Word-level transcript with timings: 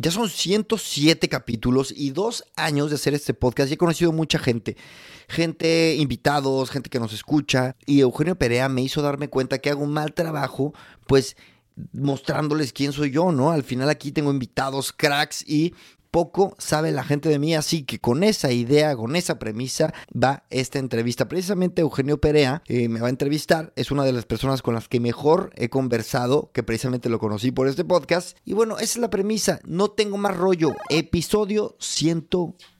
Ya 0.00 0.12
son 0.12 0.28
107 0.28 1.28
capítulos 1.28 1.92
y 1.94 2.10
dos 2.10 2.44
años 2.54 2.88
de 2.88 2.94
hacer 2.94 3.14
este 3.14 3.34
podcast 3.34 3.68
y 3.68 3.74
he 3.74 3.76
conocido 3.76 4.12
mucha 4.12 4.38
gente. 4.38 4.76
Gente, 5.26 5.96
invitados, 5.96 6.70
gente 6.70 6.88
que 6.88 7.00
nos 7.00 7.12
escucha. 7.12 7.74
Y 7.84 7.98
Eugenio 7.98 8.38
Perea 8.38 8.68
me 8.68 8.80
hizo 8.80 9.02
darme 9.02 9.28
cuenta 9.28 9.58
que 9.58 9.70
hago 9.70 9.82
un 9.82 9.92
mal 9.92 10.14
trabajo, 10.14 10.72
pues 11.08 11.36
mostrándoles 11.92 12.72
quién 12.72 12.92
soy 12.92 13.10
yo, 13.10 13.32
¿no? 13.32 13.50
Al 13.50 13.64
final 13.64 13.88
aquí 13.88 14.12
tengo 14.12 14.30
invitados, 14.30 14.92
cracks 14.92 15.42
y 15.44 15.74
poco 16.18 16.56
sabe 16.58 16.90
la 16.90 17.04
gente 17.04 17.28
de 17.28 17.38
mí, 17.38 17.54
así 17.54 17.84
que 17.84 18.00
con 18.00 18.24
esa 18.24 18.50
idea, 18.50 18.96
con 18.96 19.14
esa 19.14 19.38
premisa 19.38 19.94
va 20.12 20.42
esta 20.50 20.80
entrevista. 20.80 21.28
Precisamente 21.28 21.82
Eugenio 21.82 22.20
Perea 22.20 22.60
eh, 22.66 22.88
me 22.88 22.98
va 22.98 23.06
a 23.06 23.10
entrevistar, 23.10 23.72
es 23.76 23.92
una 23.92 24.02
de 24.02 24.10
las 24.10 24.26
personas 24.26 24.60
con 24.60 24.74
las 24.74 24.88
que 24.88 24.98
mejor 24.98 25.52
he 25.54 25.68
conversado, 25.68 26.50
que 26.52 26.64
precisamente 26.64 27.08
lo 27.08 27.20
conocí 27.20 27.52
por 27.52 27.68
este 27.68 27.84
podcast. 27.84 28.36
Y 28.44 28.54
bueno, 28.54 28.78
esa 28.78 28.84
es 28.84 28.96
la 28.96 29.10
premisa, 29.10 29.60
no 29.64 29.92
tengo 29.92 30.18
más 30.18 30.36
rollo, 30.36 30.74
episodio 30.88 31.76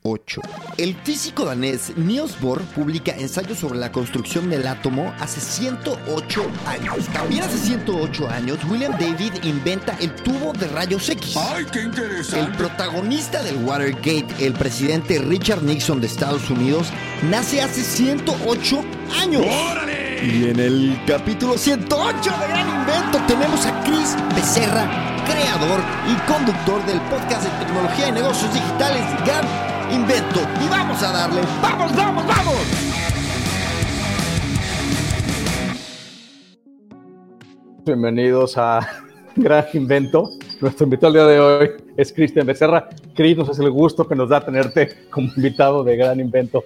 108. 0.09 0.41
El 0.79 0.95
físico 0.95 1.45
danés 1.45 1.93
Niels 1.97 2.41
Bohr 2.41 2.63
publica 2.75 3.13
ensayos 3.13 3.59
sobre 3.59 3.79
la 3.79 3.93
construcción 3.93 4.49
del 4.49 4.67
átomo 4.67 5.13
hace 5.19 5.41
108 5.41 6.43
años. 6.67 7.07
También 7.13 7.43
hace 7.43 7.59
108 7.59 8.29
años, 8.29 8.59
William 8.71 8.93
David 8.93 9.33
inventa 9.43 9.97
el 10.01 10.15
tubo 10.15 10.53
de 10.53 10.69
rayos 10.69 11.09
X. 11.09 11.37
¡Ay, 11.37 11.67
qué 11.73 11.83
interesante! 11.83 12.41
El 12.41 12.57
protagonista 12.57 13.43
del 13.43 13.57
Watergate, 13.65 14.29
el 14.41 14.53
presidente 14.55 15.19
Richard 15.19 15.63
Nixon 15.63 16.01
de 16.01 16.07
Estados 16.07 16.49
Unidos, 16.51 16.89
nace 17.31 17.61
hace 17.61 17.83
108 17.83 18.85
años. 19.21 19.43
¡Órale! 19.71 20.08
Y 20.21 20.51
en 20.51 20.59
el 20.59 20.99
capítulo 21.07 21.57
108 21.57 22.31
de 22.41 22.49
Gran 22.49 22.69
Invento 22.69 23.19
tenemos 23.29 23.65
a 23.67 23.85
Chris 23.85 24.17
Becerra, 24.35 24.89
creador 25.25 25.81
y 26.09 26.17
conductor 26.31 26.85
del 26.87 27.01
podcast 27.03 27.45
de 27.45 27.65
tecnología 27.65 28.09
y 28.09 28.13
negocios 28.13 28.53
digitales 28.53 29.05
Gran 29.25 29.45
Invento. 29.95 30.41
Y 30.65 30.69
vamos 30.69 31.01
a 31.05 31.13
darle, 31.13 31.41
vamos, 31.63 31.95
vamos, 31.95 32.27
vamos. 32.27 32.55
Bienvenidos 37.87 38.59
a 38.59 38.81
Gran 39.37 39.67
Invento. 39.73 40.31
Nuestro 40.61 40.85
invitado 40.85 41.09
el 41.09 41.15
día 41.15 41.27
de 41.27 41.41
hoy 41.41 41.71
es 41.97 42.13
Cristian 42.13 42.45
Becerra. 42.45 42.89
Cris, 43.15 43.37
nos 43.37 43.51
hace 43.51 43.63
el 43.63 43.71
gusto 43.71 44.09
que 44.09 44.17
nos 44.17 44.29
da 44.29 44.45
tenerte 44.45 45.09
como 45.11 45.29
invitado 45.37 45.85
de 45.85 45.97
Gran 45.97 46.19
Invento. 46.19 46.65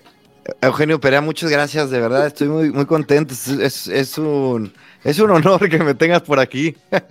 Eugenio 0.60 1.00
Perea, 1.00 1.20
muchas 1.20 1.50
gracias, 1.50 1.90
de 1.90 2.00
verdad, 2.00 2.26
estoy 2.26 2.48
muy, 2.48 2.70
muy 2.72 2.84
contento. 2.86 3.32
Es, 3.34 3.86
es- 3.88 4.18
un, 4.18 4.72
es 5.04 5.18
un 5.18 5.30
honor 5.30 5.68
que 5.68 5.78
me 5.78 5.94
tengas 5.94 6.22
por 6.22 6.38
aquí. 6.40 6.74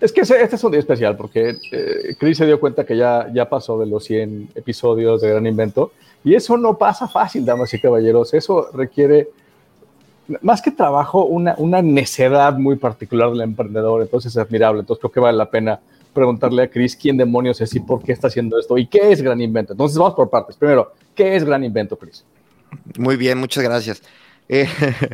Es 0.00 0.12
que 0.12 0.20
este 0.20 0.54
es 0.54 0.62
un 0.62 0.70
día 0.70 0.78
especial 0.78 1.16
porque 1.16 1.56
eh, 1.72 2.14
Chris 2.20 2.38
se 2.38 2.46
dio 2.46 2.60
cuenta 2.60 2.86
que 2.86 2.96
ya, 2.96 3.26
ya 3.34 3.48
pasó 3.48 3.80
de 3.80 3.86
los 3.86 4.04
100 4.04 4.50
episodios 4.54 5.20
de 5.20 5.28
Gran 5.30 5.44
Invento 5.44 5.90
y 6.22 6.36
eso 6.36 6.56
no 6.56 6.78
pasa 6.78 7.08
fácil, 7.08 7.44
damas 7.44 7.74
y 7.74 7.80
caballeros. 7.80 8.32
Eso 8.32 8.68
requiere, 8.72 9.28
más 10.40 10.62
que 10.62 10.70
trabajo, 10.70 11.24
una, 11.24 11.56
una 11.58 11.82
necedad 11.82 12.52
muy 12.58 12.76
particular 12.76 13.30
del 13.30 13.40
emprendedor. 13.40 14.00
Entonces 14.02 14.30
es 14.30 14.38
admirable. 14.38 14.78
Entonces 14.82 15.00
creo 15.00 15.10
que 15.10 15.18
vale 15.18 15.36
la 15.36 15.50
pena 15.50 15.80
preguntarle 16.14 16.62
a 16.62 16.70
Chris 16.70 16.94
quién 16.94 17.16
demonios 17.16 17.60
es 17.60 17.74
y 17.74 17.80
por 17.80 18.00
qué 18.00 18.12
está 18.12 18.28
haciendo 18.28 18.56
esto 18.56 18.78
y 18.78 18.86
qué 18.86 19.10
es 19.10 19.20
Gran 19.20 19.40
Invento. 19.40 19.72
Entonces 19.72 19.98
vamos 19.98 20.14
por 20.14 20.30
partes. 20.30 20.54
Primero, 20.54 20.92
¿qué 21.16 21.34
es 21.34 21.42
Gran 21.42 21.64
Invento, 21.64 21.96
Chris? 21.96 22.24
Muy 22.98 23.16
bien, 23.16 23.38
muchas 23.38 23.64
gracias. 23.64 24.02
Eh, 24.48 24.68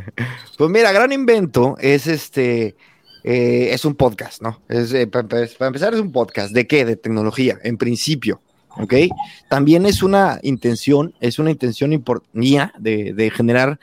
pues 0.59 0.71
mira, 0.71 0.93
Gran 0.93 1.13
Invento 1.13 1.77
es 1.81 2.07
este, 2.07 2.77
eh, 3.25 3.69
es 3.73 3.85
un 3.85 3.95
podcast, 3.95 4.41
¿no? 4.41 4.61
Es, 4.69 4.93
eh, 4.93 5.07
para, 5.07 5.27
para 5.27 5.67
empezar 5.67 5.95
es 5.95 6.01
un 6.01 6.13
podcast. 6.13 6.53
¿De 6.53 6.67
qué? 6.67 6.85
De 6.85 6.97
tecnología, 6.97 7.59
en 7.63 7.77
principio, 7.77 8.41
¿ok? 8.77 8.95
También 9.49 9.87
es 9.87 10.03
una 10.03 10.39
intención, 10.43 11.15
es 11.21 11.39
una 11.39 11.51
intención 11.51 12.03
mía 12.33 12.73
de, 12.79 13.33
generar 13.35 13.79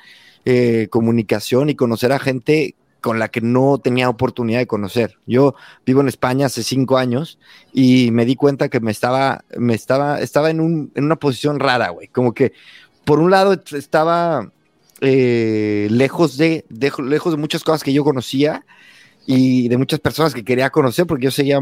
comunicación 0.90 1.70
y 1.70 1.76
conocer 1.76 2.12
a 2.12 2.18
gente 2.18 2.74
con 3.00 3.20
la 3.20 3.30
que 3.30 3.42
no 3.42 3.80
tenía 3.80 4.10
oportunidad 4.10 4.60
de 4.60 4.68
conocer. 4.68 5.18
Yo 5.26 5.56
vivo 5.86 6.02
en 6.02 6.08
España 6.08 6.46
hace 6.48 6.64
cinco 6.64 6.98
años 6.98 7.40
y 7.74 8.10
me 8.12 8.26
di 8.26 8.36
cuenta 8.36 8.70
que 8.70 8.80
me 8.80 8.92
estaba, 8.92 9.44
me 9.58 9.74
estaba, 9.74 10.20
estaba 10.20 10.50
en, 10.50 10.60
un, 10.60 10.92
en 10.96 11.06
una 11.06 11.16
posición 11.16 11.60
rara, 11.60 11.90
güey. 11.90 12.08
Como 12.08 12.34
que 12.34 12.54
por 13.12 13.20
un 13.20 13.30
lado 13.30 13.62
estaba 13.74 14.54
eh, 15.02 15.90
lejos, 15.92 16.38
de, 16.38 16.64
lejos 16.70 17.34
de 17.34 17.38
muchas 17.38 17.62
cosas 17.62 17.84
que 17.84 17.92
yo 17.92 18.06
conocía 18.06 18.66
y 19.26 19.68
de 19.68 19.78
muchas 19.78 20.00
personas 20.00 20.34
que 20.34 20.46
quería 20.46 20.70
conocer 20.70 21.06
porque 21.08 21.26
yo 21.26 21.32
seguía, 21.32 21.60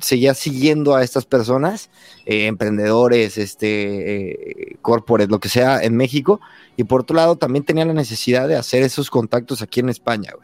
seguía 0.00 0.34
siguiendo 0.34 0.94
a 0.94 1.02
estas 1.02 1.24
personas, 1.24 1.88
eh, 2.26 2.44
emprendedores, 2.44 3.38
este, 3.38 4.32
eh, 4.32 4.76
corporate, 4.82 5.30
lo 5.30 5.40
que 5.40 5.48
sea 5.48 5.82
en 5.82 5.96
México. 5.96 6.42
Y 6.76 6.84
por 6.84 7.00
otro 7.00 7.16
lado 7.16 7.36
también 7.36 7.64
tenía 7.64 7.86
la 7.86 7.94
necesidad 7.94 8.46
de 8.46 8.56
hacer 8.56 8.82
esos 8.82 9.08
contactos 9.08 9.62
aquí 9.62 9.80
en 9.80 9.88
España. 9.88 10.34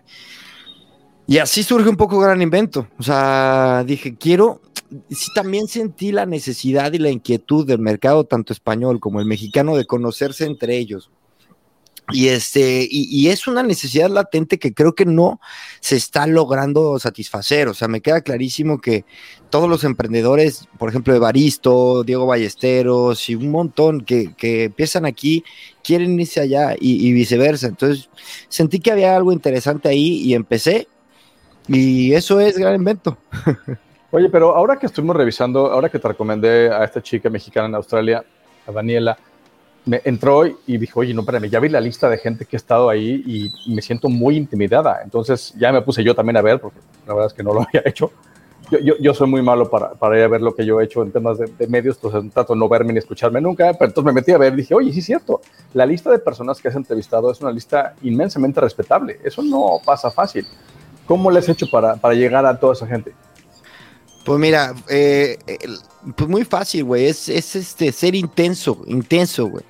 Y 1.27 1.37
así 1.37 1.63
surge 1.63 1.91
un 1.91 1.99
poco 1.99 2.19
Gran 2.19 2.41
Invento. 2.41 2.89
O 2.99 3.03
sea, 3.03 3.85
dije, 3.87 4.17
quiero, 4.17 4.63
sí 5.11 5.31
también 5.35 5.69
sentí 5.69 6.13
la 6.13 6.27
necesidad 6.27 6.93
y 6.93 6.99
la 6.99 7.11
inquietud 7.11 7.67
del 7.67 7.79
mercado, 7.79 8.25
tanto 8.25 8.53
español 8.53 9.01
como 9.01 9.21
el 9.21 9.27
mexicano, 9.27 9.77
de 9.77 9.87
conocerse 9.87 10.45
entre 10.45 10.77
ellos. 10.77 11.11
Y, 12.11 12.29
este, 12.29 12.89
y, 12.91 13.29
es 13.29 13.47
una 13.47 13.63
necesidad 13.63 14.09
latente 14.09 14.59
que 14.59 14.73
creo 14.73 14.95
que 14.95 15.05
no 15.05 15.41
se 15.81 15.97
está 15.97 16.27
logrando 16.27 16.99
satisfacer. 16.99 17.69
O 17.69 17.75
sea, 17.75 17.87
me 17.87 18.01
queda 18.01 18.23
clarísimo 18.23 18.81
que 18.81 19.05
todos 19.51 19.69
los 19.69 19.85
emprendedores, 19.85 20.69
por 20.79 20.89
ejemplo, 20.89 21.15
Evaristo, 21.15 22.05
Diego 22.05 22.25
Ballesteros 22.25 23.29
y 23.29 23.35
un 23.35 23.51
montón 23.51 24.01
que, 24.01 24.35
que 24.37 24.65
empiezan 24.65 25.05
aquí, 25.05 25.45
quieren 25.85 26.19
irse 26.19 26.41
allá 26.41 26.75
y, 26.81 27.07
y 27.07 27.13
viceversa. 27.13 27.67
Entonces, 27.67 28.09
sentí 28.49 28.81
que 28.81 28.91
había 28.91 29.15
algo 29.15 29.33
interesante 29.33 29.91
ahí 29.91 30.23
y 30.23 30.33
empecé. 30.33 30.89
Y 31.67 32.15
eso 32.15 32.41
es 32.41 32.57
gran 32.57 32.75
invento. 32.75 33.19
Oye, 34.11 34.31
pero 34.31 34.57
ahora 34.57 34.77
que 34.77 34.87
estuvimos 34.87 35.17
revisando, 35.17 35.71
ahora 35.71 35.91
que 35.91 35.99
te 35.99 36.09
recomendé 36.09 36.71
a 36.71 36.83
esta 36.83 37.03
chica 37.03 37.29
mexicana 37.29 37.69
en 37.69 37.75
Australia, 37.75 38.25
a 38.67 38.73
Daniela, 38.73 39.19
me 39.85 40.01
entró 40.05 40.47
y 40.47 40.79
dijo, 40.79 41.01
oye, 41.01 41.13
no, 41.13 41.21
espérame, 41.21 41.49
ya 41.51 41.61
vi 41.61 41.69
la 41.69 41.81
lista 41.81 42.09
de 42.09 42.19
gente 42.19 42.47
que 42.47 42.57
ha 42.57 42.59
estado 42.59 42.89
ahí 42.89 43.23
y 43.27 43.75
me 43.75 43.83
siento 43.83 44.09
muy 44.09 44.37
intimidada. 44.37 45.01
Entonces 45.05 45.55
ya 45.59 45.73
me 45.73 45.83
puse 45.83 46.03
yo 46.03 46.15
también 46.15 46.39
a 46.39 46.43
ver, 46.43 46.59
porque 46.61 46.79
la 47.07 47.15
verdad 47.15 47.27
es 47.29 47.35
que 47.35 47.43
no 47.43 47.53
lo 47.53 47.63
había 47.69 47.83
hecho. 47.85 48.11
Yo, 48.71 48.79
yo, 48.81 48.95
yo 48.99 49.15
soy 49.15 49.29
muy 49.29 49.41
malo 49.41 49.71
para, 49.71 49.93
para 49.93 50.19
ir 50.19 50.25
a 50.25 50.29
ver 50.29 50.43
lo 50.43 50.55
que 50.55 50.65
yo 50.65 50.81
he 50.81 50.85
hecho 50.85 51.03
en 51.03 51.11
temas 51.11 51.39
de, 51.39 51.47
de 51.47 51.67
medios, 51.67 51.97
entonces 51.97 52.33
trato 52.33 52.53
de 52.53 52.59
no 52.59 52.69
verme 52.69 52.93
ni 52.93 52.99
escucharme 52.99 53.41
nunca, 53.41 53.73
pero 53.73 53.87
entonces 53.87 54.05
me 54.05 54.13
metí 54.13 54.33
a 54.33 54.39
ver 54.39 54.53
y 54.53 54.57
dije, 54.57 54.75
oye, 54.75 54.93
sí 54.93 54.99
es 54.99 55.07
cierto, 55.07 55.41
la 55.73 55.87
lista 55.87 56.11
de 56.11 56.19
personas 56.19 56.61
que 56.61 56.69
has 56.69 56.77
entrevistado 56.77 57.31
es 57.31 57.41
una 57.41 57.51
lista 57.51 57.95
inmensamente 58.03 58.61
respetable. 58.61 59.21
Eso 59.25 59.43
no 59.43 59.81
pasa 59.85 60.11
fácil. 60.11 60.47
¿Cómo 61.07 61.31
le 61.31 61.39
has 61.39 61.49
hecho 61.49 61.67
para, 61.71 61.97
para 61.97 62.15
llegar 62.15 62.45
a 62.45 62.59
toda 62.59 62.75
esa 62.75 62.87
gente? 62.87 63.15
Pues 64.29 64.39
mira, 64.41 64.75
eh, 64.91 65.39
pues 66.15 66.29
muy 66.29 66.45
fácil, 66.45 66.85
güey. 66.85 67.07
Es, 67.07 67.31
es 67.31 67.57
este 67.57 67.91
ser 67.93 68.15
intenso, 68.15 68.83
intenso, 68.87 69.47
güey. 69.47 69.65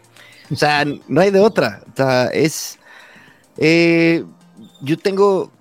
O 0.51 0.57
sea, 0.57 0.85
no 1.09 1.21
hay 1.21 1.31
de 1.31 1.39
otra. 1.39 1.81
O 1.93 1.97
sea, 1.97 2.27
es. 2.27 2.77
eh, 3.57 4.25
yo 4.81 4.99
tengo. 4.99 5.53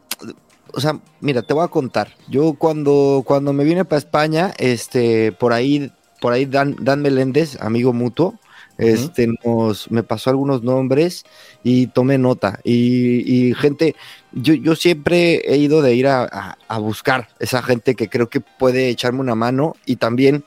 O 0.74 0.81
sea, 0.81 1.00
mira, 1.19 1.44
te 1.44 1.53
voy 1.53 1.63
a 1.63 1.68
contar. 1.68 2.16
Yo 2.28 2.53
cuando, 2.56 3.22
cuando 3.24 3.53
me 3.53 3.66
vine 3.66 3.85
para 3.85 4.00
España, 4.00 4.52
este, 4.58 5.31
por 5.31 5.53
ahí, 5.53 5.91
por 6.19 6.34
ahí 6.34 6.46
Dan, 6.47 6.75
Dan 6.79 7.03
Meléndez, 7.03 7.56
amigo 7.62 7.94
mutuo, 7.94 8.40
este, 8.77 9.27
nos, 9.43 9.89
me 9.91 10.03
pasó 10.03 10.29
algunos 10.29 10.63
nombres 10.63 11.25
y 11.63 11.88
tomé 11.88 12.17
nota. 12.17 12.59
Y, 12.63 13.49
y 13.49 13.53
gente, 13.55 13.95
yo, 14.31 14.53
yo 14.53 14.75
siempre 14.75 15.41
he 15.51 15.57
ido 15.57 15.81
de 15.81 15.95
ir 15.95 16.07
a, 16.07 16.57
a- 16.67 16.77
buscar 16.79 17.29
esa 17.39 17.61
gente 17.63 17.95
que 17.95 18.09
creo 18.09 18.29
que 18.29 18.39
puede 18.41 18.89
echarme 18.89 19.19
una 19.21 19.35
mano 19.35 19.75
y 19.85 19.95
también 19.97 20.43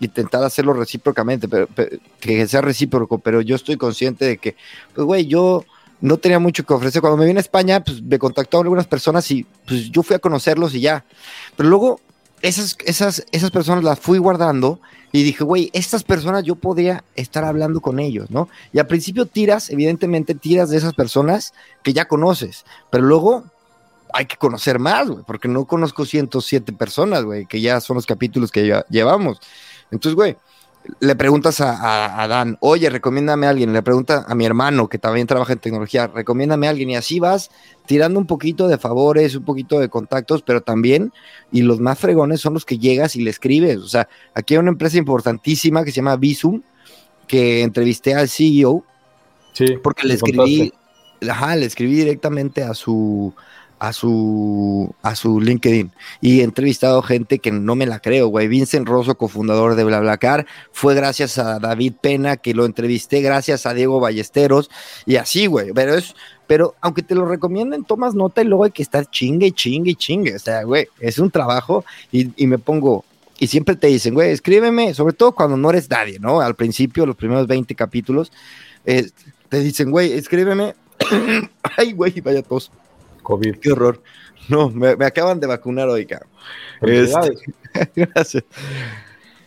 intentar 0.00 0.42
hacerlo 0.44 0.72
recíprocamente, 0.72 1.48
pero, 1.48 1.68
pero- 1.74 1.96
que 2.20 2.46
sea 2.48 2.60
recíproco, 2.60 3.18
pero 3.18 3.40
yo 3.40 3.56
estoy 3.56 3.76
consciente 3.76 4.24
de 4.24 4.38
que, 4.38 4.56
pues 4.94 5.04
güey, 5.04 5.26
yo 5.26 5.64
no 6.00 6.16
tenía 6.16 6.38
mucho 6.40 6.64
que 6.64 6.74
ofrecer. 6.74 7.00
Cuando 7.00 7.16
me 7.16 7.26
vine 7.26 7.38
a 7.38 7.42
España, 7.42 7.82
pues 7.84 8.02
me 8.02 8.18
contactaron 8.18 8.66
algunas 8.66 8.86
personas 8.86 9.30
y 9.30 9.46
pues 9.66 9.90
yo 9.90 10.02
fui 10.02 10.16
a 10.16 10.18
conocerlos 10.18 10.74
y 10.74 10.80
ya. 10.80 11.04
Pero 11.56 11.68
luego 11.68 12.00
esas, 12.40 12.76
esas, 12.84 13.24
esas 13.30 13.50
personas 13.52 13.84
las 13.84 14.00
fui 14.00 14.18
guardando 14.18 14.80
y 15.12 15.22
dije, 15.22 15.44
güey, 15.44 15.70
estas 15.74 16.02
personas 16.02 16.42
yo 16.44 16.56
podría 16.56 17.04
estar 17.14 17.44
hablando 17.44 17.80
con 17.80 18.00
ellos, 18.00 18.30
¿no? 18.30 18.48
Y 18.72 18.78
al 18.78 18.86
principio 18.86 19.26
tiras, 19.26 19.68
evidentemente 19.70 20.34
tiras 20.34 20.70
de 20.70 20.78
esas 20.78 20.94
personas 20.94 21.52
que 21.82 21.92
ya 21.92 22.06
conoces, 22.06 22.64
pero 22.90 23.04
luego 23.04 23.44
hay 24.14 24.26
que 24.26 24.36
conocer 24.36 24.78
más, 24.78 25.08
güey, 25.08 25.24
porque 25.26 25.48
no 25.48 25.66
conozco 25.66 26.04
107 26.04 26.72
personas, 26.72 27.24
güey, 27.24 27.46
que 27.46 27.60
ya 27.60 27.80
son 27.80 27.96
los 27.96 28.06
capítulos 28.06 28.50
que 28.50 28.66
ya 28.66 28.86
llevamos. 28.88 29.38
Entonces, 29.90 30.14
güey, 30.14 30.36
le 31.00 31.14
preguntas 31.14 31.60
a, 31.60 32.26
Dan, 32.28 32.56
oye, 32.60 32.90
recomiéndame 32.90 33.46
a 33.46 33.50
alguien, 33.50 33.72
le 33.72 33.82
pregunta 33.82 34.24
a 34.26 34.34
mi 34.34 34.44
hermano 34.44 34.88
que 34.88 34.98
también 34.98 35.26
trabaja 35.26 35.52
en 35.52 35.58
tecnología, 35.60 36.08
recomiéndame 36.08 36.66
a 36.66 36.70
alguien 36.70 36.90
y 36.90 36.96
así 36.96 37.20
vas 37.20 37.50
tirando 37.86 38.18
un 38.18 38.26
poquito 38.26 38.68
de 38.68 38.78
favores, 38.78 39.34
un 39.34 39.44
poquito 39.44 39.78
de 39.78 39.88
contactos, 39.88 40.42
pero 40.42 40.62
también, 40.62 41.12
y 41.50 41.62
los 41.62 41.80
más 41.80 41.98
fregones 41.98 42.40
son 42.40 42.54
los 42.54 42.64
que 42.64 42.78
llegas 42.78 43.16
y 43.16 43.22
le 43.22 43.30
escribes. 43.30 43.78
O 43.78 43.88
sea, 43.88 44.08
aquí 44.34 44.54
hay 44.54 44.58
una 44.58 44.70
empresa 44.70 44.98
importantísima 44.98 45.84
que 45.84 45.90
se 45.90 45.96
llama 45.96 46.16
Visum, 46.16 46.62
que 47.26 47.62
entrevisté 47.62 48.14
al 48.14 48.28
CEO, 48.28 48.84
sí, 49.52 49.76
porque 49.82 50.06
le 50.06 50.14
escribí, 50.14 50.72
ajá, 51.28 51.56
le 51.56 51.66
escribí 51.66 51.94
directamente 51.94 52.62
a 52.62 52.74
su, 52.74 53.34
a 53.82 53.92
su, 53.92 54.94
a 55.02 55.16
su 55.16 55.40
LinkedIn 55.40 55.90
y 56.20 56.38
he 56.38 56.44
entrevistado 56.44 57.02
gente 57.02 57.40
que 57.40 57.50
no 57.50 57.74
me 57.74 57.84
la 57.84 57.98
creo, 57.98 58.28
güey. 58.28 58.46
Vincent 58.46 58.86
Rosso, 58.86 59.16
cofundador 59.16 59.74
de 59.74 59.82
BlaBlaCar, 59.82 60.46
fue 60.70 60.94
gracias 60.94 61.36
a 61.36 61.58
David 61.58 61.94
Pena 62.00 62.36
que 62.36 62.54
lo 62.54 62.64
entrevisté, 62.64 63.22
gracias 63.22 63.66
a 63.66 63.74
Diego 63.74 63.98
Ballesteros 63.98 64.70
y 65.04 65.16
así, 65.16 65.46
güey. 65.46 65.72
Pero 65.72 65.96
es, 65.96 66.14
pero 66.46 66.76
aunque 66.80 67.02
te 67.02 67.16
lo 67.16 67.26
recomienden, 67.26 67.82
tomas 67.82 68.14
nota 68.14 68.42
y 68.42 68.44
luego 68.44 68.62
hay 68.62 68.70
que 68.70 68.84
estar 68.84 69.04
chingue, 69.10 69.50
chingue, 69.50 69.96
chingue. 69.96 70.36
O 70.36 70.38
sea, 70.38 70.62
güey, 70.62 70.86
es 71.00 71.18
un 71.18 71.32
trabajo 71.32 71.84
y, 72.12 72.30
y 72.40 72.46
me 72.46 72.58
pongo, 72.58 73.04
y 73.40 73.48
siempre 73.48 73.74
te 73.74 73.88
dicen, 73.88 74.14
güey, 74.14 74.30
escríbeme, 74.30 74.94
sobre 74.94 75.14
todo 75.14 75.32
cuando 75.32 75.56
no 75.56 75.70
eres 75.70 75.90
nadie, 75.90 76.20
¿no? 76.20 76.40
Al 76.40 76.54
principio, 76.54 77.04
los 77.04 77.16
primeros 77.16 77.48
20 77.48 77.74
capítulos, 77.74 78.30
eh, 78.86 79.10
te 79.48 79.58
dicen, 79.58 79.90
güey, 79.90 80.12
escríbeme. 80.12 80.76
Ay, 81.76 81.94
güey, 81.94 82.20
vaya 82.20 82.42
tos. 82.42 82.70
COVID. 83.22 83.56
Qué 83.58 83.72
horror. 83.72 84.02
No, 84.48 84.70
me, 84.70 84.90
acaban 85.04 85.40
de 85.40 85.46
vacunar 85.46 85.88
hoy, 85.88 86.06
cabrón. 86.06 86.30
Este, 86.82 87.32
gracias. 87.96 88.44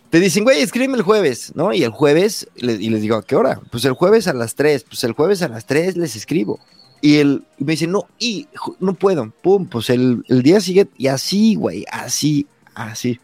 Te 0.10 0.20
dicen, 0.20 0.44
güey, 0.44 0.62
escríbeme 0.62 0.96
el 0.98 1.04
jueves, 1.04 1.52
¿no? 1.56 1.74
Y 1.74 1.84
el 1.84 1.92
jueves, 1.92 2.48
y 2.56 2.90
les 2.90 3.02
digo, 3.02 3.18
¿a 3.18 3.24
qué 3.24 3.36
hora? 3.36 3.60
Pues 3.72 3.84
el 3.86 3.94
jueves 3.94 4.28
a 4.28 4.34
las 4.34 4.56
3. 4.56 4.86
Pues 4.86 5.04
el 5.04 5.12
jueves 5.14 5.42
a 5.42 5.50
las 5.50 5.66
3 5.66 5.98
les 5.98 6.16
escribo. 6.16 6.60
Y 7.02 7.18
él 7.18 7.44
me 7.58 7.74
dice, 7.74 7.88
no, 7.88 8.08
y 8.18 8.48
no 8.80 8.94
puedo. 8.94 9.32
Pum, 9.42 9.68
pues 9.68 9.90
el, 9.90 10.24
el 10.30 10.42
día 10.42 10.62
sigue, 10.62 10.88
y 10.98 11.08
así, 11.08 11.56
güey, 11.56 11.86
así, 11.92 12.48
así. 12.74 13.20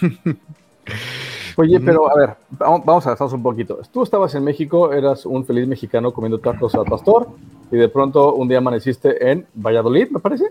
Oye, 1.60 1.80
pero 1.80 2.10
a 2.10 2.18
ver, 2.18 2.36
vamos 2.50 3.06
a 3.06 3.10
gastarnos 3.10 3.34
un 3.34 3.42
poquito. 3.42 3.80
Tú 3.92 4.02
estabas 4.02 4.34
en 4.34 4.44
México, 4.44 4.92
eras 4.92 5.26
un 5.26 5.44
feliz 5.44 5.66
mexicano 5.68 6.12
comiendo 6.12 6.38
tacos 6.38 6.74
al 6.74 6.84
pastor 6.84 7.28
y 7.70 7.76
de 7.76 7.88
pronto 7.88 8.34
un 8.34 8.48
día 8.48 8.58
amaneciste 8.58 9.30
en 9.30 9.46
Valladolid, 9.54 10.08
me 10.10 10.20
parece. 10.20 10.44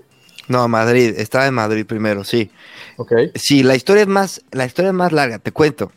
No, 0.47 0.67
Madrid, 0.67 1.13
estaba 1.17 1.47
en 1.47 1.53
Madrid 1.53 1.85
primero, 1.85 2.23
sí. 2.23 2.51
Ok. 2.97 3.13
Sí, 3.35 3.63
la 3.63 3.75
historia 3.75 4.03
es 4.03 4.07
más, 4.07 4.41
la 4.51 4.65
historia 4.65 4.89
es 4.89 4.95
más 4.95 5.11
larga, 5.11 5.39
te 5.39 5.51
cuento. 5.51 5.91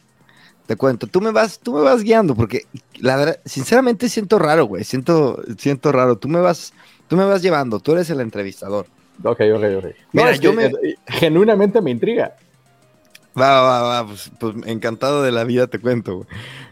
Te 0.67 0.77
cuento, 0.77 1.07
tú 1.07 1.21
me 1.21 1.33
vas, 1.33 1.59
tú 1.59 1.75
me 1.75 1.81
vas 1.81 2.03
guiando, 2.03 2.35
porque 2.35 2.63
la 3.01 3.17
verdad, 3.17 3.41
sinceramente 3.45 4.09
siento 4.09 4.39
raro, 4.39 4.65
güey. 4.65 4.85
Siento, 4.85 5.43
siento 5.59 5.91
raro. 5.91 6.17
Tú 6.17 6.29
me 6.29 6.41
vas, 6.41 6.73
tú 7.09 7.17
me 7.17 7.25
vas 7.25 7.43
llevando, 7.43 7.81
tú 7.81 7.93
eres 7.93 8.09
el 8.11 8.21
entrevistador. 8.21 8.87
Ok, 9.25 9.41
ok, 9.55 9.65
ok. 9.79 9.85
Mira, 10.13 10.37
yo 10.37 10.53
me... 10.53 10.71
genuinamente 11.07 11.81
me 11.81 11.91
intriga. 11.91 12.37
Va, 13.39 13.63
va, 13.63 13.83
va, 13.83 14.07
pues, 14.07 14.31
pues, 14.39 14.55
encantado 14.67 15.23
de 15.23 15.33
la 15.33 15.45
vida 15.45 15.67
te 15.67 15.79
cuento. 15.79 16.27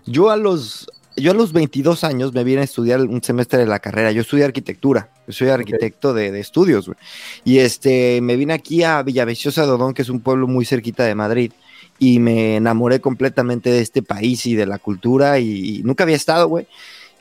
Yo 0.07 0.31
a 0.31 0.37
los 0.37 0.87
yo 1.17 1.33
a 1.33 1.35
los 1.35 1.53
22 1.53 2.05
años 2.05 2.33
me 2.33 2.45
vine 2.45 2.61
a 2.61 2.65
estudiar 2.65 3.01
un 3.01 3.23
semestre 3.23 3.59
de 3.59 3.67
la 3.67 3.79
carrera. 3.79 4.13
Yo 4.13 4.23
estudié 4.23 4.45
arquitectura, 4.45 5.11
yo 5.27 5.33
soy 5.33 5.49
arquitecto 5.49 6.15
de, 6.15 6.39
estudios, 6.39 6.87
güey. 6.87 6.99
Y 7.45 7.59
este, 7.59 8.21
me 8.23 8.37
vine 8.37 8.55
aquí 8.55 8.83
a 8.83 9.03
Villaviciosa 9.03 9.67
de 9.67 9.73
Odón, 9.73 9.93
que 9.93 10.03
es 10.03 10.09
un 10.09 10.21
pueblo 10.21 10.47
muy 10.47 10.65
cerquita 10.65 11.05
de 11.05 11.15
Madrid, 11.15 11.53
y 11.99 12.19
me 12.21 12.57
enamoré 12.57 13.01
completamente 13.01 13.71
de 13.71 13.81
este 13.81 14.03
país 14.03 14.47
y 14.47 14.55
de 14.55 14.67
la 14.67 14.79
cultura, 14.79 15.39
y 15.39 15.83
nunca 15.85 16.05
había 16.05 16.17
estado, 16.17 16.49
güey. 16.49 16.67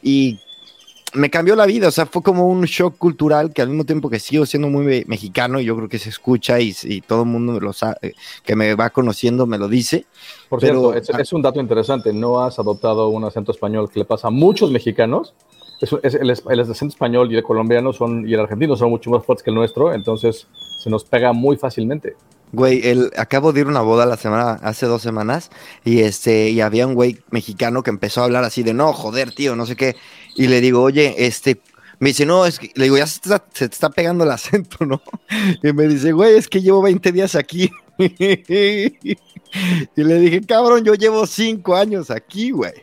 Y 0.02 0.40
me 1.14 1.30
cambió 1.30 1.56
la 1.56 1.66
vida, 1.66 1.88
o 1.88 1.92
sea, 1.92 2.06
fue 2.06 2.22
como 2.22 2.48
un 2.48 2.64
shock 2.64 2.98
cultural 2.98 3.54
que 3.54 3.62
al 3.62 3.70
mismo 3.70 3.86
tiempo 3.86 4.10
que 4.10 4.20
sigo 4.20 4.46
siendo 4.46 4.68
muy 4.68 5.06
mexicano, 5.08 5.60
yo 5.60 5.76
creo 5.76 5.90
que 5.90 6.00
se 6.00 6.10
escucha 6.10 6.60
y, 6.60 6.74
todo 7.02 7.24
el 7.24 7.30
mundo 7.30 7.60
lo 7.60 7.74
sabe, 7.74 8.16
que 8.44 8.56
me 8.56 8.76
va 8.76 8.90
conociendo 8.90 9.48
me 9.48 9.58
lo 9.58 9.68
dice. 9.68 10.06
Por 10.50 10.60
cierto, 10.60 10.94
es, 10.94 11.34
un 11.34 11.42
dato 11.42 11.60
interesante, 11.60 12.14
no 12.14 12.40
has 12.42 12.60
adoptado 12.60 13.10
un 13.10 13.24
acento 13.24 13.52
español 13.52 13.90
que 13.90 14.00
le 14.00 14.06
pasa 14.06 14.28
a 14.28 14.32
muchos 14.32 14.72
mexicanos. 14.72 15.34
Es, 15.82 16.14
el, 16.16 16.30
el, 16.30 16.60
acento 16.60 16.94
español 16.94 17.32
y 17.32 17.38
el 17.38 17.44
colombiano 17.44 17.94
son, 17.94 18.28
y 18.28 18.34
el 18.34 18.40
argentino 18.42 18.76
son 18.76 18.90
mucho 18.90 19.10
más 19.10 19.26
fuertes 19.26 19.44
que 19.44 19.50
el 19.50 19.56
nuestro, 19.56 19.94
entonces 19.94 20.48
se 20.84 20.90
nos 20.90 21.06
pega 21.06 21.34
muy 21.34 21.56
fácilmente. 21.56 22.16
Güey, 22.52 22.88
el, 22.88 23.12
acabo 23.16 23.54
de 23.54 23.62
ir 23.62 23.68
a 23.68 23.70
una 23.70 23.82
boda 23.82 24.08
la 24.08 24.18
semana, 24.18 24.54
hace 24.64 24.88
dos 24.88 25.04
semanas, 25.04 25.52
y 25.86 26.00
este, 26.00 26.50
y 26.50 26.62
había 26.62 26.88
un 26.88 26.96
güey 26.96 27.20
mexicano 27.30 27.84
que 27.84 27.92
empezó 27.92 28.22
a 28.22 28.24
hablar 28.26 28.44
así 28.44 28.64
de 28.64 28.74
no, 28.74 28.92
joder, 28.94 29.32
tío, 29.34 29.56
no 29.56 29.68
sé 29.68 29.76
qué. 29.76 29.96
Y 30.36 30.48
le 30.48 30.60
digo, 30.60 30.82
oye, 30.82 31.14
este, 31.18 31.62
me 32.00 32.10
dice, 32.10 32.26
no, 32.26 32.46
es 32.46 32.58
que, 32.58 32.72
le 32.76 32.86
digo, 32.86 32.98
ya 32.98 33.06
se 33.06 33.20
te, 33.20 33.66
está, 33.66 33.90
pegando 33.90 34.24
el 34.24 34.32
acento, 34.32 34.86
¿no? 34.86 35.02
Y 35.64 35.74
me 35.74 35.88
dice, 35.88 36.12
güey, 36.12 36.38
es 36.38 36.48
que 36.48 36.62
llevo 36.62 36.82
20 36.82 37.12
días 37.12 37.36
aquí. 37.36 37.70
y 37.98 39.16
le 39.96 40.20
dije, 40.20 40.42
cabrón, 40.42 40.84
yo 40.84 40.96
llevo 40.96 41.28
5 41.28 41.76
años 41.76 42.10
aquí, 42.10 42.52
güey. 42.52 42.74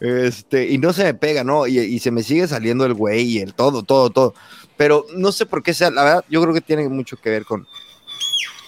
Este, 0.00 0.68
y 0.68 0.78
no 0.78 0.92
se 0.92 1.04
me 1.04 1.14
pega, 1.14 1.44
¿no? 1.44 1.66
Y, 1.66 1.78
y, 1.78 1.98
se 2.00 2.10
me 2.10 2.22
sigue 2.22 2.46
saliendo 2.48 2.84
el 2.84 2.94
güey 2.94 3.22
y 3.22 3.38
el 3.38 3.54
todo, 3.54 3.82
todo, 3.82 4.10
todo. 4.10 4.34
Pero 4.76 5.06
no 5.14 5.32
sé 5.32 5.46
por 5.46 5.62
qué 5.62 5.72
sea, 5.72 5.90
la 5.90 6.04
verdad, 6.04 6.24
yo 6.28 6.42
creo 6.42 6.52
que 6.52 6.60
tiene 6.60 6.88
mucho 6.88 7.16
que 7.16 7.30
ver 7.30 7.44
con, 7.44 7.66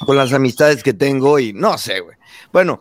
con 0.04 0.16
las 0.16 0.32
amistades 0.32 0.82
que 0.82 0.92
tengo 0.92 1.38
y 1.38 1.52
no 1.52 1.78
sé, 1.78 2.00
güey. 2.00 2.16
Bueno, 2.52 2.80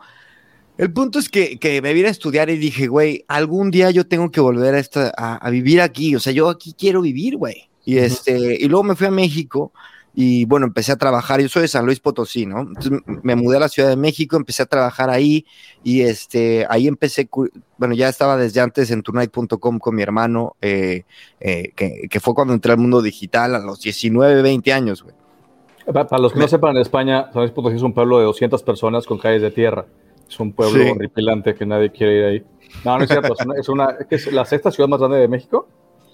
el 0.77 0.93
punto 0.93 1.19
es 1.19 1.29
que, 1.29 1.57
me 1.81 1.93
vine 1.93 2.07
a 2.07 2.11
estudiar 2.11 2.49
y 2.49 2.57
dije, 2.57 2.87
güey, 2.87 3.25
algún 3.27 3.71
día 3.71 3.89
yo 3.89 4.07
tengo 4.07 4.29
que 4.29 4.39
volver 4.39 4.75
a, 4.75 4.79
esta, 4.79 5.09
a, 5.17 5.49
vivir 5.49 5.81
aquí, 5.81 6.15
o 6.15 6.19
sea, 6.19 6.33
yo 6.33 6.49
aquí 6.49 6.75
quiero 6.77 7.01
vivir, 7.01 7.35
güey. 7.37 7.69
Y, 7.83 7.97
este, 7.97 8.57
y 8.59 8.67
luego 8.67 8.83
me 8.83 8.95
fui 8.95 9.07
a 9.07 9.11
México 9.11 9.71
y 10.13 10.45
bueno, 10.45 10.65
empecé 10.65 10.91
a 10.91 10.97
trabajar, 10.97 11.39
yo 11.39 11.47
soy 11.47 11.63
de 11.63 11.67
San 11.67 11.85
Luis 11.85 11.99
Potosí, 11.99 12.45
¿no? 12.45 12.61
Entonces 12.61 12.91
me 13.23 13.35
mudé 13.35 13.57
a 13.57 13.59
la 13.61 13.69
Ciudad 13.69 13.89
de 13.89 13.95
México, 13.95 14.35
empecé 14.35 14.63
a 14.63 14.65
trabajar 14.65 15.09
ahí 15.09 15.45
y 15.83 16.01
este, 16.01 16.65
ahí 16.69 16.87
empecé, 16.87 17.29
bueno, 17.77 17.95
ya 17.95 18.09
estaba 18.09 18.35
desde 18.35 18.59
antes 18.59 18.91
en 18.91 19.03
tonight.com 19.03 19.79
con 19.79 19.95
mi 19.95 20.01
hermano, 20.01 20.55
eh, 20.61 21.03
eh, 21.39 21.71
que, 21.75 22.07
que, 22.09 22.19
fue 22.19 22.33
cuando 22.33 22.53
entré 22.53 22.71
al 22.71 22.79
mundo 22.79 23.01
digital 23.01 23.55
a 23.55 23.59
los 23.59 23.79
19, 23.81 24.41
20 24.41 24.73
años, 24.73 25.03
güey. 25.03 25.15
Para 25.93 26.19
los 26.19 26.33
que 26.33 26.39
no 26.39 26.47
sepan, 26.47 26.75
en 26.75 26.81
España, 26.81 27.29
San 27.31 27.43
Luis 27.43 27.51
Potosí 27.51 27.77
es 27.77 27.81
un 27.81 27.93
pueblo 27.93 28.19
de 28.19 28.25
200 28.25 28.61
personas 28.63 29.05
con 29.05 29.17
calles 29.17 29.41
de 29.41 29.51
tierra. 29.51 29.85
Es 30.29 30.39
un 30.39 30.51
pueblo 30.51 30.91
horripilante 30.91 31.55
que 31.55 31.65
nadie 31.65 31.89
quiere 31.91 32.17
ir 32.17 32.25
ahí. 32.25 32.43
No, 32.83 32.97
no 32.97 33.03
es 33.03 33.09
cierto. 33.09 33.33
es, 33.57 33.69
una, 33.69 33.95
es, 34.09 34.31
la 34.31 34.43
sexta 34.43 34.71
ciudad 34.71 34.89
más 34.89 34.99
grande 34.99 35.17
de 35.17 35.27
México. 35.29 35.67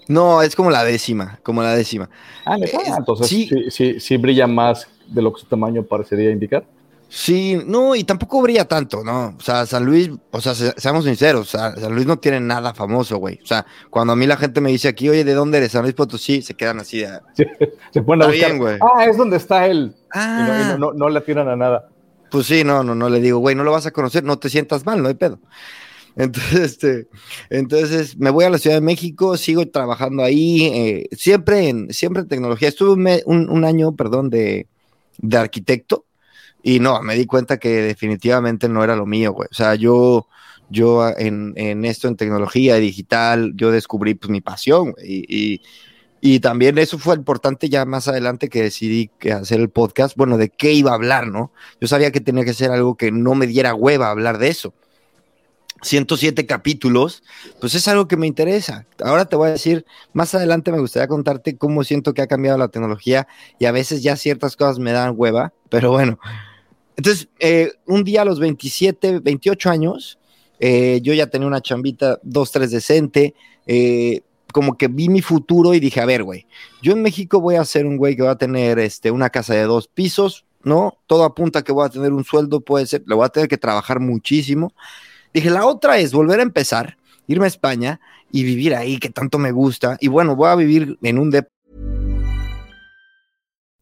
No, 0.08 0.42
es 0.42 0.56
como 0.56 0.70
la 0.70 0.84
décima, 0.84 1.40
como 1.42 1.64
la 1.64 1.75
décima. 1.75 2.10
Ah, 2.46 2.58
entonces 2.98 3.28
sí. 3.28 3.50
Sí, 3.70 4.00
sí, 4.00 4.18
brilla 4.18 4.46
más 4.46 4.88
de 5.08 5.22
lo 5.22 5.34
que 5.34 5.42
su 5.42 5.48
tamaño 5.48 5.84
parecería 5.84 6.30
indicar. 6.30 6.66
Sí, 7.15 7.62
no, 7.68 7.95
y 7.95 8.04
tampoco 8.06 8.42
brilla 8.42 8.68
tanto, 8.68 9.04
¿no? 9.04 9.36
O 9.38 9.39
sea, 9.39 9.68
San 9.68 9.86
Luis, 9.86 10.10
o 10.31 10.42
sea, 10.42 10.56
seamos 10.56 11.06
sinceros, 11.06 11.50
San 11.50 11.93
Luis 11.93 12.08
no 12.08 12.17
tiene 12.17 12.39
nada 12.39 12.74
famoso, 12.74 13.17
güey. 13.17 13.39
O 13.43 13.46
sea, 13.46 13.67
cuando 13.91 14.13
a 14.13 14.15
mí 14.15 14.25
la 14.25 14.36
gente 14.36 14.62
me 14.62 14.72
dice 14.72 14.88
aquí, 14.88 15.10
oye, 15.10 15.24
¿de 15.24 15.36
dónde 15.36 15.60
eres? 15.60 15.74
San 15.74 15.84
Luis 15.84 15.93
Potosí, 15.93 16.41
se 16.41 16.55
quedan 16.55 16.79
así 16.79 17.01
de... 17.01 17.20
se 17.91 18.01
ponen 18.01 18.24
a 18.24 18.32
buscar. 18.32 18.58
güey. 18.58 18.79
Ah, 18.82 19.05
es 19.05 19.15
donde 19.15 19.38
está 19.38 19.67
él. 19.67 19.96
Ah. 20.12 20.75
no, 20.79 20.91
no, 20.91 21.08
le 21.08 21.22
tiran 21.22 21.48
a 21.50 21.55
nada. 21.55 21.88
Pues 22.32 22.48
sí, 22.48 22.63
no, 22.63 22.84
no, 22.84 22.96
no 22.96 23.08
le 23.10 23.20
digo, 23.20 23.38
güey, 23.38 23.55
no 23.55 23.63
lo 23.63 23.72
vas 23.72 23.86
a 23.86 23.91
conocer, 23.91 24.24
no 24.24 24.39
te 24.39 24.50
sientas 24.50 24.84
mal, 24.84 25.03
no 25.03 25.08
hay 25.08 25.13
pedo. 25.13 25.38
Entonces, 26.15 26.60
este, 26.62 27.08
entonces 27.51 28.17
me 28.17 28.29
voy 28.32 28.46
a 28.46 28.50
la 28.50 28.58
Ciudad 28.58 28.77
de 28.77 28.82
México, 28.82 29.38
sigo 29.38 29.67
trabajando 29.67 30.24
ahí, 30.24 30.65
eh, 30.65 31.10
siempre, 31.12 31.70
en, 31.70 31.93
siempre 31.93 32.24
en 32.24 32.27
tecnología. 32.27 32.70
Estuve 32.70 33.24
un, 33.25 33.50
un 33.50 33.65
año, 33.65 33.96
perdón, 33.96 34.32
de, 34.32 34.67
de 35.20 35.38
arquitecto 35.38 36.05
y 36.63 36.79
no, 36.79 37.01
me 37.01 37.15
di 37.15 37.25
cuenta 37.25 37.58
que 37.58 37.82
definitivamente 37.82 38.70
no 38.70 38.84
era 38.84 38.96
lo 38.96 39.05
mío, 39.05 39.34
güey. 39.34 39.50
O 39.51 39.53
sea, 39.53 39.75
yo, 39.75 40.29
yo 40.70 41.10
en, 41.10 41.53
en 41.58 41.84
esto, 41.84 42.08
en 42.08 42.15
tecnología 42.15 42.77
digital, 42.77 43.51
yo 43.55 43.70
descubrí 43.70 44.15
pues 44.15 44.32
mi 44.32 44.39
pasión, 44.39 44.96
y, 45.03 45.62
y, 46.22 46.39
también 46.39 46.77
eso 46.77 46.98
fue 46.98 47.15
importante 47.15 47.67
ya 47.67 47.84
más 47.86 48.08
adelante 48.08 48.48
que 48.48 48.63
decidí 48.63 49.12
que 49.20 49.34
hacer 49.34 49.60
el 49.60 49.70
podcast, 49.70 50.15
bueno, 50.15 50.38
de 50.38 50.50
qué 50.50 50.72
iba 50.72 50.91
a 50.91 50.96
hablar, 50.96 51.27
¿no? 51.27 51.51
Yo 51.82 51.88
sabía 51.89 52.12
que 52.12 52.22
tenía 52.22 52.46
que 52.46 52.53
ser 52.53 52.72
algo 52.72 52.96
que 52.96 53.12
no 53.12 53.36
me 53.36 53.46
diera 53.46 53.75
hueva 53.75 54.10
hablar 54.10 54.38
de 54.38 54.48
eso. 54.48 54.74
107 55.82 56.46
capítulos, 56.46 57.24
pues 57.60 57.75
es 57.75 57.88
algo 57.89 58.08
que 58.08 58.15
me 58.15 58.25
interesa. 58.25 58.86
Ahora 59.03 59.25
te 59.25 59.36
voy 59.36 59.50
a 59.50 59.51
decir, 59.51 59.86
más 60.13 60.34
adelante 60.34 60.72
me 60.72 60.79
gustaría 60.79 61.08
contarte 61.10 61.58
cómo 61.58 61.84
siento 61.84 62.13
que 62.13 62.22
ha 62.22 62.27
cambiado 62.27 62.58
la 62.58 62.70
tecnología 62.70 63.27
y 63.60 63.65
a 63.65 63.74
veces 63.74 64.01
ya 64.01 64.15
ciertas 64.15 64.55
cosas 64.55 64.79
me 64.79 64.93
dan 64.93 65.13
hueva, 65.17 65.51
pero 65.70 65.91
bueno, 65.91 66.20
entonces, 66.96 67.28
eh, 67.40 67.72
un 67.86 68.04
día 68.04 68.22
a 68.22 68.26
los 68.26 68.40
27, 68.40 69.20
28 69.20 69.70
años, 69.70 70.20
eh, 70.60 71.00
yo 71.02 71.14
ya 71.14 71.28
tenía 71.28 71.48
una 71.48 71.62
chambita, 71.62 72.20
dos, 72.24 72.52
tres 72.52 72.72
decente, 72.72 73.34
eh, 73.66 74.22
como 74.52 74.78
que 74.78 74.88
vi 74.88 75.10
mi 75.10 75.22
futuro 75.22 75.74
y 75.74 75.80
dije, 75.80 76.00
a 76.00 76.06
ver, 76.06 76.24
güey, 76.24 76.46
yo 76.82 76.94
en 76.94 77.02
México 77.02 77.42
voy 77.42 77.56
a 77.56 77.66
ser 77.66 77.86
un 77.86 77.98
güey 77.98 78.16
que 78.16 78.22
va 78.22 78.32
a 78.32 78.38
tener 78.38 78.78
este, 78.80 79.10
una 79.10 79.30
casa 79.30 79.56
de 79.56 79.64
dos 79.64 79.88
pisos, 79.88 80.46
¿no? 80.64 80.98
Todo 81.08 81.24
apunta 81.24 81.64
que 81.64 81.72
voy 81.72 81.86
a 81.86 81.90
tener 81.90 82.14
un 82.14 82.24
sueldo, 82.24 82.62
puede 82.62 82.86
ser, 82.86 83.04
le 83.08 83.16
voy 83.16 83.26
a 83.26 83.30
tener 83.30 83.50
que 83.50 83.58
trabajar 83.58 84.00
muchísimo. 84.00 84.74
Dije, 85.34 85.50
la 85.50 85.66
otra 85.66 85.98
es 85.98 86.14
volver 86.14 86.40
a 86.40 86.44
empezar, 86.44 86.98
irme 87.28 87.46
a 87.46 87.48
España 87.48 88.00
y 88.32 88.44
vivir 88.44 88.76
ahí, 88.76 89.00
que 89.00 89.10
tanto 89.10 89.40
me 89.40 89.52
gusta. 89.52 89.98
Y 90.00 90.08
bueno, 90.08 90.36
voy 90.36 90.50
a 90.50 90.56
vivir 90.56 90.98
en 91.02 91.18
un 91.18 91.32
de 91.32 91.48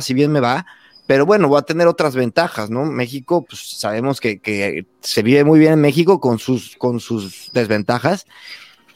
Si 0.00 0.14
bien 0.14 0.30
me 0.30 0.38
va, 0.38 0.66
pero 1.08 1.26
bueno, 1.26 1.48
voy 1.48 1.58
a 1.58 1.62
tener 1.62 1.88
otras 1.88 2.14
ventajas, 2.14 2.70
¿no? 2.70 2.84
México, 2.84 3.44
pues 3.44 3.78
sabemos 3.78 4.20
que, 4.20 4.38
que 4.38 4.86
se 5.00 5.24
vive 5.24 5.42
muy 5.42 5.58
bien 5.58 5.72
en 5.72 5.80
México 5.80 6.20
con 6.20 6.38
sus, 6.38 6.76
con 6.76 7.00
sus 7.00 7.50
desventajas. 7.52 8.26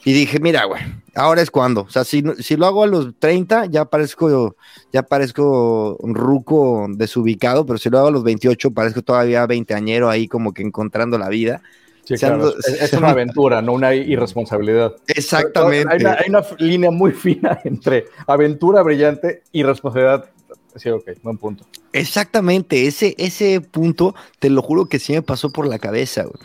Y 0.05 0.13
dije, 0.13 0.39
mira, 0.39 0.63
güey, 0.63 0.81
ahora 1.15 1.41
es 1.41 1.51
cuando. 1.51 1.81
O 1.81 1.89
sea, 1.89 2.05
si, 2.05 2.23
si 2.39 2.55
lo 2.55 2.67
hago 2.67 2.83
a 2.83 2.87
los 2.87 3.19
30, 3.19 3.65
ya 3.65 3.83
parezco, 3.83 4.55
ya 4.93 5.03
parezco 5.03 5.97
un 5.97 6.15
ruco 6.15 6.87
desubicado, 6.89 7.65
pero 7.65 7.77
si 7.77 7.89
lo 7.89 7.97
hago 7.97 8.07
a 8.07 8.11
los 8.11 8.23
28, 8.23 8.71
parezco 8.71 9.01
todavía 9.01 9.45
veinteañero 9.45 10.09
ahí 10.09 10.29
como 10.29 10.53
que 10.53 10.61
encontrando 10.61 11.17
la 11.17 11.27
vida. 11.27 11.61
Sí, 12.05 12.15
claro. 12.15 12.53
es, 12.57 12.81
es, 12.81 12.93
una 12.93 13.09
aventura, 13.09 13.61
no 13.61 13.73
una 13.73 13.93
irresponsabilidad. 13.93 14.95
Exactamente. 15.07 15.91
Hay 15.91 15.99
una, 15.99 16.13
hay 16.13 16.29
una, 16.29 16.43
línea 16.59 16.91
muy 16.91 17.11
fina 17.11 17.59
entre 17.65 18.05
aventura 18.25 18.83
brillante 18.83 19.41
y 19.51 19.63
responsabilidad. 19.63 20.29
Sí, 20.75 20.89
ok, 20.89 21.11
buen 21.23 21.37
punto. 21.37 21.65
Exactamente, 21.93 22.87
ese, 22.87 23.15
ese 23.17 23.61
punto, 23.61 24.13
te 24.39 24.49
lo 24.49 24.61
juro 24.61 24.87
que 24.87 24.99
sí 24.99 25.13
me 25.13 25.21
pasó 25.21 25.49
por 25.49 25.67
la 25.67 25.79
cabeza, 25.79 26.23
güey. 26.23 26.35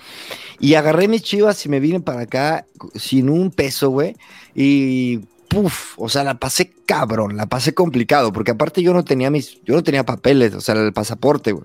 Y 0.60 0.74
agarré 0.74 1.08
mis 1.08 1.22
chivas 1.22 1.64
y 1.64 1.68
me 1.68 1.80
vine 1.80 2.00
para 2.00 2.20
acá 2.20 2.66
sin 2.94 3.28
un 3.28 3.50
peso, 3.50 3.90
güey. 3.90 4.14
Y 4.54 5.18
puf, 5.48 5.98
o 5.98 6.08
sea, 6.08 6.22
la 6.22 6.38
pasé 6.38 6.72
cabrón, 6.86 7.36
la 7.36 7.46
pasé 7.46 7.74
complicado, 7.74 8.32
porque 8.32 8.52
aparte 8.52 8.82
yo 8.82 8.92
no 8.92 9.04
tenía 9.04 9.30
mis, 9.30 9.60
yo 9.64 9.74
no 9.74 9.82
tenía 9.82 10.04
papeles, 10.04 10.54
o 10.54 10.60
sea, 10.60 10.76
el 10.76 10.92
pasaporte, 10.92 11.52
güey. 11.52 11.64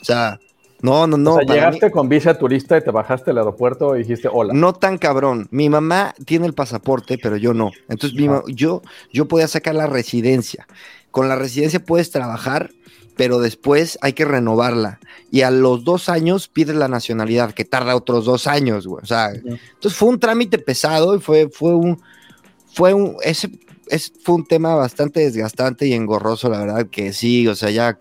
O 0.00 0.04
sea, 0.04 0.38
no, 0.84 1.06
no, 1.06 1.16
no. 1.16 1.36
O 1.36 1.40
sea, 1.40 1.54
llegaste 1.54 1.86
mí, 1.86 1.92
con 1.92 2.10
visa 2.10 2.38
turista 2.38 2.76
y 2.76 2.82
te 2.82 2.90
bajaste 2.90 3.30
al 3.30 3.38
aeropuerto 3.38 3.96
y 3.96 4.00
dijiste 4.00 4.28
hola. 4.30 4.52
No 4.52 4.74
tan 4.74 4.98
cabrón. 4.98 5.48
Mi 5.50 5.70
mamá 5.70 6.14
tiene 6.26 6.46
el 6.46 6.52
pasaporte, 6.52 7.16
pero 7.16 7.38
yo 7.38 7.54
no. 7.54 7.70
Entonces, 7.88 8.18
mi 8.18 8.28
yo, 8.48 8.82
yo 9.10 9.26
podía 9.26 9.48
sacar 9.48 9.74
la 9.74 9.86
residencia. 9.86 10.66
Con 11.14 11.28
la 11.28 11.36
residencia 11.36 11.78
puedes 11.78 12.10
trabajar, 12.10 12.72
pero 13.14 13.38
después 13.38 14.00
hay 14.02 14.14
que 14.14 14.24
renovarla. 14.24 14.98
Y 15.30 15.42
a 15.42 15.52
los 15.52 15.84
dos 15.84 16.08
años 16.08 16.48
pides 16.48 16.74
la 16.74 16.88
nacionalidad, 16.88 17.52
que 17.52 17.64
tarda 17.64 17.94
otros 17.94 18.24
dos 18.24 18.48
años, 18.48 18.88
güey. 18.88 19.00
O 19.00 19.06
sea, 19.06 19.30
-huh. 19.30 19.60
entonces 19.74 19.96
fue 19.96 20.08
un 20.08 20.18
trámite 20.18 20.58
pesado 20.58 21.14
y 21.14 21.20
fue, 21.20 21.48
fue 21.48 21.72
un, 21.76 22.02
fue 22.72 22.94
un, 22.94 23.14
ese, 23.22 23.48
es, 23.86 24.12
fue 24.24 24.34
un 24.34 24.44
tema 24.44 24.74
bastante 24.74 25.20
desgastante 25.20 25.86
y 25.86 25.92
engorroso, 25.92 26.48
la 26.48 26.58
verdad 26.58 26.88
que 26.90 27.12
sí, 27.12 27.46
o 27.46 27.54
sea, 27.54 27.70
ya, 27.70 27.96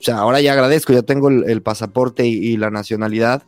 o 0.00 0.02
sea, 0.02 0.18
ahora 0.18 0.40
ya 0.40 0.52
agradezco, 0.52 0.92
ya 0.92 1.02
tengo 1.02 1.28
el, 1.28 1.48
el 1.48 1.62
pasaporte 1.62 2.26
y, 2.26 2.32
y, 2.32 2.56
la 2.56 2.70
nacionalidad, 2.70 3.44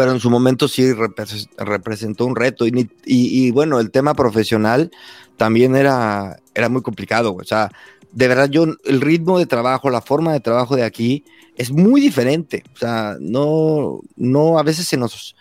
pero 0.00 0.12
en 0.12 0.20
su 0.20 0.30
momento 0.30 0.66
sí 0.66 0.94
rep 0.94 1.12
representó 1.58 2.24
un 2.24 2.34
reto 2.34 2.66
y, 2.66 2.70
y, 2.70 2.88
y, 3.04 3.50
bueno, 3.50 3.80
el 3.80 3.90
tema 3.90 4.14
profesional 4.14 4.90
también 5.36 5.76
era, 5.76 6.38
era 6.54 6.70
muy 6.70 6.80
complicado, 6.80 7.34
o 7.34 7.44
sea, 7.44 7.68
de 8.10 8.26
verdad 8.26 8.48
yo, 8.48 8.64
el 8.86 9.02
ritmo 9.02 9.38
de 9.38 9.44
trabajo, 9.44 9.90
la 9.90 10.00
forma 10.00 10.32
de 10.32 10.40
trabajo 10.40 10.74
de 10.74 10.84
aquí 10.84 11.26
es 11.54 11.70
muy 11.70 12.00
diferente, 12.00 12.64
o 12.72 12.78
sea, 12.78 13.18
no, 13.20 14.00
no, 14.16 14.58
a 14.58 14.62
veces 14.62 14.86
se 14.86 14.96
nos, 14.96 15.36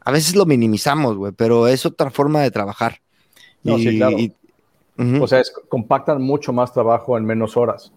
a 0.00 0.10
veces 0.10 0.34
lo 0.34 0.44
minimizamos, 0.44 1.16
güey, 1.16 1.30
pero 1.30 1.68
es 1.68 1.86
otra 1.86 2.10
forma 2.10 2.40
de 2.40 2.50
trabajar. 2.50 2.96
No, 3.62 3.78
y, 3.78 3.84
sí, 3.84 3.96
claro. 3.96 4.18
Y, 4.18 4.34
uh 4.98 5.02
-huh. 5.02 5.22
O 5.22 5.28
sea, 5.28 5.38
es, 5.38 5.52
compactan 5.68 6.20
mucho 6.20 6.52
más 6.52 6.72
trabajo 6.72 7.16
en 7.16 7.24
menos 7.24 7.56
horas. 7.56 7.92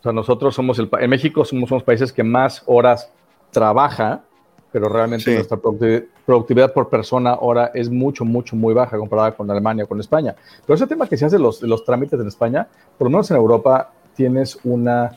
O 0.00 0.02
sea, 0.02 0.12
nosotros 0.12 0.54
somos 0.54 0.78
el, 0.78 0.90
en 1.00 1.08
México 1.08 1.46
somos 1.46 1.70
unos 1.70 1.82
países 1.82 2.12
que 2.12 2.24
más 2.24 2.62
horas 2.66 3.10
trabaja, 3.52 4.24
pero 4.72 4.88
realmente 4.88 5.24
sí. 5.24 5.34
nuestra 5.34 5.58
productividad 6.26 6.72
por 6.72 6.88
persona 6.88 7.34
hora 7.40 7.70
es 7.74 7.90
mucho, 7.90 8.24
mucho, 8.24 8.56
muy 8.56 8.72
baja 8.72 8.96
comparada 8.96 9.32
con 9.32 9.50
Alemania, 9.50 9.86
con 9.86 9.98
España. 10.00 10.34
Pero 10.64 10.74
ese 10.74 10.86
tema 10.86 11.08
que 11.08 11.16
se 11.16 11.26
hace 11.26 11.38
los, 11.38 11.62
los 11.62 11.84
trámites 11.84 12.18
en 12.20 12.28
España, 12.28 12.68
por 12.96 13.06
lo 13.06 13.10
menos 13.10 13.30
en 13.30 13.36
Europa, 13.36 13.92
tienes 14.14 14.58
una, 14.64 15.10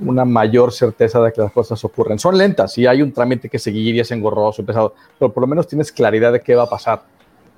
una 0.00 0.24
mayor 0.24 0.72
certeza 0.72 1.20
de 1.20 1.32
que 1.32 1.40
las 1.40 1.52
cosas 1.52 1.84
ocurren. 1.84 2.18
Son 2.18 2.36
lentas 2.36 2.76
y 2.78 2.86
hay 2.86 3.02
un 3.02 3.12
trámite 3.12 3.48
que 3.48 3.58
seguir 3.58 3.94
y 3.94 4.00
es 4.00 4.10
engorroso, 4.10 4.64
pesado, 4.64 4.94
pero 5.18 5.32
por 5.32 5.42
lo 5.42 5.46
menos 5.46 5.68
tienes 5.68 5.92
claridad 5.92 6.32
de 6.32 6.40
qué 6.40 6.54
va 6.54 6.64
a 6.64 6.68
pasar. 6.68 7.02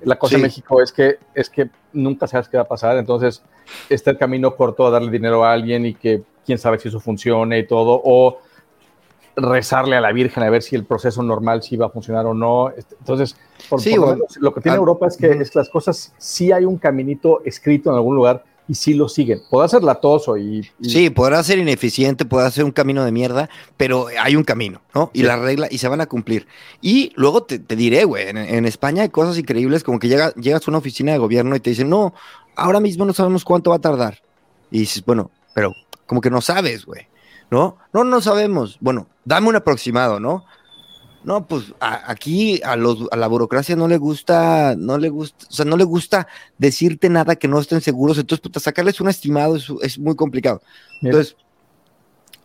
La 0.03 0.17
cosa 0.17 0.31
sí. 0.31 0.35
en 0.35 0.41
México 0.41 0.81
es 0.81 0.91
que, 0.91 1.17
es 1.33 1.49
que 1.49 1.69
nunca 1.93 2.27
sabes 2.27 2.49
qué 2.49 2.57
va 2.57 2.63
a 2.63 2.67
pasar, 2.67 2.97
entonces 2.97 3.41
está 3.89 4.11
el 4.11 4.17
camino 4.17 4.55
corto 4.55 4.85
a 4.85 4.91
darle 4.91 5.09
dinero 5.09 5.45
a 5.45 5.53
alguien 5.53 5.85
y 5.85 5.93
que 5.93 6.23
quién 6.45 6.57
sabe 6.57 6.77
si 6.77 6.89
eso 6.89 6.99
funcione 6.99 7.59
y 7.59 7.67
todo, 7.67 8.01
o 8.03 8.39
rezarle 9.35 9.95
a 9.95 10.01
la 10.01 10.11
Virgen 10.11 10.43
a 10.43 10.49
ver 10.49 10.61
si 10.61 10.75
el 10.75 10.85
proceso 10.85 11.23
normal 11.23 11.63
sí 11.63 11.75
va 11.75 11.87
a 11.87 11.89
funcionar 11.89 12.25
o 12.25 12.33
no. 12.33 12.71
Entonces, 12.99 13.35
por, 13.69 13.81
sí, 13.81 13.91
por 13.91 13.99
lo, 13.99 14.07
menos, 14.15 14.37
lo, 14.37 14.53
que 14.53 14.61
tiene 14.61 14.77
Europa 14.77 15.07
es 15.07 15.17
que, 15.17 15.31
es 15.31 15.49
que 15.49 15.59
las 15.59 15.69
cosas 15.69 16.13
sí 16.17 16.51
hay 16.51 16.65
un 16.65 16.77
caminito 16.77 17.41
escrito 17.43 17.89
en 17.89 17.95
algún 17.95 18.15
lugar 18.15 18.43
y 18.67 18.75
sí 18.75 18.93
lo 18.93 19.09
siguen. 19.09 19.41
Podrá 19.49 19.67
ser 19.67 19.83
latoso 19.83 20.37
y, 20.37 20.69
y, 20.79 20.89
Sí, 20.89 21.09
podrá 21.09 21.43
ser 21.43 21.59
ineficiente, 21.59 22.25
podrá 22.25 22.49
ser 22.51 22.63
un 22.63 22.71
camino 22.71 23.03
de 23.03 23.11
mierda, 23.11 23.49
pero 23.75 24.07
hay 24.21 24.35
un 24.35 24.43
camino, 24.43 24.81
¿no? 24.93 25.11
Y 25.13 25.19
sí. 25.19 25.25
la 25.25 25.35
regla, 25.35 25.67
y 25.69 25.79
se 25.79 25.87
van 25.87 26.01
a 26.01 26.05
cumplir. 26.05 26.47
Y 26.81 27.11
luego 27.15 27.43
te, 27.43 27.59
te 27.59 27.75
diré, 27.75 28.05
güey, 28.05 28.29
en, 28.29 28.37
en, 28.37 28.65
España 28.65 29.03
hay 29.03 29.09
cosas 29.09 29.37
increíbles 29.37 29.83
como 29.83 29.99
que 29.99 30.07
llega, 30.07 30.33
llegas 30.35 30.67
a 30.67 30.71
una 30.71 30.77
oficina 30.77 31.11
de 31.11 31.17
gobierno 31.17 31.55
y 31.55 31.59
te 31.59 31.71
dicen, 31.71 31.89
no, 31.89 32.13
ahora 32.55 32.79
mismo 32.79 33.05
no 33.05 33.13
sabemos 33.13 33.43
cuánto 33.43 33.71
va 33.71 33.77
a 33.77 33.81
tardar. 33.81 34.19
Y 34.71 34.79
dices, 34.79 35.03
bueno, 35.05 35.29
pero 35.53 35.73
como 36.05 36.21
que 36.21 36.29
no 36.29 36.41
sabes, 36.41 36.85
güey. 36.85 37.07
¿No? 37.53 37.77
No, 37.93 38.03
no 38.03 38.19
sabemos. 38.19 38.77
Bueno, 38.79 39.05
dame 39.25 39.47
un 39.47 39.55
aproximado, 39.55 40.19
¿no? 40.19 40.43
No, 41.23 41.45
pues 41.45 41.65
a, 41.79 42.09
aquí 42.11 42.59
a, 42.63 42.75
los, 42.75 43.07
a 43.11 43.15
la 43.15 43.27
burocracia 43.27 43.75
no 43.75 43.87
le 43.87 43.97
gusta, 43.97 44.73
no 44.75 44.97
le 44.97 45.09
gusta, 45.09 45.45
o 45.47 45.53
sea, 45.53 45.63
no 45.63 45.77
le 45.77 45.83
gusta 45.83 46.27
decirte 46.57 47.09
nada 47.09 47.35
que 47.35 47.47
no 47.47 47.59
estén 47.59 47.79
seguros, 47.79 48.17
entonces, 48.17 48.41
puta, 48.41 48.59
sacarles 48.59 48.99
un 49.01 49.07
estimado 49.07 49.55
es, 49.55 49.67
es 49.83 49.99
muy 49.99 50.15
complicado. 50.15 50.63
Entonces, 51.03 51.35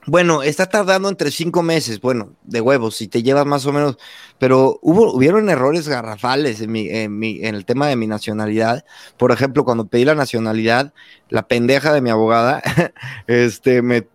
bueno, 0.05 0.43
está 0.43 0.67
tardando 0.67 1.09
entre 1.09 1.31
cinco 1.31 1.63
meses, 1.63 2.03
bueno, 2.03 2.35
de 2.45 2.61
huevos, 2.61 2.97
si 2.97 3.09
te 3.09 3.23
llevas 3.23 3.47
más 3.47 3.65
o 3.65 3.73
menos, 3.73 3.97
pero 4.39 4.79
hubo, 4.83 5.15
hubieron 5.15 5.49
errores 5.49 5.89
garrafales 5.89 6.61
en, 6.61 6.71
mi, 6.71 6.87
en, 6.87 7.19
mi, 7.19 7.43
en 7.47 7.55
el 7.55 7.65
tema 7.65 7.89
de 7.89 7.97
mi 7.97 8.07
nacionalidad. 8.07 8.85
Por 9.17 9.33
ejemplo, 9.33 9.65
cuando 9.65 9.87
pedí 9.87 10.05
la 10.05 10.15
nacionalidad, 10.15 10.93
la 11.31 11.49
pendeja 11.49 11.95
de 11.95 12.03
mi 12.03 12.11
abogada, 12.11 12.63
este, 13.27 13.81
me 13.81 14.07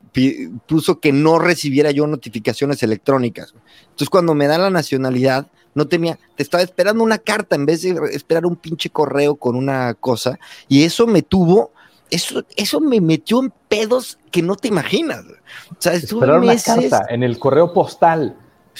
puso 0.67 1.00
que 1.00 1.12
no 1.12 1.39
recibiera 1.39 1.91
yo 1.91 2.08
notificaciones 2.08 2.84
electrónicas. 2.84 3.53
Entonces, 3.84 4.10
cuando 4.10 4.36
me 4.36 4.48
da 4.48 4.58
la 4.58 4.70
nacionalidad, 4.70 5.48
no 5.75 5.88
tenía, 5.88 6.20
te 6.36 6.43
estaba 6.43 6.63
esperando 6.63 7.03
una 7.03 7.17
carta 7.17 7.55
en 7.55 7.65
vez 7.65 7.82
de 7.82 8.00
esperar 8.12 8.46
un 8.46 8.55
pinche 8.55 8.89
correo 8.89 9.36
con 9.36 9.55
una 9.55 9.93
cosa, 9.96 10.39
y 10.67 10.84
eso 10.84 11.08
me 11.08 11.22
tuvo 11.22 11.72
eso, 12.13 12.43
eso 12.55 12.79
me 12.79 13.01
metió 13.01 13.41
en 13.41 13.51
pedos 13.67 14.20
que 14.29 14.43
no 14.43 14.55
te 14.55 14.67
imaginas. 14.67 15.24
O 15.72 15.75
sea, 15.79 15.93
Esperar 15.93 16.39
una 16.39 16.55
carta 16.58 17.05
en 17.10 17.24
el 17.24 17.39
correo 17.39 17.74
postal. 17.74 18.38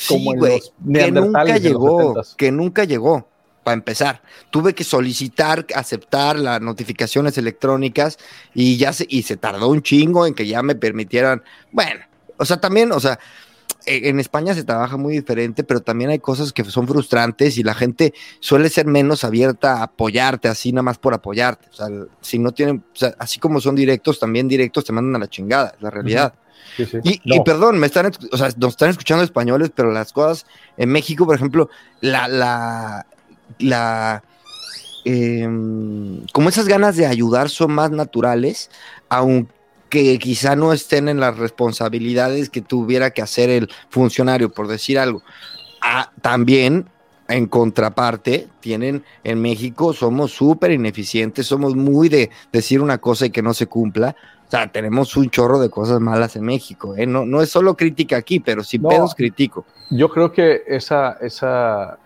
Como 0.08 0.32
sí, 0.32 0.38
güey, 0.38 0.62
que 0.92 1.12
nunca 1.12 1.58
llegó, 1.58 2.16
que 2.38 2.52
nunca 2.52 2.84
llegó, 2.84 3.28
para 3.64 3.76
empezar. 3.76 4.22
Tuve 4.50 4.74
que 4.74 4.84
solicitar, 4.84 5.66
aceptar 5.76 6.38
las 6.38 6.62
notificaciones 6.62 7.38
electrónicas 7.38 8.18
y 8.54 8.78
ya 8.78 8.94
se, 8.94 9.06
y 9.10 9.24
se 9.24 9.38
tardó 9.38 9.70
un 9.70 9.82
chingo 9.82 10.26
en 10.28 10.34
que 10.34 10.48
ya 10.48 10.62
me 10.62 10.76
permitieran, 10.76 11.44
bueno, 11.72 12.02
o 12.38 12.46
sea, 12.46 12.60
también, 12.60 12.92
o 12.92 13.00
sea, 13.00 13.20
e, 13.86 14.10
en 14.10 14.20
España 14.20 14.54
se 14.54 14.64
trabaja 14.64 14.98
muy 14.98 15.14
diferente, 15.14 15.64
pero 15.64 15.82
también 15.82 16.10
hay 16.10 16.20
cosas 16.20 16.54
que 16.54 16.64
son 16.66 16.88
frustrantes 16.88 17.58
y 17.58 17.64
la 17.64 17.74
gente 17.74 18.14
suele 18.40 18.70
ser 18.70 18.86
menos 18.86 19.24
abierta 19.24 19.80
a 19.80 19.84
apoyarte, 19.84 20.48
así 20.48 20.72
nada 20.72 20.84
más 20.84 20.98
por 20.98 21.14
apoyarte. 21.14 21.68
O 21.70 21.74
sea, 21.74 21.88
si 22.22 22.40
no 22.40 22.52
tienen, 22.52 22.84
o 22.94 22.96
sea, 22.96 23.16
así 23.20 23.40
como 23.40 23.60
son 23.60 23.76
directos, 23.76 24.20
también 24.20 24.48
directos 24.48 24.86
te 24.86 24.94
mandan 24.94 25.16
a 25.16 25.26
la 25.26 25.30
chingada, 25.30 25.74
es 25.76 25.82
la 25.82 25.90
realidad. 25.90 26.34
Sí, 26.78 26.86
sí. 26.86 26.98
Y, 27.04 27.22
no. 27.26 27.36
y, 27.36 27.44
perdón, 27.44 27.78
me 27.78 27.88
están, 27.88 28.12
o 28.32 28.38
sea, 28.38 28.50
nos 28.58 28.72
están 28.72 28.90
escuchando 28.90 29.24
españoles, 29.24 29.72
pero 29.76 29.92
las 29.92 30.14
cosas 30.14 30.46
en 30.78 30.90
México, 30.90 31.26
por 31.26 31.36
ejemplo, 31.36 31.70
la, 32.02 32.28
la, 32.28 33.06
la, 33.60 34.24
eh, 35.06 35.48
como 36.32 36.50
esas 36.50 36.68
ganas 36.68 36.96
de 36.96 37.06
ayudar 37.06 37.50
son 37.50 37.74
más 37.74 37.92
naturales, 37.92 38.70
aunque 39.10 39.54
que 39.94 40.18
quizá 40.18 40.56
no 40.56 40.74
estén 40.74 41.08
en 41.08 41.20
las 41.20 41.38
responsabilidades 41.38 42.50
que 42.50 42.62
tuviera 42.62 43.12
que 43.12 43.22
hacer 43.22 43.52
el 43.52 43.70
funcionario, 43.90 44.50
por 44.50 44.68
decir 44.68 44.98
algo. 44.98 45.22
Ah, 45.84 46.12
también, 46.20 46.90
en 47.28 47.46
contraparte, 47.46 48.48
tienen 48.60 49.04
en 49.24 49.40
México, 49.40 49.94
somos 49.94 50.32
súper 50.32 50.72
ineficientes, 50.72 51.46
somos 51.46 51.76
muy 51.76 52.10
de 52.10 52.32
decir 52.52 52.82
una 52.82 52.98
cosa 52.98 53.28
y 53.28 53.30
que 53.30 53.44
no 53.44 53.54
se 53.54 53.68
cumpla. 53.68 54.16
O 54.48 54.50
sea, 54.50 54.72
tenemos 54.72 55.16
un 55.16 55.30
chorro 55.30 55.60
de 55.60 55.70
cosas 55.70 56.00
malas 56.00 56.36
en 56.38 56.44
México. 56.46 56.96
¿eh? 56.98 57.06
No, 57.06 57.28
no 57.28 57.44
es 57.44 57.52
solo 57.52 57.78
crítica 57.78 58.18
aquí, 58.18 58.40
pero 58.40 58.64
sin 58.64 58.82
pedos 58.82 59.14
critico. 59.14 59.64
Yo 59.92 60.10
creo 60.10 60.32
que 60.32 60.64
esa, 60.66 61.20
esa 61.22 62.00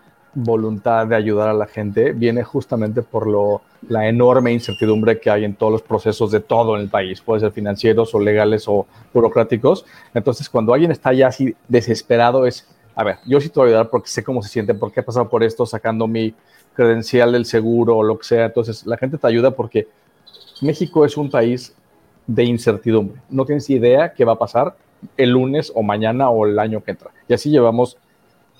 voluntad 0.44 1.08
de 1.08 1.16
ayudar 1.16 1.50
a 1.50 1.54
la 1.54 1.66
gente 1.66 2.12
viene 2.12 2.44
justamente 2.44 3.02
por 3.02 3.26
lo, 3.26 3.62
la 3.90 4.08
enorme 4.08 4.54
incertidumbre 4.54 5.20
que 5.20 5.32
hay 5.32 5.44
en 5.44 5.56
todos 5.56 5.72
los 5.72 5.82
procesos 5.82 6.30
de 6.30 6.40
todo 6.40 6.76
el 6.76 6.90
país, 6.90 7.22
puede 7.22 7.42
ser 7.42 7.52
financieros 7.52 8.14
o 8.14 8.20
legales 8.20 8.66
o 8.68 8.86
burocráticos. 9.14 9.84
Entonces, 10.14 10.48
cuando 10.48 10.76
alguien 10.76 10.92
está 10.92 11.12
ya 11.12 11.28
así 11.28 11.56
desesperado, 11.68 12.46
es, 12.46 12.68
a 12.96 13.04
ver, 13.04 13.18
yo 13.26 13.42
sí 13.42 13.50
te 13.50 13.60
voy 13.60 13.70
a 13.70 13.72
ayudar 13.72 13.90
porque 13.90 14.10
sé 14.10 14.24
cómo 14.24 14.44
se 14.44 14.50
siente, 14.50 14.76
porque 14.76 15.00
he 15.00 15.04
pasado 15.04 15.28
por 15.28 15.44
esto 15.44 15.66
sacando 15.66 16.08
mi 16.08 16.36
credencial 16.76 17.32
del 17.32 17.46
seguro 17.46 17.98
o 17.98 18.04
lo 18.04 18.20
que 18.20 18.26
sea. 18.26 18.46
Entonces, 18.46 18.86
la 18.86 18.98
gente 18.98 19.18
te 19.18 19.26
ayuda 19.26 19.52
porque 19.52 19.88
México 20.62 21.04
es 21.04 21.18
un 21.18 21.32
país 21.32 21.76
de 22.28 22.44
incertidumbre. 22.44 23.20
No 23.30 23.44
tienes 23.44 23.68
idea 23.72 24.14
qué 24.14 24.24
va 24.24 24.34
a 24.34 24.40
pasar 24.40 24.76
el 25.16 25.32
lunes 25.32 25.72
o 25.74 25.82
mañana 25.82 26.30
o 26.30 26.46
el 26.46 26.60
año 26.60 26.84
que 26.84 26.92
entra. 26.92 27.10
Y 27.28 27.34
así 27.34 27.50
llevamos 27.50 27.98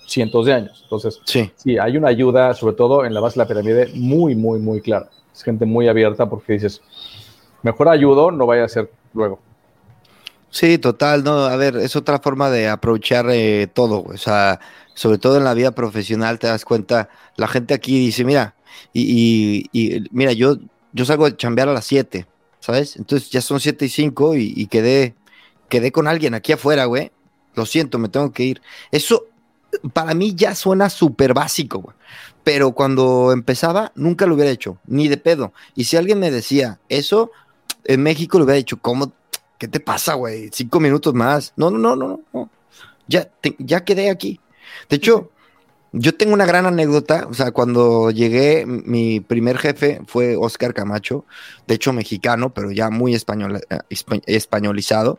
cientos 0.08 0.46
de 0.46 0.54
años. 0.54 0.80
Entonces, 0.82 1.20
sí. 1.24 1.50
sí, 1.56 1.78
hay 1.78 1.96
una 1.96 2.08
ayuda, 2.08 2.54
sobre 2.54 2.74
todo 2.74 3.04
en 3.04 3.14
la 3.14 3.20
base 3.20 3.38
de 3.38 3.44
la 3.44 3.48
pirámide, 3.48 3.92
muy, 3.94 4.34
muy, 4.34 4.58
muy 4.58 4.80
clara. 4.80 5.08
Es 5.34 5.42
gente 5.42 5.66
muy 5.66 5.86
abierta 5.86 6.28
porque 6.28 6.54
dices, 6.54 6.80
mejor 7.62 7.88
ayudo, 7.88 8.30
no 8.30 8.46
vaya 8.46 8.64
a 8.64 8.68
ser 8.68 8.90
luego. 9.12 9.38
Sí, 10.50 10.78
total, 10.78 11.24
no, 11.24 11.44
a 11.44 11.56
ver, 11.56 11.76
es 11.76 11.94
otra 11.94 12.18
forma 12.20 12.50
de 12.50 12.68
aprovechar 12.68 13.26
eh, 13.30 13.68
todo, 13.72 14.02
o 14.02 14.16
sea, 14.16 14.60
sobre 14.94 15.18
todo 15.18 15.36
en 15.36 15.44
la 15.44 15.52
vida 15.52 15.72
profesional 15.72 16.38
te 16.38 16.46
das 16.46 16.64
cuenta, 16.64 17.10
la 17.36 17.46
gente 17.48 17.74
aquí 17.74 17.98
dice, 17.98 18.24
mira, 18.24 18.54
y, 18.94 19.66
y, 19.72 20.04
mira, 20.10 20.32
yo, 20.32 20.56
yo 20.92 21.04
salgo 21.04 21.28
de 21.28 21.36
chambear 21.36 21.68
a 21.68 21.74
las 21.74 21.84
7, 21.84 22.26
¿sabes? 22.60 22.96
Entonces 22.96 23.28
ya 23.28 23.42
son 23.42 23.60
7 23.60 23.84
y 23.84 23.88
5 23.90 24.36
y, 24.36 24.54
y, 24.56 24.66
quedé, 24.68 25.14
quedé 25.68 25.92
con 25.92 26.08
alguien 26.08 26.32
aquí 26.34 26.52
afuera, 26.52 26.86
güey. 26.86 27.12
Lo 27.54 27.66
siento, 27.66 27.98
me 27.98 28.08
tengo 28.08 28.32
que 28.32 28.44
ir. 28.44 28.62
Eso 28.90 29.26
para 29.92 30.14
mí 30.14 30.34
ya 30.34 30.54
suena 30.54 30.90
súper 30.90 31.34
básico. 31.34 31.94
Pero 32.44 32.72
cuando 32.72 33.32
empezaba, 33.32 33.92
nunca 33.94 34.26
lo 34.26 34.34
hubiera 34.34 34.50
hecho, 34.50 34.78
ni 34.86 35.08
de 35.08 35.18
pedo. 35.18 35.52
Y 35.74 35.84
si 35.84 35.96
alguien 35.96 36.18
me 36.18 36.30
decía 36.30 36.80
eso, 36.88 37.30
en 37.84 38.02
México 38.02 38.38
lo 38.38 38.44
hubiera 38.44 38.56
dicho, 38.56 38.78
¿cómo? 38.80 39.12
¿Qué 39.58 39.68
te 39.68 39.80
pasa, 39.80 40.14
güey? 40.14 40.50
Cinco 40.52 40.80
minutos 40.80 41.14
más. 41.14 41.52
No, 41.56 41.70
no, 41.70 41.78
no, 41.78 41.96
no, 41.96 42.20
no. 42.32 42.50
Ya, 43.08 43.30
ya 43.58 43.84
quedé 43.84 44.10
aquí. 44.10 44.40
De 44.88 44.96
hecho, 44.96 45.30
yo 45.92 46.14
tengo 46.14 46.34
una 46.34 46.46
gran 46.46 46.66
anécdota. 46.66 47.26
O 47.28 47.34
sea, 47.34 47.50
cuando 47.50 48.10
llegué, 48.10 48.64
mi 48.66 49.20
primer 49.20 49.58
jefe 49.58 50.00
fue 50.06 50.36
Oscar 50.36 50.74
Camacho, 50.74 51.24
de 51.66 51.74
hecho 51.74 51.92
mexicano, 51.92 52.54
pero 52.54 52.70
ya 52.70 52.90
muy 52.90 53.14
español, 53.14 53.60
eh, 53.68 53.78
españolizado. 54.26 55.18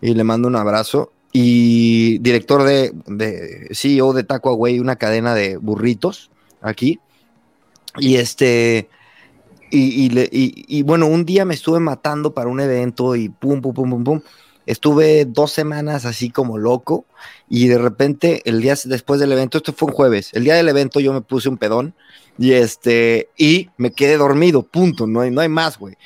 Y 0.00 0.14
le 0.14 0.24
mando 0.24 0.48
un 0.48 0.56
abrazo 0.56 1.12
y 1.32 2.18
director 2.18 2.64
de, 2.64 2.92
de 3.06 3.68
CEO 3.72 4.12
de 4.12 4.24
Taco 4.24 4.50
Away, 4.50 4.80
una 4.80 4.96
cadena 4.96 5.34
de 5.34 5.56
burritos 5.56 6.30
aquí. 6.60 7.00
Y 7.98 8.16
este, 8.16 8.88
y, 9.70 10.10
y, 10.32 10.82
bueno, 10.82 11.06
un 11.06 11.24
día 11.24 11.44
me 11.44 11.54
estuve 11.54 11.80
matando 11.80 12.32
para 12.32 12.48
un 12.48 12.60
evento 12.60 13.16
y 13.16 13.28
pum, 13.28 13.60
pum, 13.60 13.74
pum, 13.74 13.90
pum, 13.90 14.04
pum. 14.04 14.20
Estuve 14.66 15.24
dos 15.24 15.52
semanas 15.52 16.04
así 16.04 16.28
como 16.28 16.58
loco 16.58 17.06
y 17.48 17.68
de 17.68 17.78
repente 17.78 18.42
el 18.44 18.60
día 18.60 18.74
después 18.84 19.18
del 19.18 19.32
evento, 19.32 19.56
esto 19.56 19.72
fue 19.72 19.88
un 19.88 19.94
jueves, 19.94 20.30
el 20.34 20.44
día 20.44 20.56
del 20.56 20.68
evento 20.68 21.00
yo 21.00 21.14
me 21.14 21.22
puse 21.22 21.48
un 21.48 21.56
pedón 21.56 21.94
y 22.38 22.52
este, 22.52 23.30
y 23.38 23.70
me 23.78 23.92
quedé 23.92 24.18
dormido, 24.18 24.62
punto, 24.62 25.06
no 25.06 25.22
hay, 25.22 25.30
no 25.30 25.40
hay 25.40 25.48
más, 25.48 25.78
güey. 25.78 25.96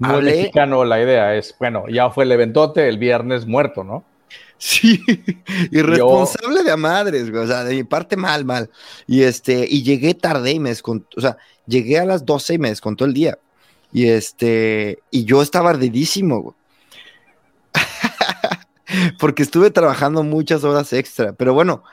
No 0.00 0.20
mexicano 0.20 0.84
la 0.84 1.00
idea 1.00 1.36
es, 1.36 1.54
bueno, 1.60 1.84
ya 1.88 2.10
fue 2.10 2.24
el 2.24 2.32
eventote, 2.32 2.88
el 2.88 2.98
viernes 2.98 3.46
muerto, 3.46 3.84
¿no? 3.84 4.04
Sí, 4.58 5.00
irresponsable 5.70 6.64
de 6.64 6.70
a 6.72 6.76
madres, 6.76 7.30
güey. 7.30 7.44
O 7.44 7.46
sea, 7.46 7.64
de 7.64 7.74
mi 7.74 7.84
parte 7.84 8.16
mal, 8.16 8.44
mal. 8.44 8.70
Y 9.06 9.22
este, 9.22 9.66
y 9.68 9.82
llegué 9.82 10.14
tarde 10.14 10.50
y 10.52 10.60
me 10.60 10.70
descontó, 10.70 11.08
o 11.16 11.20
sea, 11.20 11.38
llegué 11.66 11.98
a 11.98 12.04
las 12.04 12.26
12 12.26 12.54
y 12.54 12.58
me 12.58 12.68
descontó 12.68 13.04
el 13.04 13.14
día. 13.14 13.38
Y 13.92 14.08
este, 14.08 14.98
y 15.10 15.24
yo 15.24 15.42
estaba 15.42 15.70
ardidísimo, 15.70 16.40
güey. 16.42 16.56
Porque 19.18 19.42
estuve 19.42 19.70
trabajando 19.70 20.24
muchas 20.24 20.64
horas 20.64 20.92
extra. 20.92 21.32
Pero 21.32 21.54
bueno, 21.54 21.84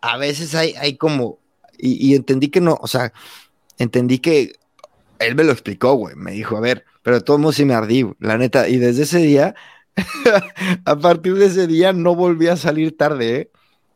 a 0.00 0.16
veces 0.16 0.54
hay, 0.54 0.74
hay 0.78 0.96
como, 0.96 1.38
y, 1.76 2.08
y 2.08 2.14
entendí 2.14 2.48
que 2.48 2.60
no, 2.60 2.78
o 2.80 2.86
sea, 2.86 3.12
entendí 3.76 4.18
que 4.18 4.54
él 5.18 5.34
me 5.34 5.44
lo 5.44 5.52
explicó, 5.52 5.94
güey. 5.94 6.14
Me 6.16 6.32
dijo, 6.32 6.56
a 6.56 6.60
ver, 6.60 6.84
pero 7.02 7.20
todo 7.22 7.38
mundo 7.38 7.52
sí 7.52 7.64
me 7.64 7.74
ardí, 7.74 8.06
la 8.18 8.38
neta. 8.38 8.68
Y 8.68 8.78
desde 8.78 9.02
ese 9.02 9.18
día 9.18 9.54
a 10.84 10.96
partir 10.96 11.34
de 11.34 11.46
ese 11.46 11.66
día 11.66 11.92
no 11.92 12.14
volví 12.14 12.48
a 12.48 12.56
salir 12.56 12.96
tarde, 12.96 13.36
¿eh? 13.36 13.50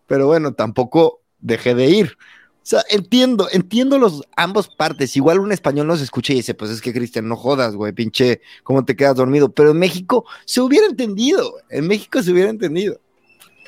pero 0.07 0.27
bueno, 0.27 0.55
tampoco 0.55 1.21
dejé 1.41 1.75
de 1.75 1.91
ir. 1.91 2.17
O 2.63 2.65
sea, 2.65 2.83
entiendo, 2.91 3.49
entiendo 3.51 3.99
los 3.99 4.23
ambos 4.37 4.69
partes. 4.69 5.17
Igual 5.17 5.41
un 5.41 5.51
español 5.51 5.89
nos 5.89 6.01
escucha 6.01 6.33
y 6.33 6.37
dice, 6.37 6.55
pues 6.55 6.71
es 6.71 6.81
que 6.81 6.93
Cristian, 6.93 7.27
no 7.27 7.37
jodas, 7.37 7.75
güey, 7.75 7.93
pinche, 7.93 8.41
¿cómo 8.63 8.85
te 8.85 8.95
quedas 8.95 9.17
dormido? 9.17 9.51
Pero 9.51 9.73
en 9.73 9.79
México 9.79 10.25
se 10.45 10.61
hubiera 10.61 10.87
entendido, 10.87 11.55
en 11.71 11.89
México 11.89 12.23
se 12.23 12.31
hubiera 12.31 12.51
entendido. 12.51 13.01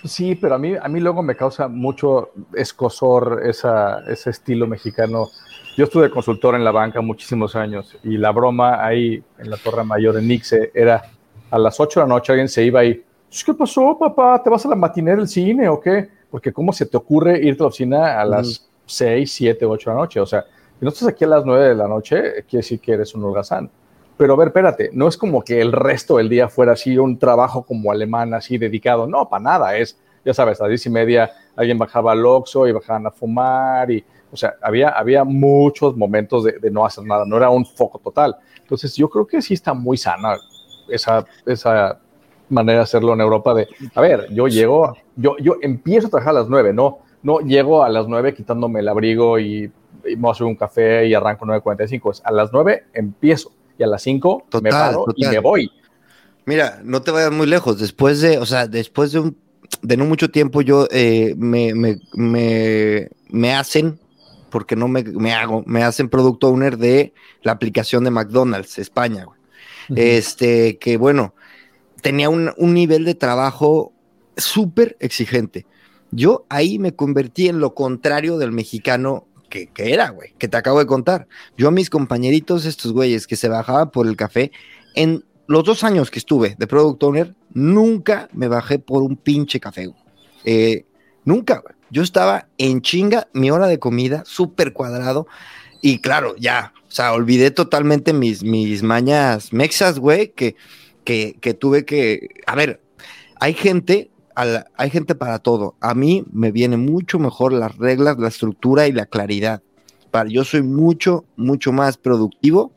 Sí, 0.04 0.34
pero 0.34 0.54
a 0.54 0.58
mí, 0.58 0.74
a 0.80 0.86
mí 0.88 1.00
luego 1.00 1.22
me 1.22 1.34
causa 1.34 1.66
mucho 1.66 2.30
escosor 2.54 3.40
esa, 3.44 4.00
ese 4.06 4.30
estilo 4.30 4.66
mexicano. 4.66 5.30
Yo 5.76 5.86
estuve 5.86 6.10
consultor 6.10 6.54
en 6.54 6.62
la 6.62 6.70
banca 6.70 7.00
muchísimos 7.00 7.56
años 7.56 7.96
y 8.04 8.18
la 8.18 8.30
broma 8.30 8.84
ahí 8.84 9.24
en 9.38 9.50
la 9.50 9.56
Torre 9.56 9.82
Mayor 9.82 10.18
en 10.18 10.28
Nixe 10.28 10.70
era, 10.74 11.10
a 11.54 11.58
las 11.58 11.78
8 11.78 12.00
de 12.00 12.06
la 12.06 12.14
noche 12.14 12.32
alguien 12.32 12.48
se 12.48 12.64
iba 12.64 12.80
ahí, 12.80 13.00
¿qué 13.46 13.54
pasó, 13.54 13.96
papá? 13.96 14.42
¿Te 14.42 14.50
vas 14.50 14.66
a 14.66 14.68
la 14.70 14.74
matinera 14.74 15.18
del 15.18 15.28
cine 15.28 15.68
o 15.68 15.78
qué? 15.78 16.08
Porque 16.28 16.52
¿cómo 16.52 16.72
se 16.72 16.84
te 16.84 16.96
ocurre 16.96 17.38
irte 17.38 17.62
a 17.62 17.64
la 17.64 17.68
oficina 17.68 18.20
a 18.20 18.24
las 18.24 18.68
6, 18.86 19.32
7, 19.32 19.64
8 19.64 19.90
de 19.90 19.94
la 19.94 20.00
noche? 20.02 20.18
O 20.18 20.26
sea, 20.26 20.42
si 20.42 20.84
no 20.84 20.88
estás 20.88 21.06
aquí 21.06 21.22
a 21.22 21.28
las 21.28 21.44
9 21.44 21.68
de 21.68 21.74
la 21.76 21.86
noche, 21.86 22.16
quiere 22.48 22.62
decir 22.62 22.80
que 22.80 22.94
eres 22.94 23.14
un 23.14 23.22
holgazán. 23.22 23.70
Pero 24.16 24.34
a 24.34 24.36
ver, 24.36 24.48
espérate, 24.48 24.90
no 24.94 25.06
es 25.06 25.16
como 25.16 25.44
que 25.44 25.60
el 25.60 25.70
resto 25.70 26.16
del 26.16 26.28
día 26.28 26.48
fuera 26.48 26.72
así 26.72 26.98
un 26.98 27.20
trabajo 27.20 27.62
como 27.62 27.92
alemán, 27.92 28.34
así 28.34 28.58
dedicado. 28.58 29.06
No, 29.06 29.28
para 29.28 29.44
nada. 29.44 29.76
Es, 29.76 29.96
ya 30.24 30.34
sabes, 30.34 30.60
a 30.60 30.64
las 30.64 30.70
10 30.70 30.86
y 30.86 30.90
media 30.90 31.30
alguien 31.54 31.78
bajaba 31.78 32.10
al 32.10 32.26
Oxxo 32.26 32.66
y 32.66 32.72
bajaban 32.72 33.06
a 33.06 33.12
fumar. 33.12 33.92
Y, 33.92 34.04
o 34.32 34.36
sea, 34.36 34.54
había, 34.60 34.88
había 34.88 35.22
muchos 35.22 35.96
momentos 35.96 36.42
de, 36.42 36.58
de 36.58 36.68
no 36.68 36.84
hacer 36.84 37.04
nada. 37.04 37.24
No 37.24 37.36
era 37.36 37.48
un 37.48 37.64
foco 37.64 38.00
total. 38.00 38.34
Entonces, 38.60 38.96
yo 38.96 39.08
creo 39.08 39.24
que 39.24 39.40
sí 39.40 39.54
está 39.54 39.72
muy 39.72 39.96
sana 39.96 40.36
esa, 40.88 41.24
esa 41.46 41.98
manera 42.48 42.78
de 42.78 42.82
hacerlo 42.84 43.14
en 43.14 43.20
Europa 43.20 43.54
de, 43.54 43.68
a 43.94 44.00
ver, 44.00 44.26
yo 44.30 44.48
llego, 44.48 44.96
yo, 45.16 45.36
yo 45.38 45.56
empiezo 45.60 46.06
a 46.08 46.10
trabajar 46.10 46.36
a 46.36 46.40
las 46.40 46.48
nueve, 46.48 46.72
no, 46.72 46.98
no 47.22 47.40
llego 47.40 47.82
a 47.82 47.88
las 47.88 48.06
nueve 48.06 48.34
quitándome 48.34 48.80
el 48.80 48.88
abrigo 48.88 49.38
y, 49.38 49.70
me 50.04 50.16
voy 50.16 50.28
a 50.28 50.32
hacer 50.32 50.46
un 50.46 50.54
café 50.54 51.06
y 51.06 51.14
arranco 51.14 51.46
9.45, 51.46 52.20
a 52.24 52.32
las 52.32 52.52
nueve 52.52 52.84
empiezo 52.92 53.52
y 53.78 53.82
a 53.82 53.86
las 53.86 54.02
5 54.02 54.44
me 54.62 54.70
paro 54.70 55.06
y 55.16 55.26
me 55.26 55.38
voy. 55.38 55.70
Mira, 56.44 56.80
no 56.84 57.00
te 57.00 57.10
vayas 57.10 57.32
muy 57.32 57.46
lejos, 57.46 57.80
después 57.80 58.20
de, 58.20 58.36
o 58.36 58.44
sea, 58.44 58.66
después 58.66 59.12
de 59.12 59.20
un, 59.20 59.36
de 59.80 59.96
no 59.96 60.04
mucho 60.04 60.30
tiempo 60.30 60.60
yo 60.60 60.86
eh, 60.90 61.34
me, 61.38 61.74
me, 61.74 61.98
me, 62.12 63.08
me, 63.30 63.54
hacen, 63.54 63.98
porque 64.50 64.76
no 64.76 64.88
me, 64.88 65.02
me 65.02 65.32
hago, 65.32 65.62
me 65.66 65.82
hacen 65.82 66.10
producto 66.10 66.48
owner 66.48 66.76
de 66.76 67.14
la 67.42 67.52
aplicación 67.52 68.04
de 68.04 68.10
McDonald's 68.10 68.78
España, 68.78 69.24
güey. 69.24 69.33
Este, 69.94 70.78
que 70.78 70.96
bueno, 70.96 71.34
tenía 72.00 72.28
un, 72.28 72.52
nivel 72.58 73.04
de 73.04 73.14
trabajo 73.14 73.92
súper 74.36 74.96
exigente. 75.00 75.66
Yo 76.10 76.44
ahí 76.48 76.78
me 76.78 76.94
convertí 76.94 77.48
en 77.48 77.60
lo 77.60 77.74
contrario 77.74 78.38
del 78.38 78.52
mexicano 78.52 79.26
que, 79.48 79.70
era, 79.76 80.10
güey, 80.10 80.34
que 80.36 80.48
te 80.48 80.56
acabo 80.56 80.80
de 80.80 80.86
contar. 80.86 81.28
Yo 81.56 81.68
a 81.68 81.70
mis 81.70 81.88
compañeritos, 81.88 82.66
estos 82.66 82.92
güeyes 82.92 83.26
que 83.26 83.36
se 83.36 83.48
bajaban 83.48 83.90
por 83.90 84.06
el 84.06 84.16
café, 84.16 84.50
en 84.94 85.24
los 85.46 85.64
dos 85.64 85.84
años 85.84 86.10
que 86.10 86.18
estuve 86.18 86.56
de 86.58 86.66
Product 86.66 87.02
Owner, 87.04 87.34
nunca 87.52 88.28
me 88.32 88.48
bajé 88.48 88.78
por 88.78 89.02
un 89.02 89.16
pinche 89.16 89.60
café. 89.60 89.90
Eh, 90.44 90.84
nunca, 91.24 91.60
güey. 91.60 91.74
Yo 91.90 92.02
estaba 92.02 92.48
en 92.58 92.82
chinga, 92.82 93.28
mi 93.32 93.50
hora 93.50 93.68
de 93.68 93.78
comida, 93.78 94.24
súper 94.26 94.72
cuadrado. 94.72 95.26
Y 95.80 96.00
claro, 96.00 96.34
ya, 96.36 96.74
o 96.94 96.96
sea, 96.96 97.12
olvidé 97.12 97.50
totalmente 97.50 98.12
mis, 98.12 98.44
mis 98.44 98.84
mañas 98.84 99.52
mexas, 99.52 99.98
güey, 99.98 100.30
que, 100.30 100.54
que, 101.02 101.36
que 101.40 101.52
tuve 101.52 101.84
que. 101.84 102.28
A 102.46 102.54
ver, 102.54 102.80
hay 103.40 103.52
gente, 103.54 104.12
hay 104.36 104.90
gente 104.90 105.16
para 105.16 105.40
todo. 105.40 105.74
A 105.80 105.94
mí 105.94 106.24
me 106.32 106.52
viene 106.52 106.76
mucho 106.76 107.18
mejor 107.18 107.52
las 107.52 107.76
reglas, 107.78 108.16
la 108.20 108.28
estructura 108.28 108.86
y 108.86 108.92
la 108.92 109.06
claridad. 109.06 109.60
Para, 110.12 110.30
yo 110.30 110.44
soy 110.44 110.62
mucho, 110.62 111.24
mucho 111.34 111.72
más 111.72 111.96
productivo 111.96 112.72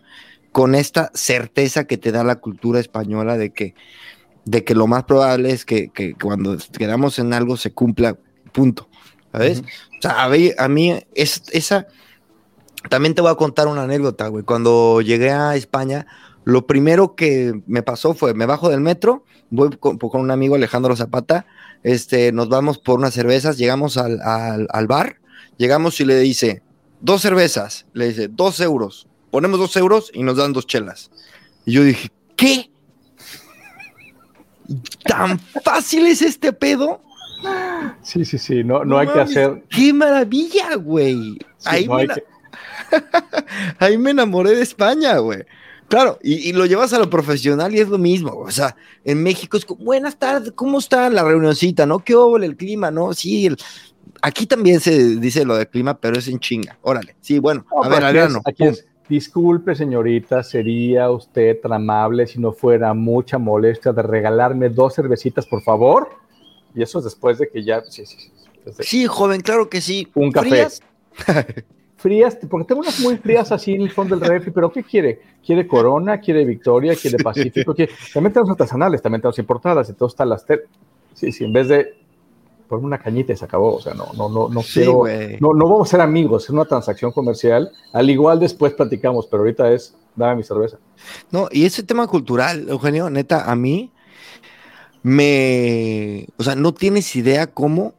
con 0.51 0.73
esta 0.73 1.11
certeza 1.13 1.83
que 1.83 1.99
te 1.99 2.11
da 2.11 2.23
la 2.23 2.37
cultura 2.37 2.79
española 2.79 3.37
de 3.37 3.51
que, 3.51 3.75
de 4.45 4.63
que 4.63 4.73
lo 4.73 4.87
más 4.87 5.03
probable 5.03 5.51
es 5.51 5.63
que, 5.63 5.89
que 5.89 6.15
cuando 6.15 6.57
quedamos 6.75 7.19
en 7.19 7.33
algo 7.33 7.55
se 7.55 7.71
cumpla, 7.71 8.17
punto. 8.51 8.89
¿Sabes? 9.31 9.61
O 9.61 10.01
sea, 10.01 10.23
a 10.23 10.67
mí, 10.67 10.99
es, 11.13 11.43
esa... 11.51 11.85
También 12.89 13.15
te 13.15 13.21
voy 13.21 13.31
a 13.31 13.35
contar 13.35 13.67
una 13.67 13.83
anécdota, 13.83 14.27
güey. 14.27 14.43
Cuando 14.43 15.01
llegué 15.01 15.31
a 15.31 15.55
España, 15.55 16.05
lo 16.47 16.65
primero 16.65 17.15
que 17.15 17.61
me 17.67 17.83
pasó 17.83 18.13
fue, 18.13 18.33
me 18.33 18.45
bajo 18.45 18.69
del 18.69 18.79
metro, 18.79 19.25
voy 19.49 19.69
con, 19.77 19.99
un 20.13 20.31
amigo 20.31 20.55
Alejandro 20.55 20.95
Zapata, 20.95 21.45
este, 21.83 22.31
nos 22.31 22.47
vamos 22.49 22.77
por 22.77 22.99
unas 22.99 23.13
cervezas, 23.13 23.57
llegamos 23.57 23.97
al, 23.97 24.19
al, 24.21 24.87
bar, 24.87 25.17
llegamos 25.57 25.99
y 25.99 26.05
le 26.05 26.17
dice, 26.19 26.63
dos 27.01 27.21
cervezas, 27.21 27.85
le 27.93 28.07
dice, 28.07 28.29
dos 28.29 28.59
euros, 28.61 29.07
ponemos 29.29 29.59
dos 29.59 29.75
euros 29.75 30.09
y 30.13 30.23
nos 30.23 30.37
dan 30.37 30.53
dos 30.53 30.67
chelas. 30.67 31.11
Y 31.65 31.73
yo 31.73 31.83
dije, 31.83 32.09
¿qué? 32.37 32.71
¿Tan 35.03 35.39
fácil 35.39 36.07
es 36.07 36.21
este 36.21 36.53
pedo? 36.53 37.01
Sí, 38.01 38.23
sí, 38.23 38.37
sí, 38.37 38.63
no, 38.63 38.85
no, 38.85 38.97
hay 38.97 39.07
que 39.07 39.19
hacer. 39.19 39.63
¡Qué 39.69 39.93
maravilla, 39.93 40.75
güey! 40.75 41.37
ahí, 41.65 41.87
me 43.99 44.11
enamoré 44.11 44.55
de 44.55 44.61
España, 44.61 45.17
güey. 45.17 45.43
Claro, 45.87 46.19
y, 46.21 46.51
lo 46.51 46.65
llevas 46.65 46.91
a 46.91 46.99
lo 46.99 47.09
profesional 47.09 47.73
y 47.73 47.79
es 47.79 47.87
lo 47.87 47.97
mismo. 47.97 48.33
O 48.33 48.51
sea, 48.51 48.75
en 49.05 49.23
México 49.23 49.55
es 49.55 49.63
como, 49.63 49.85
buenas 49.85 50.17
tardes, 50.17 50.51
¿cómo 50.51 50.79
está 50.79 51.09
la 51.09 51.23
reunioncita? 51.23 51.85
¿No? 51.85 51.99
¿Qué 51.99 52.13
hubo 52.13 52.37
el 52.37 52.57
clima? 52.57 52.91
¿No? 52.91 53.13
Sí, 53.13 53.49
aquí 54.21 54.45
también 54.45 54.81
se 54.81 55.15
dice 55.15 55.45
lo 55.45 55.55
del 55.55 55.69
clima, 55.69 55.97
pero 55.97 56.19
es 56.19 56.27
en 56.27 56.39
chinga. 56.39 56.77
Órale. 56.81 57.15
Sí, 57.21 57.39
bueno, 57.39 57.65
a 57.81 57.87
ver, 57.87 58.03
al 58.03 58.41
Aquí 58.45 58.65
es, 58.65 58.85
disculpe, 59.07 59.75
señorita, 59.75 60.43
sería 60.43 61.09
usted 61.09 61.61
tan 61.61 61.71
amable 61.71 62.27
si 62.27 62.39
no 62.39 62.51
fuera 62.51 62.93
mucha 62.93 63.37
molestia 63.37 63.93
de 63.93 64.01
regalarme 64.01 64.67
dos 64.67 64.95
cervecitas, 64.95 65.45
por 65.45 65.61
favor. 65.61 66.09
Y 66.75 66.83
eso 66.83 66.99
es 66.99 67.05
después 67.05 67.37
de 67.37 67.49
que 67.49 67.63
ya. 67.63 67.81
Sí, 67.85 68.05
sí, 68.05 68.17
sí. 68.19 68.31
Sí, 68.81 69.07
joven, 69.07 69.39
claro 69.39 69.69
que 69.69 69.79
sí. 69.79 70.09
Un 70.15 70.31
café. 70.31 70.67
frías, 71.97 72.37
porque 72.49 72.67
tengo 72.67 72.81
unas 72.81 72.99
muy 72.99 73.17
frías 73.17 73.51
así 73.51 73.73
en 73.73 73.81
el 73.81 73.91
fondo 73.91 74.15
del 74.15 74.29
refri, 74.29 74.51
pero 74.51 74.71
¿qué 74.71 74.83
quiere? 74.83 75.19
¿Quiere 75.45 75.67
Corona? 75.67 76.19
¿Quiere 76.19 76.45
Victoria? 76.45 76.95
¿Quiere 76.95 77.17
Pacífico? 77.17 77.73
También 77.73 78.33
tenemos 78.33 78.51
artesanales, 78.51 79.01
también 79.01 79.21
tenemos 79.21 79.39
importadas, 79.39 79.89
y 79.89 79.93
todo 79.93 80.07
está 80.07 80.23
las... 80.23 80.45
Sí, 81.13 81.31
sí, 81.31 81.43
en 81.43 81.53
vez 81.53 81.67
de 81.67 81.97
por 82.67 82.79
una 82.79 82.97
cañita 82.99 83.33
y 83.33 83.37
se 83.37 83.45
acabó, 83.45 83.75
o 83.75 83.81
sea, 83.81 83.93
no, 83.93 84.11
no, 84.13 84.29
no, 84.29 84.49
no 84.49 84.61
quiero, 84.61 85.03
no, 85.39 85.53
no 85.53 85.69
vamos 85.69 85.87
a 85.87 85.91
ser 85.91 86.01
amigos, 86.01 86.43
es 86.43 86.49
una 86.49 86.65
transacción 86.65 87.11
comercial, 87.11 87.71
al 87.93 88.09
igual 88.09 88.39
después 88.39 88.73
platicamos, 88.73 89.25
pero 89.27 89.43
ahorita 89.43 89.71
es, 89.71 89.95
dame 90.15 90.35
mi 90.35 90.43
cerveza. 90.43 90.77
No, 91.31 91.47
y 91.49 91.65
ese 91.65 91.83
tema 91.83 92.07
cultural, 92.07 92.67
Eugenio, 92.69 93.09
neta, 93.09 93.49
a 93.49 93.55
mí 93.55 93.91
me, 95.01 96.27
o 96.37 96.43
sea, 96.43 96.55
no 96.55 96.73
tienes 96.73 97.15
idea 97.15 97.47
cómo 97.47 97.93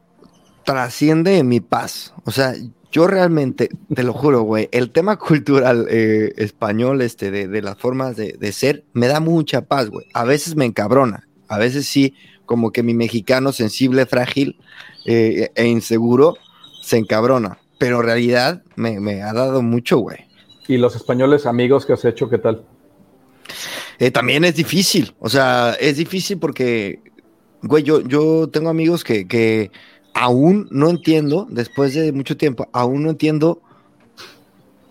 trasciende 0.64 1.42
mi 1.44 1.60
paz, 1.60 2.12
o 2.24 2.30
sea, 2.30 2.52
yo 2.90 3.06
realmente, 3.06 3.68
te 3.94 4.02
lo 4.02 4.12
juro, 4.12 4.42
güey, 4.42 4.68
el 4.72 4.90
tema 4.90 5.16
cultural 5.18 5.86
eh, 5.90 6.32
español, 6.36 7.02
este, 7.02 7.30
de, 7.30 7.62
las 7.62 7.76
formas 7.76 8.16
de, 8.16 8.52
ser, 8.52 8.84
me 8.94 9.08
da 9.08 9.20
mucha 9.20 9.62
paz, 9.62 9.90
güey. 9.90 10.06
A 10.14 10.24
veces 10.24 10.56
me 10.56 10.64
encabrona, 10.64 11.28
a 11.48 11.58
veces 11.58 11.86
sí, 11.86 12.14
como 12.46 12.72
que 12.72 12.82
mi 12.82 12.94
mexicano 12.94 13.52
sensible, 13.52 14.06
frágil 14.06 14.58
eh, 15.04 15.50
e 15.54 15.66
inseguro 15.66 16.36
se 16.82 16.96
encabrona, 16.96 17.58
pero 17.78 18.00
en 18.00 18.06
realidad 18.06 18.62
me, 18.76 19.22
ha 19.22 19.32
dado 19.34 19.60
mucho, 19.60 19.98
güey. 19.98 20.18
¿Y 20.66 20.78
los 20.78 20.96
españoles 20.96 21.44
amigos 21.46 21.84
que 21.84 21.92
has 21.92 22.04
hecho, 22.04 22.28
qué 22.30 22.38
tal? 22.38 22.64
Eh, 23.98 24.10
también 24.10 24.44
es 24.44 24.54
difícil, 24.54 25.14
o 25.18 25.28
sea, 25.28 25.76
es 25.78 25.96
difícil 25.96 26.38
porque, 26.38 27.02
güey, 27.62 27.82
yo, 27.82 28.00
yo 28.00 28.48
tengo 28.48 28.70
amigos 28.70 29.04
que, 29.04 29.26
que 29.26 29.70
aún 30.18 30.66
no 30.70 30.90
entiendo, 30.90 31.46
después 31.48 31.94
de 31.94 32.12
mucho 32.12 32.36
tiempo, 32.36 32.68
aún 32.72 33.04
no 33.04 33.10
entiendo 33.10 33.60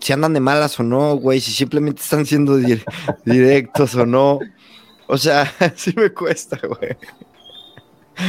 si 0.00 0.12
andan 0.12 0.32
de 0.32 0.40
malas 0.40 0.78
o 0.80 0.82
no, 0.82 1.16
güey, 1.16 1.40
si 1.40 1.52
simplemente 1.52 2.00
están 2.00 2.24
siendo 2.24 2.56
directos 3.24 3.94
o 3.94 4.06
no. 4.06 4.38
O 5.06 5.18
sea, 5.18 5.52
sí 5.76 5.92
me 5.96 6.10
cuesta, 6.10 6.58
güey. 6.66 6.96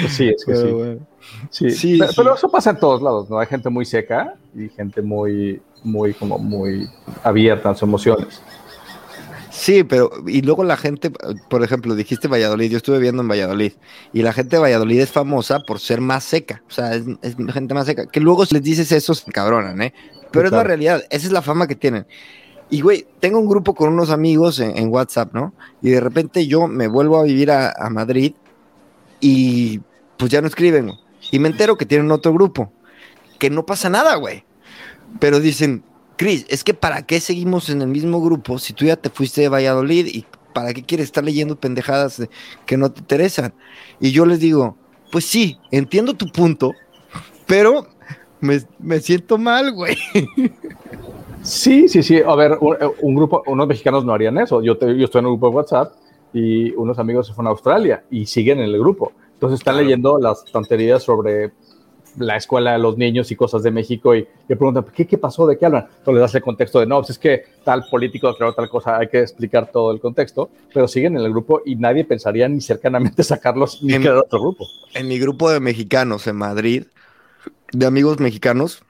Sí, 0.09 0.29
es 0.29 0.45
que 0.45 0.99
sí. 1.49 1.71
sí. 1.71 1.99
pero, 2.15 2.35
eso 2.35 2.49
pasa 2.51 2.71
en 2.71 2.79
todos 2.79 3.01
lados, 3.01 3.29
¿no? 3.29 3.39
Hay 3.39 3.47
gente 3.47 3.69
muy 3.69 3.85
seca 3.85 4.35
y 4.53 4.69
gente 4.69 5.01
muy, 5.01 5.61
muy, 5.83 6.13
como 6.13 6.37
muy 6.37 6.87
abierta 7.23 7.69
en 7.69 7.75
sus 7.75 7.83
emociones. 7.83 8.41
Sí, 9.59 9.83
pero 9.83 10.09
y 10.25 10.41
luego 10.41 10.63
la 10.63 10.77
gente, 10.77 11.11
por 11.49 11.61
ejemplo, 11.65 11.93
dijiste 11.93 12.29
Valladolid, 12.29 12.71
yo 12.71 12.77
estuve 12.77 12.97
viendo 12.97 13.21
en 13.21 13.27
Valladolid 13.27 13.73
y 14.13 14.21
la 14.21 14.31
gente 14.31 14.55
de 14.55 14.61
Valladolid 14.61 15.01
es 15.01 15.11
famosa 15.11 15.59
por 15.59 15.81
ser 15.81 15.99
más 15.99 16.23
seca, 16.23 16.63
o 16.69 16.71
sea, 16.71 16.95
es, 16.95 17.03
gente 17.51 17.73
más 17.73 17.85
seca, 17.85 18.05
que 18.05 18.21
luego 18.21 18.45
si 18.45 18.55
les 18.55 18.63
dices 18.63 18.89
eso 18.93 19.13
se 19.13 19.29
cabronan, 19.33 19.81
¿eh? 19.81 19.93
Pero 20.31 20.45
es 20.45 20.53
la 20.53 20.63
realidad, 20.63 21.03
esa 21.09 21.27
es 21.27 21.33
la 21.33 21.41
fama 21.41 21.67
que 21.67 21.75
tienen. 21.75 22.07
Y 22.69 22.79
güey, 22.79 23.05
tengo 23.19 23.37
un 23.37 23.49
grupo 23.49 23.75
con 23.75 23.91
unos 23.91 24.11
amigos 24.11 24.61
en, 24.61 24.87
WhatsApp, 24.87 25.33
¿no? 25.33 25.53
Y 25.81 25.89
de 25.89 25.99
repente 25.99 26.47
yo 26.47 26.69
me 26.69 26.87
vuelvo 26.87 27.19
a 27.19 27.23
vivir 27.23 27.51
a, 27.51 27.73
a 27.73 27.89
Madrid 27.89 28.35
y 29.19 29.81
pues 30.15 30.31
ya 30.31 30.39
no 30.39 30.47
escriben, 30.47 30.93
y 31.31 31.39
me 31.39 31.49
entero 31.49 31.77
que 31.77 31.85
tienen 31.85 32.11
otro 32.11 32.31
grupo, 32.31 32.71
que 33.37 33.49
no 33.49 33.65
pasa 33.65 33.89
nada, 33.89 34.15
güey. 34.15 34.45
Pero 35.19 35.41
dicen, 35.41 35.83
Cris, 36.19 36.45
es 36.49 36.65
que 36.65 36.73
¿para 36.73 37.03
qué 37.03 37.21
seguimos 37.21 37.69
en 37.69 37.81
el 37.81 37.87
mismo 37.87 38.21
grupo 38.21 38.59
si 38.59 38.73
tú 38.73 38.83
ya 38.83 38.97
te 38.97 39.09
fuiste 39.09 39.39
de 39.39 39.47
Valladolid 39.47 40.05
y 40.05 40.25
para 40.53 40.73
qué 40.73 40.83
quieres 40.83 41.05
estar 41.05 41.23
leyendo 41.23 41.55
pendejadas 41.55 42.27
que 42.65 42.75
no 42.75 42.91
te 42.91 42.99
interesan? 42.99 43.53
Y 44.01 44.11
yo 44.11 44.25
les 44.25 44.41
digo, 44.41 44.75
pues 45.13 45.23
sí, 45.23 45.57
entiendo 45.71 46.15
tu 46.15 46.27
punto, 46.27 46.73
pero 47.47 47.87
me, 48.41 48.99
siento 48.99 49.37
mal, 49.37 49.71
güey. 49.71 49.97
Sí, 51.41 51.87
sí, 51.87 52.03
sí. 52.03 52.19
A 52.19 52.35
ver, 52.35 52.57
un, 52.59 53.15
grupo, 53.15 53.41
unos 53.47 53.65
mexicanos 53.65 54.03
no 54.03 54.11
harían 54.11 54.37
eso. 54.39 54.61
Yo, 54.61 54.77
yo 54.77 55.05
estoy 55.05 55.19
en 55.19 55.25
un 55.27 55.31
grupo 55.35 55.49
de 55.49 55.55
WhatsApp 55.55 55.93
y 56.33 56.71
unos 56.71 56.99
amigos 56.99 57.27
se 57.27 57.33
fueron 57.33 57.47
a 57.47 57.51
Australia 57.51 58.03
y 58.11 58.25
siguen 58.25 58.59
en 58.59 58.65
el 58.65 58.77
grupo. 58.77 59.13
Entonces 59.35 59.59
están 59.61 59.77
leyendo 59.77 60.19
las 60.19 60.43
tonterías 60.43 61.01
sobre 61.01 61.53
la 62.17 62.37
escuela 62.37 62.73
de 62.73 62.79
los 62.79 62.97
niños 62.97 63.31
y 63.31 63.35
cosas 63.35 63.63
de 63.63 63.71
México 63.71 64.15
y 64.15 64.27
le 64.47 64.55
preguntan, 64.55 64.85
¿qué, 64.93 65.05
¿qué 65.05 65.17
pasó? 65.17 65.45
¿De 65.47 65.57
qué 65.57 65.65
hablan? 65.65 65.83
Entonces 65.83 66.13
le 66.13 66.19
das 66.19 66.35
el 66.35 66.41
contexto 66.41 66.79
de, 66.79 66.85
no, 66.85 66.97
pues 66.99 67.11
es 67.11 67.19
que 67.19 67.43
tal 67.63 67.85
político 67.89 68.33
creó 68.35 68.53
tal 68.53 68.69
cosa, 68.69 68.97
hay 68.97 69.07
que 69.07 69.21
explicar 69.21 69.71
todo 69.71 69.91
el 69.91 69.99
contexto, 69.99 70.49
pero 70.73 70.87
siguen 70.87 71.17
en 71.17 71.23
el 71.23 71.31
grupo 71.31 71.61
y 71.65 71.75
nadie 71.75 72.05
pensaría 72.05 72.47
ni 72.47 72.61
cercanamente 72.61 73.23
sacarlos 73.23 73.81
ni 73.83 73.93
en, 73.93 74.03
de 74.03 74.11
otro 74.11 74.41
grupo. 74.41 74.65
En 74.93 75.07
mi 75.07 75.19
grupo 75.19 75.49
de 75.49 75.59
mexicanos 75.59 76.27
en 76.27 76.35
Madrid, 76.35 76.85
de 77.71 77.85
amigos 77.85 78.19
mexicanos, 78.19 78.83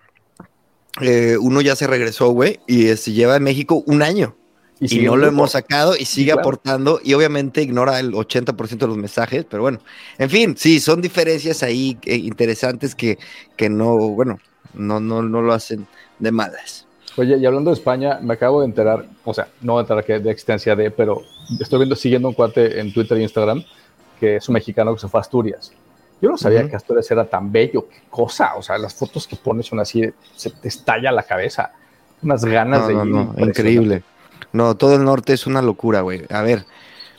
eh, 1.01 1.37
uno 1.39 1.61
ya 1.61 1.75
se 1.75 1.87
regresó, 1.87 2.29
güey, 2.29 2.59
y 2.67 2.87
se 2.95 3.13
lleva 3.13 3.35
en 3.35 3.43
México 3.43 3.83
un 3.85 4.01
año. 4.01 4.35
Y, 4.81 5.01
no 5.01 5.17
lo 5.17 5.27
hemos 5.27 5.51
sacado 5.51 5.95
y 5.97 6.05
sigue 6.05 6.31
aportando 6.31 7.01
y 7.03 7.13
obviamente 7.13 7.61
ignora 7.61 7.99
el 7.99 8.13
80% 8.13 8.77
de 8.77 8.87
los 8.87 8.97
mensajes, 8.97 9.45
pero 9.49 9.61
bueno, 9.61 9.79
en 10.17 10.29
fin, 10.29 10.55
sí, 10.57 10.79
son 10.79 11.01
diferencias 11.01 11.63
ahí 11.63 11.97
eh, 12.05 12.15
interesantes 12.15 12.95
que, 12.95 13.17
que 13.57 13.69
no, 13.69 13.97
bueno, 13.97 14.39
no, 14.73 15.01
no, 15.01 15.21
no 15.21 15.41
lo 15.41 15.51
hacen 15.51 15.85
de 16.19 16.31
malas. 16.31 16.85
Oye, 17.17 17.37
y 17.37 17.45
hablando 17.45 17.71
de 17.71 17.75
España, 17.75 18.19
me 18.21 18.35
acabo 18.35 18.61
de 18.61 18.67
enterar, 18.67 19.05
o 19.25 19.33
sea, 19.33 19.49
no 19.61 19.75
de 19.75 19.81
enterar 19.81 20.05
que 20.05 20.19
de 20.19 20.31
existencia 20.31 20.75
de, 20.75 20.91
pero 20.91 21.23
estoy 21.59 21.79
viendo, 21.79 21.95
siguiendo 21.95 22.29
un 22.29 22.33
cuate 22.33 22.79
en 22.79 22.93
Twitter 22.93 23.17
e 23.17 23.23
Instagram, 23.23 23.63
que 24.19 24.37
es 24.37 24.47
un 24.47 24.53
mexicano 24.53 24.93
que 24.93 25.01
se 25.01 25.09
fue 25.09 25.19
a 25.19 25.21
Asturias. 25.21 25.73
Yo 26.21 26.29
no 26.29 26.37
sabía 26.37 26.67
que 26.69 26.75
Asturias 26.75 27.09
era 27.11 27.25
tan 27.25 27.51
bello, 27.51 27.87
qué 27.89 28.01
cosa, 28.09 28.55
o 28.55 28.61
sea, 28.61 28.77
las 28.77 28.93
fotos 28.93 29.25
que 29.27 29.35
pones 29.37 29.65
son 29.65 29.79
así, 29.79 30.03
se 30.35 30.49
te 30.49 30.67
estalla 30.67 31.11
la 31.11 31.23
cabeza, 31.23 31.73
unas 32.21 32.43
ganas 32.43 32.87
de 32.87 32.93
ir. 32.93 33.47
increíble. 33.47 34.03
No, 34.53 34.75
todo 34.75 34.95
el 34.95 35.03
norte 35.03 35.33
es 35.33 35.47
una 35.47 35.61
locura, 35.61 36.01
güey. 36.01 36.23
A 36.29 36.41
ver, 36.41 36.65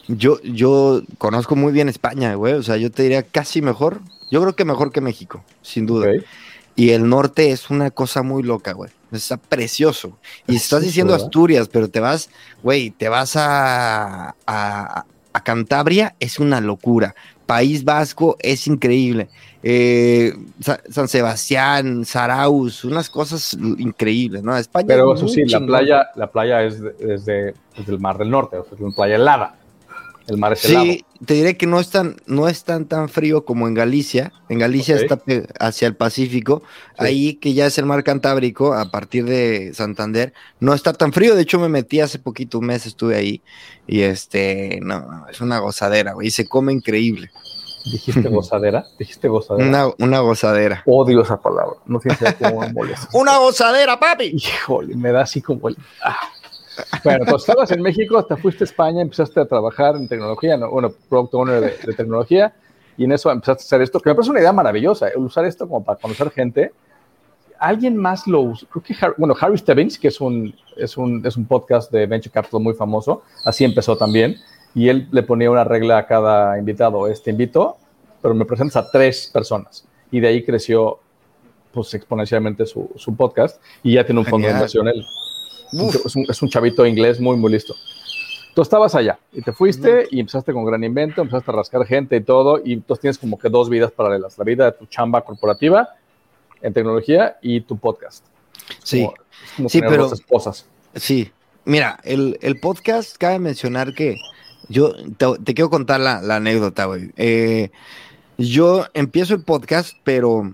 yo, 0.09 0.41
yo 0.43 1.03
conozco 1.19 1.57
muy 1.57 1.73
bien 1.73 1.89
España, 1.89 2.35
güey. 2.35 2.55
O 2.55 2.63
sea, 2.63 2.77
yo 2.77 2.91
te 2.91 3.03
diría 3.03 3.23
casi 3.23 3.63
mejor. 3.63 4.01
Yo 4.31 4.41
creo 4.41 4.55
que 4.55 4.65
mejor 4.65 4.93
que 4.93 5.01
México, 5.01 5.45
sin 5.63 5.87
duda. 5.87 6.11
Y 6.77 6.91
el 6.91 7.09
norte 7.09 7.51
es 7.51 7.71
una 7.71 7.91
cosa 7.91 8.23
muy 8.23 8.43
loca, 8.43 8.73
güey. 8.73 8.91
Está 9.13 9.37
precioso. 9.37 10.19
Y 10.47 10.57
estás 10.57 10.83
diciendo 10.83 11.15
Asturias, 11.15 11.69
pero 11.69 11.89
te 11.89 12.01
vas, 12.01 12.31
güey, 12.63 12.91
te 12.91 13.09
vas 13.09 13.37
a, 13.37 14.37
a, 14.47 15.05
a 15.33 15.45
Cantabria, 15.45 16.15
es 16.21 16.39
una 16.39 16.61
locura. 16.61 17.15
País 17.51 17.85
Vasco 17.85 18.37
es 18.39 18.69
increíble. 18.69 19.29
Eh, 19.61 20.33
San 20.61 21.09
Sebastián, 21.09 22.05
Saraus, 22.05 22.85
unas 22.85 23.11
cosas 23.11 23.55
increíbles, 23.55 24.45
¿no? 24.45 24.57
España. 24.57 24.87
Pero 24.87 25.15
eso 25.15 25.27
sí, 25.27 25.45
la 25.47 25.59
playa, 25.59 26.07
la 26.15 26.29
playa 26.31 26.63
es 26.63 26.81
desde, 26.81 27.55
el 27.89 27.99
Mar 27.99 28.19
del 28.19 28.31
Norte, 28.31 28.57
o 28.57 28.63
sea, 28.63 28.75
es 28.75 28.81
una 28.81 28.95
playa 28.95 29.17
helada. 29.17 29.57
El 30.31 30.39
mar. 30.39 30.57
Sí, 30.57 31.05
te 31.27 31.35
diré 31.35 31.57
que 31.57 31.67
no 31.67 31.81
es 31.81 31.91
tan, 31.91 32.17
no 32.27 32.47
es 32.47 32.63
tan, 32.63 32.87
tan 32.87 33.09
frío 33.09 33.45
como 33.45 33.67
en 33.67 33.75
Galicia. 33.75 34.33
En 34.49 34.61
Galicia 34.61 34.95
está 34.95 35.21
hacia 35.59 35.89
el 35.89 35.97
Pacífico. 35.97 36.63
Sí. 36.99 37.05
Ahí 37.05 37.35
que 37.35 37.53
ya 37.53 37.67
es 37.67 37.77
el 37.79 37.87
mar 37.87 38.05
Cantábrico, 38.05 38.73
a 38.73 38.93
partir 38.93 39.25
de 39.25 39.73
Santander, 39.75 40.33
no 40.61 40.73
está 40.73 40.93
tan 40.93 41.13
frío. 41.13 41.35
De 41.35 41.43
hecho, 41.43 41.59
me 41.59 41.69
metí 41.69 42.01
hace 42.01 42.21
poquito, 42.21 42.61
un 42.61 42.67
mes 42.67 42.87
estuve 42.87 43.17
ahí. 43.17 43.43
Y 43.89 44.03
este, 44.03 44.79
no, 44.83 45.01
no, 45.01 45.29
es 45.29 45.41
una 45.41 45.59
gozadera, 45.59 46.13
güey. 46.13 46.31
Se 46.31 46.47
come 46.47 46.73
increíble. 46.73 47.31
Dijiste 47.85 48.29
gozadera. 48.29 48.87
Dijiste 48.97 49.27
gozadera. 49.27 49.69
Una, 49.69 49.95
una 49.99 50.21
gozadera. 50.21 50.85
Odio 50.87 51.23
esa 51.23 51.41
palabra. 51.41 51.77
No 51.87 52.01
idea 52.05 52.37
cómo 52.39 52.61
me 52.61 52.73
molesta. 52.73 53.09
¡Una 53.19 53.39
gozadera, 53.39 53.99
papi! 53.99 54.33
Híjole, 54.37 54.95
me 54.95 55.11
da 55.11 55.23
así 55.23 55.43
como 55.43 55.69
el. 55.69 55.77
ah. 56.05 56.17
Bueno, 57.05 57.25
entonces 57.25 57.49
estabas 57.49 57.71
en 57.73 57.83
México, 57.83 58.25
te 58.25 58.37
fuiste 58.37 58.65
a 58.65 58.67
España, 58.67 59.01
empezaste 59.03 59.41
a 59.41 59.47
trabajar 59.47 59.97
en 59.97 60.09
tecnología, 60.09 60.57
¿no? 60.57 60.71
bueno, 60.71 60.91
product 61.09 61.35
owner 61.35 61.61
de, 61.61 61.77
de 61.87 61.93
tecnología, 61.95 62.55
y 62.97 63.05
en 63.05 63.13
eso 63.13 63.31
empezaste 63.31 63.63
a 63.63 63.67
hacer 63.67 63.83
esto, 63.83 64.01
que 64.01 64.11
me 64.11 64.15
parece 64.15 64.31
una 64.31 64.41
idea 64.41 64.53
maravillosa, 64.53 65.09
¿eh? 65.09 65.13
usar 65.17 65.45
esto 65.45 65.67
como 65.69 65.83
para 65.85 65.99
conocer 65.99 66.31
gente. 66.31 66.73
Alguien 67.59 67.97
más 67.97 68.27
lo 68.27 68.41
usó, 68.41 68.67
creo 68.67 68.83
que, 68.83 68.95
Har- 68.95 69.15
bueno, 69.19 69.35
Harry 69.41 69.59
Stebbins, 69.59 69.99
que 69.99 70.09
es 70.09 70.21
un, 70.21 70.55
es, 70.77 70.97
un, 70.97 71.25
es 71.27 71.37
un 71.37 71.45
podcast 71.47 71.93
de 71.93 72.07
Venture 72.07 72.33
Capital 72.33 72.61
muy 72.61 72.75
famoso, 72.75 73.23
así 73.45 73.65
empezó 73.65 73.97
también, 73.97 74.37
y 74.75 74.89
él 74.89 75.09
le 75.11 75.23
ponía 75.23 75.51
una 75.51 75.65
regla 75.65 75.99
a 75.99 76.07
cada 76.07 76.59
invitado, 76.59 77.07
este 77.09 77.31
invito, 77.31 77.77
pero 78.23 78.35
me 78.35 78.45
presentas 78.45 78.77
a 78.77 78.91
tres 78.91 79.31
personas, 79.33 79.87
y 80.11 80.21
de 80.21 80.29
ahí 80.29 80.45
creció 80.45 80.99
pues 81.73 81.93
exponencialmente 81.95 82.67
su, 82.67 82.91
su 82.97 83.15
podcast, 83.15 83.61
y 83.83 83.95
ya 83.95 84.05
tiene 84.05 84.21
un 84.21 84.27
fondo 84.27 84.47
de 84.49 84.55
Genial. 84.55 84.61
inversión 84.63 84.89
él. 84.89 85.05
Es 85.73 86.17
un, 86.17 86.27
es 86.29 86.43
un 86.43 86.49
chavito 86.49 86.85
inglés 86.87 87.21
muy, 87.21 87.37
muy 87.37 87.53
listo. 87.53 87.75
Tú 88.55 88.63
estabas 88.63 88.95
allá 88.95 89.19
y 89.33 89.43
te 89.43 89.53
fuiste 89.53 90.09
y 90.11 90.19
empezaste 90.21 90.53
con 90.53 90.65
gran 90.65 90.83
invento, 90.83 91.21
empezaste 91.23 91.51
a 91.51 91.55
rascar 91.55 91.87
gente 91.87 92.17
y 92.17 92.21
todo, 92.23 92.61
y 92.65 92.73
entonces 92.75 93.01
tienes 93.01 93.19
como 93.19 93.39
que 93.39 93.49
dos 93.49 93.69
vidas 93.71 93.93
paralelas, 93.93 94.37
la 94.39 94.45
vida 94.45 94.65
de 94.67 94.73
tu 94.73 94.87
chamba 94.87 95.23
corporativa 95.25 95.91
en 96.61 96.73
tecnología 96.73 97.39
y 97.43 97.61
tu 97.61 97.79
podcast. 97.79 98.25
Sí. 98.83 99.03
Como- 99.05 99.15
como 99.57 99.69
Sí, 99.69 99.81
pero- 99.81 100.03
dos 100.05 100.13
esposas. 100.15 100.67
Sí, 100.97 101.31
mira, 101.65 102.01
el, 102.03 102.39
el 102.43 102.59
podcast, 102.59 103.17
cabe 103.17 103.39
mencionar 103.39 103.95
que 103.95 104.17
yo 104.69 104.93
te, 105.17 105.27
te 105.45 105.55
quiero 105.55 105.71
contar 105.71 106.01
la, 106.01 106.21
la 106.21 106.37
anécdota, 106.37 106.87
güey. 106.87 107.13
Eh, 107.17 107.71
yo 108.37 108.85
empiezo 108.95 109.35
el 109.35 109.45
podcast, 109.45 109.97
pero 110.03 110.53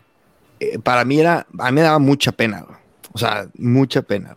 eh, 0.61 0.79
para 0.79 1.05
mí 1.07 1.18
era, 1.18 1.46
a 1.59 1.70
mí 1.70 1.74
me 1.76 1.81
daba 1.81 1.98
mucha 1.98 2.33
pena, 2.33 2.61
güey. 2.61 2.79
o 3.12 3.18
sea, 3.18 3.48
mucha 3.57 4.02
pena. 4.02 4.37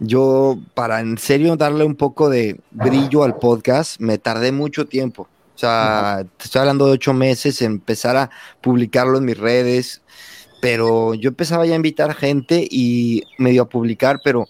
Yo, 0.00 0.58
para 0.74 1.00
en 1.00 1.18
serio 1.18 1.56
darle 1.56 1.84
un 1.84 1.94
poco 1.94 2.28
de 2.28 2.60
brillo 2.72 3.22
al 3.22 3.36
podcast, 3.36 4.00
me 4.00 4.18
tardé 4.18 4.52
mucho 4.52 4.86
tiempo. 4.86 5.28
O 5.54 5.58
sea, 5.58 6.24
te 6.36 6.44
estoy 6.44 6.60
hablando 6.60 6.86
de 6.86 6.92
ocho 6.92 7.14
meses, 7.14 7.62
empezar 7.62 8.16
a 8.16 8.30
publicarlo 8.60 9.18
en 9.18 9.24
mis 9.24 9.38
redes, 9.38 10.02
pero 10.60 11.14
yo 11.14 11.28
empezaba 11.28 11.64
ya 11.64 11.74
a 11.74 11.76
invitar 11.76 12.12
gente 12.14 12.66
y 12.68 13.22
medio 13.38 13.62
a 13.62 13.68
publicar, 13.68 14.20
pero 14.24 14.48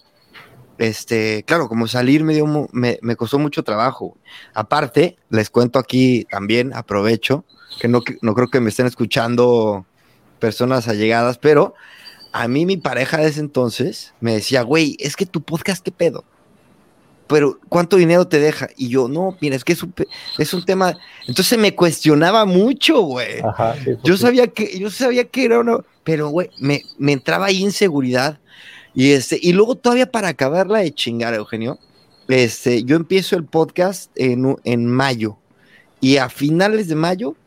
este, 0.77 1.43
claro, 1.43 1.67
como 1.69 1.87
salir 1.87 2.23
me, 2.23 2.33
dio 2.33 2.47
me, 2.71 2.97
me 3.01 3.15
costó 3.15 3.37
mucho 3.39 3.63
trabajo. 3.63 4.17
Aparte, 4.53 5.17
les 5.29 5.49
cuento 5.49 5.77
aquí 5.79 6.25
también, 6.29 6.73
aprovecho, 6.73 7.45
que 7.79 7.87
no, 7.87 8.01
que- 8.01 8.17
no 8.21 8.33
creo 8.33 8.47
que 8.47 8.59
me 8.59 8.69
estén 8.69 8.87
escuchando 8.87 9.85
personas 10.39 10.87
allegadas, 10.87 11.37
pero 11.37 11.75
a 12.35 12.49
mí 12.49 12.65
mi 12.65 12.75
pareja 12.75 13.15
de 13.15 13.27
ese 13.27 13.39
entonces 13.39 14.13
me 14.19 14.33
decía, 14.33 14.61
güey, 14.61 14.97
es 14.99 15.15
que 15.15 15.25
tu 15.25 15.41
podcast, 15.41 15.81
¿qué 15.81 15.91
pedo? 15.91 16.25
Pero, 17.27 17.57
¿cuánto 17.69 17.95
dinero 17.95 18.27
te 18.27 18.39
deja? 18.39 18.67
Y 18.75 18.89
yo, 18.89 19.07
no, 19.07 19.37
mira, 19.39 19.55
es 19.55 19.63
que 19.63 19.71
es 19.71 19.81
un, 19.81 19.93
es 20.37 20.53
un 20.53 20.65
tema. 20.65 20.97
Entonces 21.27 21.57
me 21.57 21.73
cuestionaba 21.73 22.43
mucho, 22.43 22.99
güey. 23.03 23.39
Ajá, 23.41 23.75
sí, 23.81 23.91
Yo 24.03 24.17
sí. 24.17 24.23
sabía 24.23 24.47
que, 24.47 24.77
yo 24.77 24.91
sabía 24.91 25.23
que 25.23 25.45
era 25.45 25.59
uno, 25.59 25.85
pero 26.03 26.27
güey, 26.27 26.49
me, 26.59 26.83
me 26.97 27.13
entraba 27.13 27.45
ahí 27.45 27.63
inseguridad. 27.63 28.37
Y 28.93 29.11
este, 29.13 29.39
y 29.41 29.53
luego 29.53 29.75
todavía 29.75 30.11
para 30.11 30.27
acabarla 30.27 30.79
de 30.79 30.93
chingar, 30.93 31.33
Eugenio, 31.35 31.79
este, 32.27 32.83
yo 32.83 32.97
empiezo 32.97 33.37
el 33.37 33.45
podcast 33.45 34.11
en, 34.15 34.57
en 34.65 34.87
mayo. 34.87 35.37
Y 36.01 36.17
a 36.17 36.27
finales 36.27 36.89
de 36.89 36.95
mayo 36.95 37.37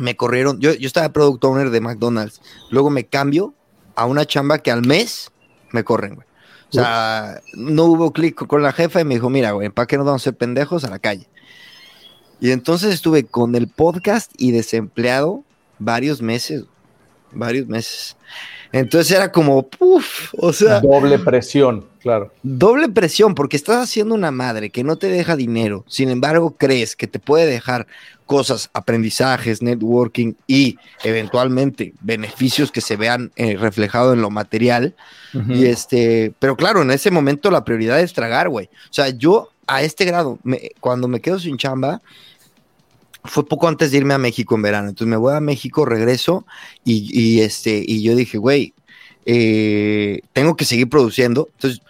me 0.00 0.16
corrieron. 0.16 0.58
Yo, 0.58 0.72
yo 0.72 0.86
estaba 0.86 1.12
product 1.12 1.44
owner 1.44 1.68
de 1.68 1.82
McDonald's. 1.82 2.40
Luego 2.70 2.88
me 2.88 3.04
cambio 3.04 3.52
a 3.94 4.06
una 4.06 4.24
chamba 4.24 4.58
que 4.58 4.70
al 4.70 4.86
mes 4.86 5.30
me 5.72 5.84
corren, 5.84 6.16
güey. 6.16 6.26
O 6.70 6.72
sea, 6.76 7.40
no 7.54 7.84
hubo 7.84 8.12
clic 8.12 8.46
con 8.46 8.62
la 8.62 8.72
jefa 8.72 9.00
y 9.00 9.04
me 9.04 9.14
dijo, 9.14 9.30
mira, 9.30 9.52
güey, 9.52 9.70
¿para 9.70 9.86
qué 9.86 9.96
nos 9.96 10.06
vamos 10.06 10.22
a 10.22 10.24
ser 10.24 10.36
pendejos 10.36 10.84
a 10.84 10.90
la 10.90 10.98
calle? 10.98 11.28
Y 12.40 12.50
entonces 12.50 12.92
estuve 12.92 13.24
con 13.24 13.54
el 13.54 13.68
podcast 13.68 14.32
y 14.36 14.50
desempleado 14.50 15.44
varios 15.78 16.20
meses, 16.20 16.64
varios 17.32 17.68
meses. 17.68 18.16
Entonces 18.74 19.16
era 19.16 19.30
como, 19.30 19.68
puff, 19.68 20.34
o 20.36 20.52
sea, 20.52 20.80
Doble 20.80 21.18
presión, 21.20 21.86
claro. 22.02 22.32
doble 22.42 22.88
presión 22.88 23.34
porque 23.34 23.56
estás 23.56 23.82
haciendo 23.84 24.14
una 24.14 24.30
madre 24.32 24.70
que 24.70 24.82
no 24.82 24.96
te 24.96 25.06
deja 25.08 25.36
dinero, 25.36 25.84
sin 25.86 26.10
embargo 26.10 26.56
crees 26.58 26.96
que 26.96 27.06
te 27.06 27.18
puede 27.20 27.46
dejar 27.46 27.86
cosas, 28.26 28.70
aprendizajes, 28.72 29.62
networking 29.62 30.32
y 30.46 30.76
eventualmente 31.04 31.94
beneficios 32.00 32.72
que 32.72 32.80
se 32.80 32.96
vean 32.96 33.30
eh, 33.36 33.56
reflejados 33.56 34.14
en 34.14 34.22
lo 34.22 34.30
material. 34.30 34.94
Y 35.48 35.66
este, 35.66 36.32
pero 36.38 36.56
claro, 36.56 36.82
en 36.82 36.90
ese 36.90 37.10
momento 37.10 37.50
la 37.50 37.64
prioridad 37.64 38.00
es 38.00 38.12
tragar, 38.12 38.48
güey. 38.48 38.66
O 38.88 38.92
sea, 38.92 39.08
yo 39.10 39.50
a 39.66 39.82
este 39.82 40.04
grado, 40.04 40.38
me- 40.44 40.70
cuando 40.80 41.08
me 41.08 41.20
quedo 41.20 41.38
sin 41.38 41.56
chamba, 41.58 42.02
fue 43.24 43.46
poco 43.46 43.68
antes 43.68 43.90
de 43.90 43.98
irme 43.98 44.14
a 44.14 44.18
México 44.18 44.54
en 44.54 44.62
verano. 44.62 44.88
Entonces 44.88 45.10
me 45.10 45.16
voy 45.16 45.34
a 45.34 45.40
México, 45.40 45.84
regreso 45.84 46.46
y, 46.84 47.40
este, 47.40 47.82
y 47.86 48.02
yo 48.02 48.14
dije, 48.14 48.38
güey, 48.38 48.74
eh, 49.26 50.20
tengo 50.32 50.56
que 50.56 50.64
seguir 50.64 50.88
produciendo. 50.88 51.48
Entonces 51.54 51.80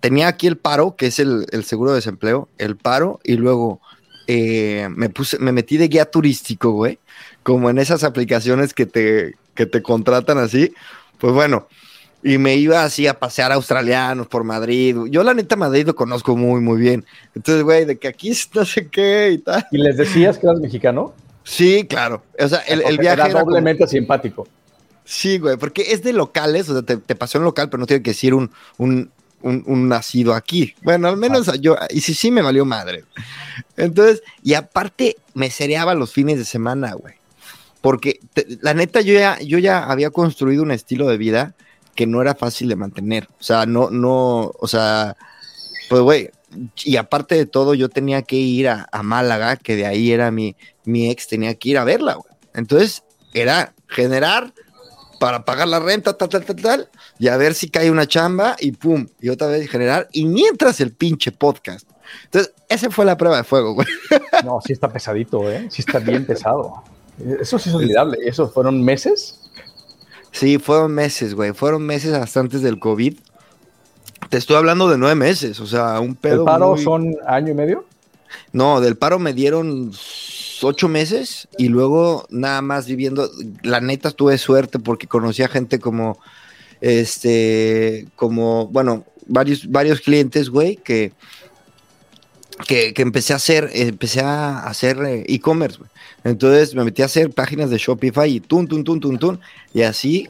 tenía 0.00 0.28
aquí 0.28 0.46
el 0.46 0.58
paro, 0.58 0.96
que 0.96 1.06
es 1.06 1.18
el, 1.18 1.46
el 1.50 1.64
seguro 1.64 1.90
de 1.90 1.96
desempleo, 1.96 2.48
el 2.58 2.76
paro, 2.76 3.20
y 3.24 3.34
luego 3.34 3.80
eh, 4.26 4.88
me 4.94 5.08
puse, 5.08 5.38
me 5.38 5.52
metí 5.52 5.78
de 5.78 5.88
guía 5.88 6.10
turístico, 6.10 6.72
güey, 6.72 6.98
como 7.42 7.70
en 7.70 7.78
esas 7.78 8.04
aplicaciones 8.04 8.74
que 8.74 8.86
te, 8.86 9.36
que 9.54 9.66
te 9.66 9.82
contratan 9.82 10.38
así. 10.38 10.72
Pues 11.18 11.32
bueno, 11.32 11.68
y 12.26 12.38
me 12.38 12.56
iba 12.56 12.82
así 12.82 13.06
a 13.06 13.18
pasear 13.18 13.52
a 13.52 13.56
australianos 13.56 14.26
por 14.26 14.42
Madrid. 14.44 14.96
Yo 15.10 15.22
la 15.22 15.34
neta 15.34 15.56
Madrid 15.56 15.86
lo 15.86 15.94
conozco 15.94 16.34
muy, 16.36 16.60
muy 16.62 16.78
bien. 16.80 17.04
Entonces, 17.34 17.62
güey, 17.62 17.84
de 17.84 17.98
que 17.98 18.08
aquí 18.08 18.32
no 18.54 18.64
sé 18.64 18.88
qué 18.88 19.32
y 19.32 19.38
tal. 19.38 19.64
¿Y 19.70 19.76
les 19.78 19.96
decías 19.98 20.38
que 20.38 20.46
eras 20.46 20.58
mexicano? 20.58 21.14
Sí, 21.44 21.84
claro. 21.86 22.22
O 22.40 22.48
sea, 22.48 22.60
el, 22.60 22.78
viaje 22.98 23.02
era 23.20 23.26
era 23.26 23.32
como- 23.34 23.44
doblemente 23.44 23.86
simpático. 23.86 24.48
Sí, 25.04 25.36
güey, 25.38 25.58
porque 25.58 25.82
es 25.92 26.02
de 26.02 26.14
locales, 26.14 26.66
o 26.70 26.72
sea, 26.72 26.82
te, 26.82 26.96
te 26.96 27.14
pasó 27.14 27.36
en 27.36 27.44
local, 27.44 27.68
pero 27.68 27.78
no 27.78 27.86
tiene 27.86 28.02
que 28.02 28.12
decir 28.12 28.32
un, 28.32 28.50
un, 28.78 29.10
un, 29.42 29.62
un 29.66 29.86
nacido 29.86 30.32
aquí. 30.32 30.74
Bueno, 30.82 31.08
al 31.08 31.18
menos 31.18 31.60
yo, 31.60 31.76
y 31.90 32.00
sí, 32.00 32.14
sí 32.14 32.30
me 32.30 32.40
valió 32.40 32.64
madre. 32.64 33.04
Entonces, 33.76 34.22
y 34.42 34.54
aparte 34.54 35.16
me 35.34 35.50
cereaba 35.50 35.92
los 35.94 36.10
fines 36.10 36.38
de 36.38 36.46
semana, 36.46 36.94
güey. 36.94 37.16
Porque 37.82 38.18
te- 38.32 38.46
la 38.62 38.72
neta, 38.72 39.02
yo 39.02 39.12
ya, 39.12 39.38
yo 39.40 39.58
ya 39.58 39.84
había 39.84 40.08
construido 40.08 40.62
un 40.62 40.70
estilo 40.70 41.06
de 41.06 41.18
vida 41.18 41.54
que 41.94 42.06
no 42.06 42.20
era 42.20 42.34
fácil 42.34 42.68
de 42.68 42.76
mantener. 42.76 43.28
O 43.40 43.42
sea, 43.42 43.66
no, 43.66 43.90
no, 43.90 44.52
o 44.58 44.68
sea, 44.68 45.16
pues, 45.88 46.02
güey, 46.02 46.30
y 46.84 46.96
aparte 46.96 47.34
de 47.34 47.46
todo, 47.46 47.74
yo 47.74 47.88
tenía 47.88 48.22
que 48.22 48.36
ir 48.36 48.68
a, 48.68 48.88
a 48.92 49.02
Málaga, 49.02 49.56
que 49.56 49.76
de 49.76 49.86
ahí 49.86 50.12
era 50.12 50.30
mi, 50.30 50.56
mi 50.84 51.10
ex, 51.10 51.28
tenía 51.28 51.54
que 51.54 51.70
ir 51.70 51.78
a 51.78 51.84
verla, 51.84 52.14
güey. 52.14 52.32
Entonces, 52.54 53.02
era 53.32 53.74
generar 53.88 54.52
para 55.18 55.44
pagar 55.44 55.68
la 55.68 55.80
renta, 55.80 56.16
tal, 56.16 56.28
tal, 56.28 56.44
tal, 56.44 56.56
tal, 56.56 56.88
y 57.18 57.28
a 57.28 57.36
ver 57.36 57.54
si 57.54 57.68
cae 57.70 57.90
una 57.90 58.06
chamba 58.06 58.56
y 58.60 58.72
pum, 58.72 59.06
y 59.20 59.28
otra 59.28 59.46
vez 59.48 59.68
generar, 59.70 60.08
y 60.12 60.26
mientras 60.26 60.80
el 60.80 60.92
pinche 60.92 61.32
podcast. 61.32 61.88
Entonces, 62.26 62.52
esa 62.68 62.90
fue 62.90 63.04
la 63.04 63.16
prueba 63.16 63.38
de 63.38 63.44
fuego, 63.44 63.74
güey. 63.74 63.86
No, 64.44 64.60
sí 64.64 64.72
está 64.72 64.92
pesadito, 64.92 65.50
¿eh? 65.50 65.68
Sí 65.70 65.82
está 65.82 65.98
bien 65.98 66.26
pesado. 66.26 66.82
Eso 67.40 67.58
sí 67.58 67.70
es 67.70 67.74
olvidable. 67.74 68.18
¿Eso 68.24 68.48
fueron 68.48 68.82
meses? 68.82 69.43
Sí, 70.34 70.58
fueron 70.58 70.92
meses, 70.92 71.32
güey, 71.34 71.52
fueron 71.52 71.86
meses 71.86 72.12
hasta 72.12 72.40
antes 72.40 72.60
del 72.60 72.80
COVID. 72.80 73.14
Te 74.30 74.36
estoy 74.36 74.56
hablando 74.56 74.88
de 74.88 74.98
nueve 74.98 75.14
meses, 75.14 75.60
o 75.60 75.66
sea, 75.66 76.00
un 76.00 76.16
pedo. 76.16 76.40
¿El 76.40 76.44
paro 76.44 76.70
muy- 76.74 76.82
son 76.82 77.14
año 77.26 77.52
y 77.52 77.54
medio? 77.54 77.84
No, 78.52 78.80
del 78.80 78.96
paro 78.96 79.20
me 79.20 79.32
dieron 79.32 79.92
ocho 80.62 80.88
meses 80.88 81.46
y 81.56 81.68
luego 81.68 82.26
nada 82.30 82.62
más 82.62 82.86
viviendo. 82.86 83.30
La 83.62 83.80
neta 83.80 84.10
tuve 84.10 84.36
suerte 84.38 84.80
porque 84.80 85.06
conocí 85.06 85.42
a 85.44 85.48
gente 85.48 85.78
como, 85.78 86.18
este, 86.80 88.08
como, 88.16 88.66
bueno, 88.68 89.04
varios, 89.26 89.70
varios 89.70 90.00
clientes, 90.00 90.50
güey, 90.50 90.76
que, 90.76 91.12
que, 92.66 92.94
que 92.94 93.02
empecé 93.02 93.32
a 93.32 93.36
hacer, 93.36 93.70
empecé 93.72 94.20
a 94.20 94.60
hacer 94.60 94.98
eh, 95.04 95.24
e-commerce. 95.28 95.78
Entonces 96.22 96.74
me 96.74 96.84
metí 96.84 97.02
a 97.02 97.06
hacer 97.06 97.30
páginas 97.30 97.70
de 97.70 97.78
Shopify 97.78 98.30
y 98.30 98.40
tun, 98.40 98.66
tun, 98.66 98.84
tun, 98.84 99.00
tun, 99.00 99.18
tun, 99.18 99.40
y 99.72 99.82
así, 99.82 100.28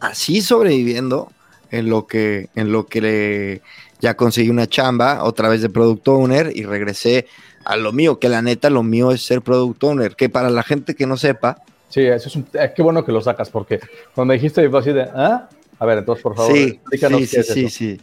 así 0.00 0.40
sobreviviendo 0.40 1.30
en 1.70 1.90
lo 1.90 2.06
que, 2.06 2.48
en 2.54 2.72
lo 2.72 2.86
que 2.86 3.00
le, 3.00 3.62
ya 4.00 4.14
conseguí 4.16 4.48
una 4.48 4.66
chamba 4.66 5.24
otra 5.24 5.48
vez 5.48 5.60
de 5.62 5.68
product 5.68 6.06
owner 6.08 6.52
y 6.54 6.64
regresé 6.64 7.26
a 7.64 7.76
lo 7.76 7.92
mío, 7.92 8.18
que 8.18 8.28
la 8.28 8.42
neta 8.42 8.70
lo 8.70 8.82
mío 8.82 9.10
es 9.10 9.24
ser 9.24 9.42
product 9.42 9.82
owner, 9.82 10.16
que 10.16 10.28
para 10.28 10.50
la 10.50 10.62
gente 10.62 10.94
que 10.94 11.06
no 11.06 11.16
sepa. 11.16 11.58
Sí, 11.88 12.02
eso 12.02 12.28
es 12.28 12.36
un, 12.36 12.46
eh, 12.54 12.72
qué 12.74 12.82
bueno 12.82 13.04
que 13.04 13.12
lo 13.12 13.20
sacas, 13.20 13.50
porque 13.50 13.80
cuando 14.14 14.34
dijiste 14.34 14.68
así 14.72 14.92
de, 14.92 15.02
¿ah? 15.02 15.48
A 15.78 15.86
ver, 15.86 15.98
entonces, 15.98 16.22
por 16.22 16.36
favor, 16.36 16.52
sí, 16.52 16.80
sí, 16.92 17.26
sí, 17.26 17.42
sí, 17.42 17.70
sí. 17.70 18.00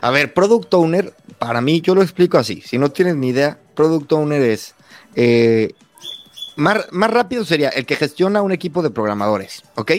A 0.00 0.10
ver, 0.10 0.34
product 0.34 0.72
owner, 0.74 1.14
para 1.38 1.60
mí, 1.60 1.80
yo 1.80 1.94
lo 1.94 2.02
explico 2.02 2.38
así. 2.38 2.60
Si 2.60 2.78
no 2.78 2.90
tienes 2.90 3.16
ni 3.16 3.28
idea, 3.28 3.58
product 3.74 4.12
owner 4.12 4.42
es 4.42 4.74
eh, 5.14 5.72
más, 6.56 6.86
más 6.92 7.10
rápido 7.10 7.44
sería 7.44 7.68
el 7.70 7.86
que 7.86 7.96
gestiona 7.96 8.42
un 8.42 8.52
equipo 8.52 8.82
de 8.82 8.90
programadores, 8.90 9.62
¿ok? 9.74 9.92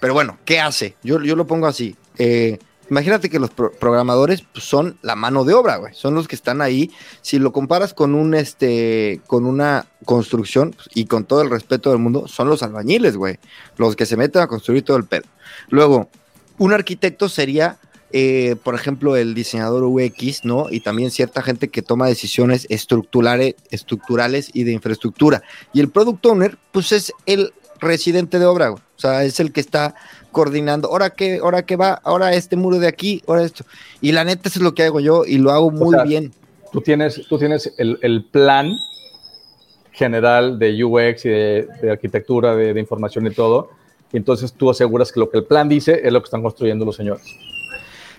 Pero 0.00 0.14
bueno, 0.14 0.38
¿qué 0.44 0.60
hace? 0.60 0.96
Yo, 1.02 1.20
yo 1.22 1.36
lo 1.36 1.46
pongo 1.46 1.66
así. 1.66 1.96
Eh, 2.18 2.58
imagínate 2.90 3.30
que 3.30 3.38
los 3.38 3.50
programadores 3.50 4.42
pues, 4.52 4.64
son 4.64 4.98
la 5.02 5.14
mano 5.14 5.44
de 5.44 5.54
obra, 5.54 5.76
güey. 5.76 5.94
Son 5.94 6.14
los 6.14 6.28
que 6.28 6.34
están 6.34 6.60
ahí. 6.60 6.90
Si 7.20 7.38
lo 7.38 7.52
comparas 7.52 7.94
con 7.94 8.14
un 8.14 8.34
este, 8.34 9.20
con 9.26 9.46
una 9.46 9.86
construcción 10.04 10.72
pues, 10.72 10.88
y 10.94 11.06
con 11.06 11.24
todo 11.24 11.42
el 11.42 11.50
respeto 11.50 11.90
del 11.90 12.00
mundo, 12.00 12.26
son 12.26 12.48
los 12.48 12.62
albañiles, 12.62 13.16
güey. 13.16 13.38
Los 13.76 13.96
que 13.96 14.06
se 14.06 14.16
meten 14.16 14.42
a 14.42 14.48
construir 14.48 14.82
todo 14.82 14.96
el 14.96 15.04
pedo. 15.04 15.24
Luego, 15.68 16.10
un 16.62 16.72
arquitecto 16.72 17.28
sería 17.28 17.78
eh, 18.14 18.56
por 18.62 18.74
ejemplo, 18.74 19.16
el 19.16 19.32
diseñador 19.32 19.84
UX, 19.84 20.44
¿no? 20.44 20.66
Y 20.70 20.80
también 20.80 21.10
cierta 21.10 21.40
gente 21.40 21.68
que 21.68 21.80
toma 21.80 22.06
decisiones 22.08 22.66
estructurales, 22.68 23.54
estructurales 23.70 24.50
y 24.52 24.64
de 24.64 24.72
infraestructura. 24.72 25.42
Y 25.72 25.80
el 25.80 25.88
product 25.88 26.26
owner, 26.26 26.58
pues 26.72 26.92
es 26.92 27.12
el 27.24 27.54
residente 27.80 28.38
de 28.38 28.44
obra, 28.44 28.72
o 28.72 28.80
sea, 28.96 29.24
es 29.24 29.40
el 29.40 29.50
que 29.50 29.60
está 29.60 29.94
coordinando, 30.30 30.88
ahora 30.88 31.10
que, 31.10 31.38
ahora 31.42 31.62
que 31.62 31.76
va, 31.76 32.00
ahora 32.04 32.34
este 32.34 32.54
muro 32.54 32.78
de 32.78 32.86
aquí, 32.86 33.22
ahora 33.26 33.44
esto. 33.44 33.64
Y 34.02 34.12
la 34.12 34.24
neta, 34.24 34.50
eso 34.50 34.58
es 34.58 34.62
lo 34.62 34.74
que 34.74 34.82
hago 34.82 35.00
yo 35.00 35.24
y 35.24 35.38
lo 35.38 35.50
hago 35.50 35.70
muy 35.70 35.96
bien. 36.06 36.32
Tú 36.70 36.82
tienes, 36.82 37.26
tú 37.28 37.38
tienes 37.38 37.72
el, 37.78 38.26
plan 38.30 38.72
general 39.92 40.58
de 40.58 40.84
UX 40.84 41.24
y 41.24 41.30
de, 41.30 41.90
arquitectura, 41.90 42.54
de, 42.54 42.74
de 42.74 42.80
información 42.80 43.26
y 43.26 43.30
todo, 43.30 43.70
entonces 44.12 44.52
tú 44.52 44.70
aseguras 44.70 45.12
que 45.12 45.20
lo 45.20 45.30
que 45.30 45.38
el 45.38 45.44
plan 45.44 45.68
dice 45.68 46.00
es 46.04 46.12
lo 46.12 46.20
que 46.20 46.26
están 46.26 46.42
construyendo 46.42 46.84
los 46.84 46.96
señores. 46.96 47.24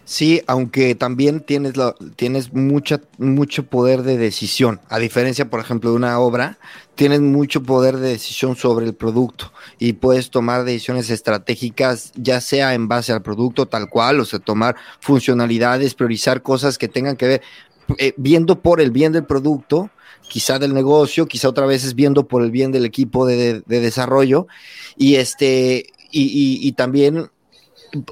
Sí, 0.06 0.41
aunque 0.47 0.95
también 0.95 1.39
tienes, 1.39 1.77
la, 1.77 1.95
tienes 2.17 2.53
mucha, 2.53 2.99
mucho 3.17 3.63
poder 3.63 4.03
de 4.03 4.17
decisión. 4.17 4.82
A 4.89 4.99
diferencia, 4.99 5.49
por 5.49 5.62
ejemplo, 5.62 5.91
de 5.91 5.95
una 5.95 6.19
obra, 6.19 6.58
tienes 6.95 7.21
mucho 7.21 7.63
poder 7.63 7.95
de 7.97 8.10
decisión 8.10 8.58
sobre 8.58 8.86
el 8.86 8.93
producto 8.93 9.53
y 9.79 9.93
puedes 9.93 10.29
tomar 10.29 10.65
decisiones 10.65 11.10
estratégicas, 11.10 12.12
ya 12.15 12.41
sea 12.41 12.73
en 12.73 12.89
base 12.89 13.13
al 13.13 13.21
producto 13.21 13.65
tal 13.65 13.89
cual, 13.89 14.19
o 14.19 14.25
sea, 14.25 14.39
tomar 14.39 14.75
funcionalidades, 14.99 15.95
priorizar 15.95 16.41
cosas 16.41 16.77
que 16.77 16.89
tengan 16.89 17.15
que 17.15 17.27
ver, 17.27 17.41
eh, 17.97 18.13
viendo 18.17 18.62
por 18.62 18.82
el 18.82 18.91
bien 18.91 19.13
del 19.13 19.23
producto, 19.23 19.89
quizá 20.30 20.60
del 20.60 20.73
negocio, 20.73 21.28
quizá 21.28 21.49
otra 21.49 21.65
vez 21.65 21.84
es 21.84 21.95
viendo 21.95 22.28
por 22.28 22.43
el 22.43 22.52
bien 22.52 22.71
del 22.71 22.86
equipo 22.86 23.26
de, 23.26 23.62
desarrollo. 23.67 24.47
Y 24.97 25.15
este 25.15 25.88
y, 26.12 26.71
también 26.73 27.30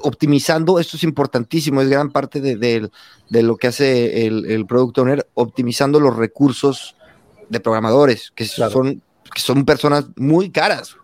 optimizando, 0.02 0.78
esto 0.78 0.96
es 0.96 1.04
importantísimo, 1.04 1.80
es 1.80 1.88
gran 1.88 2.10
parte 2.10 2.40
de, 2.40 2.90
lo 3.30 3.56
que 3.56 3.66
hace 3.66 4.26
el, 4.26 4.44
el, 4.46 4.66
Product 4.66 4.98
Owner, 4.98 5.26
optimizando 5.34 6.00
los 6.00 6.16
recursos 6.16 6.96
de 7.48 7.60
programadores, 7.60 8.32
que, 8.34 8.46
son, 8.46 9.02
que 9.32 9.40
son 9.40 9.64
personas 9.64 10.06
muy 10.16 10.50
caras. 10.50 10.96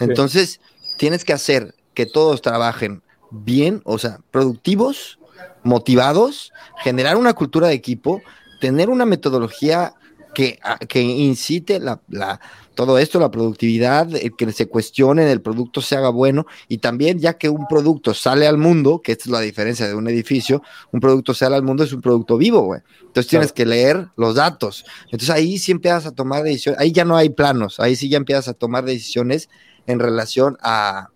Entonces, 0.00 0.60
tienes 0.98 1.24
que 1.24 1.32
hacer 1.32 1.74
que 1.94 2.06
todos 2.06 2.42
trabajen 2.42 3.02
bien, 3.30 3.82
o 3.84 3.98
sea, 3.98 4.20
productivos, 4.30 5.18
motivados, 5.62 6.52
generar 6.82 7.16
una 7.16 7.32
cultura 7.34 7.68
de 7.68 7.74
equipo, 7.74 8.22
tener 8.60 8.88
una 8.88 9.04
metodología 9.04 9.94
que, 10.36 10.58
que 10.86 11.00
incite 11.00 11.80
la, 11.80 11.98
la 12.10 12.38
todo 12.74 12.98
esto, 12.98 13.18
la 13.18 13.30
productividad, 13.30 14.06
que 14.36 14.52
se 14.52 14.68
cuestione, 14.68 15.32
el 15.32 15.40
producto 15.40 15.80
se 15.80 15.96
haga 15.96 16.10
bueno 16.10 16.44
y 16.68 16.76
también 16.76 17.18
ya 17.18 17.38
que 17.38 17.48
un 17.48 17.66
producto 17.66 18.12
sale 18.12 18.46
al 18.46 18.58
mundo, 18.58 19.00
que 19.02 19.12
esta 19.12 19.24
es 19.24 19.30
la 19.30 19.40
diferencia 19.40 19.88
de 19.88 19.94
un 19.94 20.08
edificio, 20.08 20.62
un 20.92 21.00
producto 21.00 21.32
sale 21.32 21.56
al 21.56 21.62
mundo 21.62 21.84
es 21.84 21.94
un 21.94 22.02
producto 22.02 22.36
vivo, 22.36 22.60
güey. 22.60 22.82
Entonces 23.00 23.30
tienes 23.30 23.50
que 23.54 23.64
leer 23.64 24.08
los 24.18 24.34
datos. 24.34 24.84
Entonces 25.06 25.30
ahí 25.30 25.56
sí 25.56 25.72
empiezas 25.72 26.04
a 26.04 26.10
tomar 26.12 26.42
decisiones, 26.42 26.82
ahí 26.82 26.92
ya 26.92 27.06
no 27.06 27.16
hay 27.16 27.30
planos, 27.30 27.80
ahí 27.80 27.96
sí 27.96 28.10
ya 28.10 28.18
empiezas 28.18 28.48
a 28.48 28.52
tomar 28.52 28.84
decisiones 28.84 29.48
en 29.86 30.00
relación 30.00 30.58
a, 30.60 31.08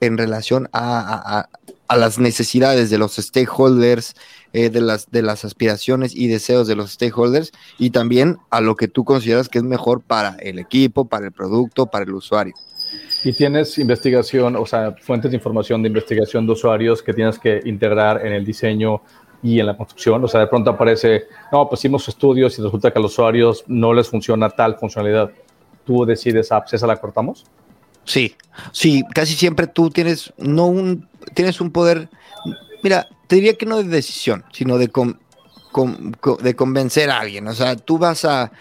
en 0.00 0.18
relación 0.18 0.68
a, 0.74 1.48
a 1.88 1.96
las 1.96 2.18
necesidades 2.18 2.90
de 2.90 2.98
los 2.98 3.16
stakeholders, 3.16 4.14
eh, 4.56 4.70
de, 4.70 4.80
las, 4.80 5.10
de 5.10 5.20
las 5.20 5.44
aspiraciones 5.44 6.16
y 6.16 6.28
deseos 6.28 6.66
de 6.66 6.76
los 6.76 6.92
stakeholders 6.92 7.52
y 7.78 7.90
también 7.90 8.38
a 8.48 8.62
lo 8.62 8.74
que 8.74 8.88
tú 8.88 9.04
consideras 9.04 9.50
que 9.50 9.58
es 9.58 9.64
mejor 9.64 10.00
para 10.00 10.36
el 10.40 10.58
equipo, 10.58 11.04
para 11.04 11.26
el 11.26 11.32
producto, 11.32 11.84
para 11.84 12.04
el 12.04 12.14
usuario. 12.14 12.54
Y 13.22 13.34
tienes 13.34 13.76
investigación, 13.76 14.56
o 14.56 14.64
sea, 14.64 14.94
fuentes 15.02 15.30
de 15.30 15.36
información 15.36 15.82
de 15.82 15.88
investigación 15.88 16.46
de 16.46 16.52
usuarios 16.52 17.02
que 17.02 17.12
tienes 17.12 17.38
que 17.38 17.60
integrar 17.66 18.24
en 18.24 18.32
el 18.32 18.46
diseño 18.46 19.02
y 19.42 19.60
en 19.60 19.66
la 19.66 19.76
construcción. 19.76 20.24
O 20.24 20.28
sea, 20.28 20.40
de 20.40 20.46
pronto 20.46 20.70
aparece, 20.70 21.24
no, 21.52 21.68
pues 21.68 21.82
hicimos 21.82 22.08
estudios 22.08 22.58
y 22.58 22.62
resulta 22.62 22.90
que 22.90 22.98
a 22.98 23.02
los 23.02 23.12
usuarios 23.12 23.62
no 23.66 23.92
les 23.92 24.08
funciona 24.08 24.48
tal 24.48 24.78
funcionalidad. 24.78 25.32
Tú 25.84 26.06
decides, 26.06 26.50
ah, 26.50 26.62
pues 26.62 26.72
esa 26.72 26.86
la 26.86 26.96
cortamos. 26.96 27.44
Sí, 28.04 28.34
sí, 28.72 29.04
casi 29.14 29.34
siempre 29.34 29.66
tú 29.66 29.90
tienes, 29.90 30.32
no 30.38 30.66
un, 30.66 31.08
tienes 31.34 31.60
un 31.60 31.72
poder, 31.72 32.08
mira, 32.86 33.08
te 33.26 33.34
diría 33.34 33.54
que 33.54 33.66
no 33.66 33.78
de 33.78 33.88
decisión, 33.88 34.44
sino 34.52 34.78
de, 34.78 34.88
de 36.40 36.54
convencer 36.54 37.10
a 37.10 37.18
alguien. 37.18 37.48
O 37.48 37.52
sea, 37.52 37.74
tú 37.74 37.98
vas 37.98 38.24
a, 38.24 38.52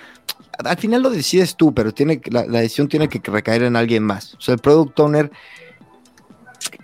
al 0.63 0.77
final 0.77 1.03
lo 1.03 1.11
decides 1.11 1.55
tú, 1.55 1.75
pero 1.75 1.93
tiene, 1.93 2.19
la, 2.31 2.41
decisión 2.47 2.87
tiene 2.87 3.07
que 3.07 3.21
recaer 3.23 3.61
en 3.61 3.75
alguien 3.75 4.01
más. 4.01 4.33
O 4.33 4.41
sea, 4.41 4.55
el 4.55 4.61
product 4.61 4.99
owner 4.99 5.31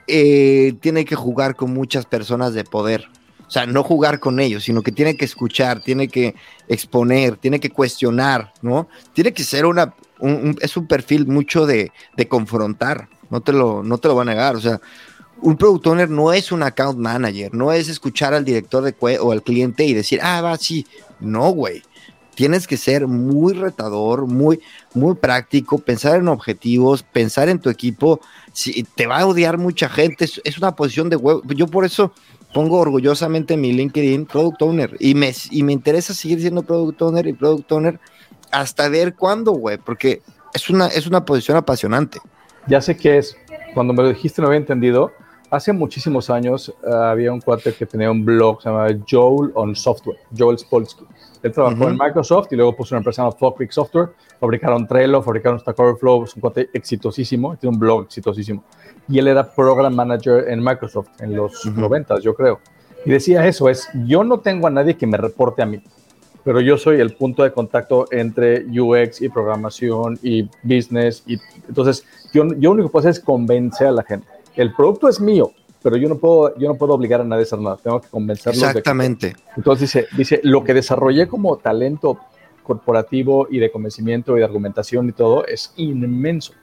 eh, 0.06 0.76
tiene 0.82 1.04
que 1.04 1.16
jugar 1.16 1.56
con 1.56 1.74
muchas 1.74 2.06
personas 2.06 2.54
de 2.54 2.64
poder. 2.64 3.10
O 3.48 3.50
sea, 3.50 3.66
no 3.66 3.82
jugar 3.82 4.20
con 4.20 4.40
ellos, 4.40 4.64
sino 4.64 4.84
que 4.84 4.92
tiene 4.92 5.18
que 5.18 5.26
escuchar, 5.26 5.82
tiene 5.82 6.10
que 6.10 6.36
exponer, 6.68 7.38
tiene 7.38 7.60
que 7.60 7.72
cuestionar, 7.72 8.54
¿no? 8.62 8.88
Tiene 9.14 9.34
que 9.34 9.44
ser 9.44 9.66
una, 9.66 9.96
es 10.62 10.78
un 10.78 10.86
perfil 10.86 11.26
mucho 11.26 11.66
de, 11.66 11.92
confrontar, 12.30 13.10
no 13.32 13.42
te, 13.42 13.52
lo, 13.52 13.82
no 13.82 13.98
te 13.98 14.10
lo 14.10 14.16
va 14.16 14.22
a 14.22 14.26
negar, 14.26 14.56
o 14.56 14.62
sea, 14.62 14.80
un 15.42 15.58
product 15.58 15.88
owner 15.88 16.10
no 16.10 16.32
es 16.32 16.52
un 16.52 16.64
account 16.64 16.98
manager, 16.98 17.54
no 17.54 17.72
es 17.72 17.90
escuchar 17.90 18.34
al 18.34 18.46
director 18.46 18.84
de 18.84 19.18
o 19.20 19.32
al 19.32 19.42
cliente 19.42 19.84
y 19.86 19.94
decir, 19.94 20.20
ah, 20.22 20.42
va, 20.42 20.58
sí, 20.58 20.86
no, 21.20 21.50
güey. 21.50 21.82
Tienes 22.36 22.66
que 22.66 22.78
ser 22.78 23.08
muy 23.08 23.54
retador, 23.54 24.26
muy, 24.26 24.62
muy 24.94 25.16
práctico, 25.16 25.80
pensar 25.80 26.20
en 26.20 26.28
objetivos, 26.28 27.04
pensar 27.04 27.50
en 27.50 27.60
tu 27.60 27.70
equipo. 27.70 28.22
Si, 28.54 28.84
te 28.84 29.06
va 29.06 29.20
a 29.20 29.26
odiar 29.26 29.58
mucha 29.58 29.90
gente, 29.90 30.26
es, 30.26 30.58
una 30.58 30.76
posición 30.76 31.10
de 31.10 31.18
huevo. 31.18 31.44
Yo 31.50 31.68
por 31.68 31.86
eso 31.86 32.14
pongo 32.54 32.80
orgullosamente 32.80 33.56
en 33.56 33.62
mi 33.62 33.74
LinkedIn 33.74 34.26
Product 34.26 34.62
Owner 34.62 34.98
y 35.00 35.14
me, 35.14 35.34
y 35.52 35.64
me 35.64 35.74
interesa 35.74 36.14
seguir 36.14 36.40
siendo 36.40 36.64
Product 36.64 37.02
Owner 37.02 37.28
y 37.28 37.34
Product 37.34 37.72
Owner 37.72 38.00
hasta 38.52 38.90
ver 38.90 39.16
cuándo, 39.16 39.52
güey, 39.52 39.78
porque 39.78 40.22
es 40.54 40.70
una, 40.70 40.88
es 40.88 41.08
una 41.08 41.26
posición 41.26 41.58
apasionante. 41.58 42.20
Ya 42.68 42.82
sé 42.82 42.96
que 42.96 43.18
es, 43.18 43.36
cuando 43.74 43.94
me 43.94 44.04
lo 44.04 44.10
dijiste 44.10 44.42
no 44.42 44.48
había 44.48 44.60
entendido. 44.60 45.12
Hace 45.52 45.74
muchísimos 45.74 46.30
años 46.30 46.74
eh, 46.82 46.90
había 46.90 47.34
un 47.34 47.42
cuate 47.42 47.74
que 47.74 47.86
tenía 47.86 48.10
un 48.10 48.24
blog, 48.24 48.62
se 48.62 48.70
llamaba 48.70 48.90
Joel 49.06 49.52
on 49.54 49.76
Software, 49.76 50.18
Joel 50.36 50.58
Spolsky. 50.58 51.04
Él 51.44 51.52
trabajó 51.52 51.90
en 51.90 51.98
Microsoft 51.98 52.48
y 52.52 52.56
luego 52.56 52.74
puso 52.74 52.96
una 52.96 53.00
empresa 53.00 53.22
llamada 53.22 53.68
Software. 53.70 54.12
Fabricaron 54.40 54.88
Trello, 54.88 55.22
fabricaron 55.22 55.60
Stack 55.60 55.78
Overflow, 55.78 56.24
es 56.24 56.36
un 56.36 56.40
cuate 56.40 56.70
exitosísimo, 56.72 57.58
tiene 57.58 57.74
un 57.74 57.80
blog 57.82 58.06
exitosísimo. 58.06 58.64
Y 59.10 59.20
él 59.20 59.28
era 59.28 59.52
Program 59.52 59.94
Manager 59.94 60.48
en 60.48 60.64
Microsoft 60.64 61.10
en 61.20 61.36
los 61.36 61.66
90, 61.66 62.20
yo 62.22 62.34
creo. 62.34 62.62
Y 63.04 63.10
decía 63.10 63.46
eso, 63.46 63.68
es, 63.68 63.90
yo 64.06 64.24
no 64.24 64.40
tengo 64.40 64.68
a 64.68 64.70
nadie 64.70 64.96
que 64.96 65.06
me 65.06 65.18
reporte 65.18 65.62
a 65.62 65.66
mí 65.66 65.84
pero 66.44 66.60
yo 66.60 66.76
soy 66.76 67.00
el 67.00 67.14
punto 67.14 67.44
de 67.44 67.52
contacto 67.52 68.08
entre 68.10 68.66
UX 68.66 69.22
y 69.22 69.30
programación 69.30 70.18
y 70.24 70.50
business. 70.64 71.24
Y 71.28 71.38
entonces, 71.68 72.04
yo, 72.34 72.46
yo 72.56 72.72
único 72.72 72.88
que 72.88 72.92
puedo 72.92 73.08
hacer 73.08 73.12
es 73.12 73.20
convencer 73.20 73.86
a 73.88 73.92
la 73.92 74.02
gente. 74.02 74.26
El 74.56 74.74
producto 74.74 75.08
es 75.08 75.20
mío, 75.20 75.52
pero 75.82 75.98
yo 75.98 76.10
no 76.10 76.18
puedo, 76.18 76.58
yo 76.58 76.68
no 76.68 76.76
puedo 76.76 76.94
obligar 76.94 77.22
a 77.22 77.24
nadie 77.24 77.42
a 77.42 77.46
hacer 77.46 77.60
nada. 77.60 77.78
Tengo 77.78 78.02
que 78.02 78.10
convencerlos. 78.10 78.64
Exactamente. 78.64 79.36
entonces 79.56 79.94
dice, 79.94 80.08
dice, 80.16 80.42
lo 80.44 80.64
que 80.64 80.74
desarrollé 80.74 81.28
como 81.28 81.58
talento 81.58 82.20
corporativo 82.64 83.48
y 83.50 83.60
de 83.60 83.72
convencimiento 83.72 84.36
y 84.36 84.40
de 84.40 84.46
argumentación 84.46 85.10
y 85.10 85.12
todo 85.12 85.46
es 85.46 85.74
inmenso. 85.76 86.54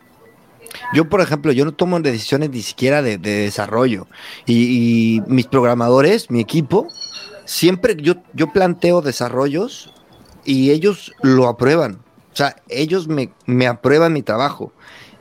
Yo, 0.94 1.08
por 1.08 1.20
ejemplo, 1.20 1.50
yo 1.52 1.64
no 1.64 1.72
tomo 1.72 1.98
decisiones 2.00 2.50
ni 2.50 2.62
siquiera 2.62 3.02
de, 3.02 3.18
desarrollo. 3.18 4.06
y, 4.46 5.22
mis 5.26 5.46
programadores, 5.46 6.30
mi 6.30 6.40
equipo, 6.40 6.88
siempre 7.44 7.96
yo, 7.96 8.16
yo 8.34 8.52
planteo 8.52 9.00
desarrollos 9.00 9.92
y 10.44 10.70
ellos 10.70 11.12
lo 11.22 11.48
aprueban. 11.48 12.00
O 12.32 12.36
sea, 12.38 12.56
ellos 12.68 13.08
me, 13.08 13.32
me 13.46 13.66
aprueban 13.66 14.12
mi 14.12 14.22
trabajo. 14.22 14.72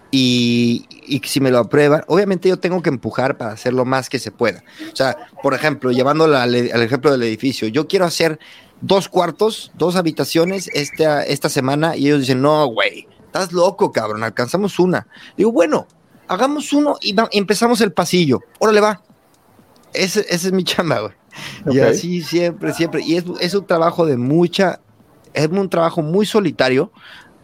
Y, 0.10 0.86
y, 1.06 1.20
si 1.26 1.42
me 1.42 1.52
lo 1.52 1.60
aprueban, 1.60 2.04
obviamente 2.08 2.48
yo 2.48 2.58
tengo 2.58 2.82
que 2.82 2.90
empujar 2.90 3.38
para 3.38 3.52
hacer 3.52 3.74
lo 3.74 3.84
más 3.84 4.10
que 4.10 4.20
se 4.20 4.32
pueda. 4.32 4.64
O 4.92 4.96
sea, 4.96 5.18
por 5.44 5.54
ejemplo, 5.54 5.92
llevándolo 5.92 6.38
al, 6.38 6.56
ejemplo 6.56 7.12
del 7.12 7.24
edificio, 7.24 7.68
yo 7.68 7.88
quiero 7.88 8.06
hacer 8.06 8.40
dos 8.80 9.10
cuartos, 9.10 9.72
dos 9.76 9.96
habitaciones 9.96 10.70
esta, 10.74 11.24
esta 11.24 11.50
semana 11.50 11.98
y 11.98 12.08
ellos 12.08 12.22
dicen, 12.22 12.42
no, 12.42 12.68
güey, 12.68 13.08
estás 13.26 13.52
loco, 13.52 13.92
cabrón, 13.92 14.24
alcanzamos 14.24 14.80
una. 14.80 15.08
Digo, 15.36 15.52
bueno, 15.52 15.88
hagamos 16.28 16.72
uno 16.74 16.98
y, 17.02 17.16
empezamos 17.32 17.82
el 17.82 17.92
pasillo. 17.92 18.40
Órale, 18.60 18.80
va. 18.80 19.02
Ese, 19.94 20.22
ese 20.22 20.48
es 20.48 20.52
mi 20.54 20.64
chamba, 20.66 21.02
güey. 21.02 21.14
Y 21.70 21.80
así 21.80 22.22
siempre, 22.22 22.74
siempre. 22.74 23.02
Y 23.04 23.18
es, 23.18 23.26
es 23.40 23.54
un 23.54 23.66
trabajo 23.66 24.06
de 24.06 24.18
mucha, 24.18 24.80
es 25.34 25.48
un 25.48 25.70
trabajo 25.70 26.02
muy 26.02 26.26
solitario, 26.26 26.92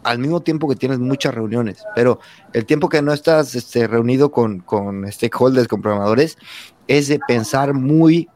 al 0.04 0.18
mismo 0.18 0.40
tiempo 0.40 0.68
que 0.68 0.76
tienes 0.76 0.98
muchas 0.98 1.34
reuniones, 1.34 1.82
pero 1.94 2.20
el 2.52 2.64
tiempo 2.64 2.88
que 2.88 3.02
no 3.02 3.12
estás 3.12 3.54
este, 3.54 3.86
reunido 3.86 4.30
con, 4.30 4.60
con 4.60 5.10
stakeholders, 5.10 5.66
con 5.66 5.82
programadores, 5.82 6.38
es 6.86 7.08
de 7.08 7.18
pensar 7.26 7.74
muy 7.74 8.28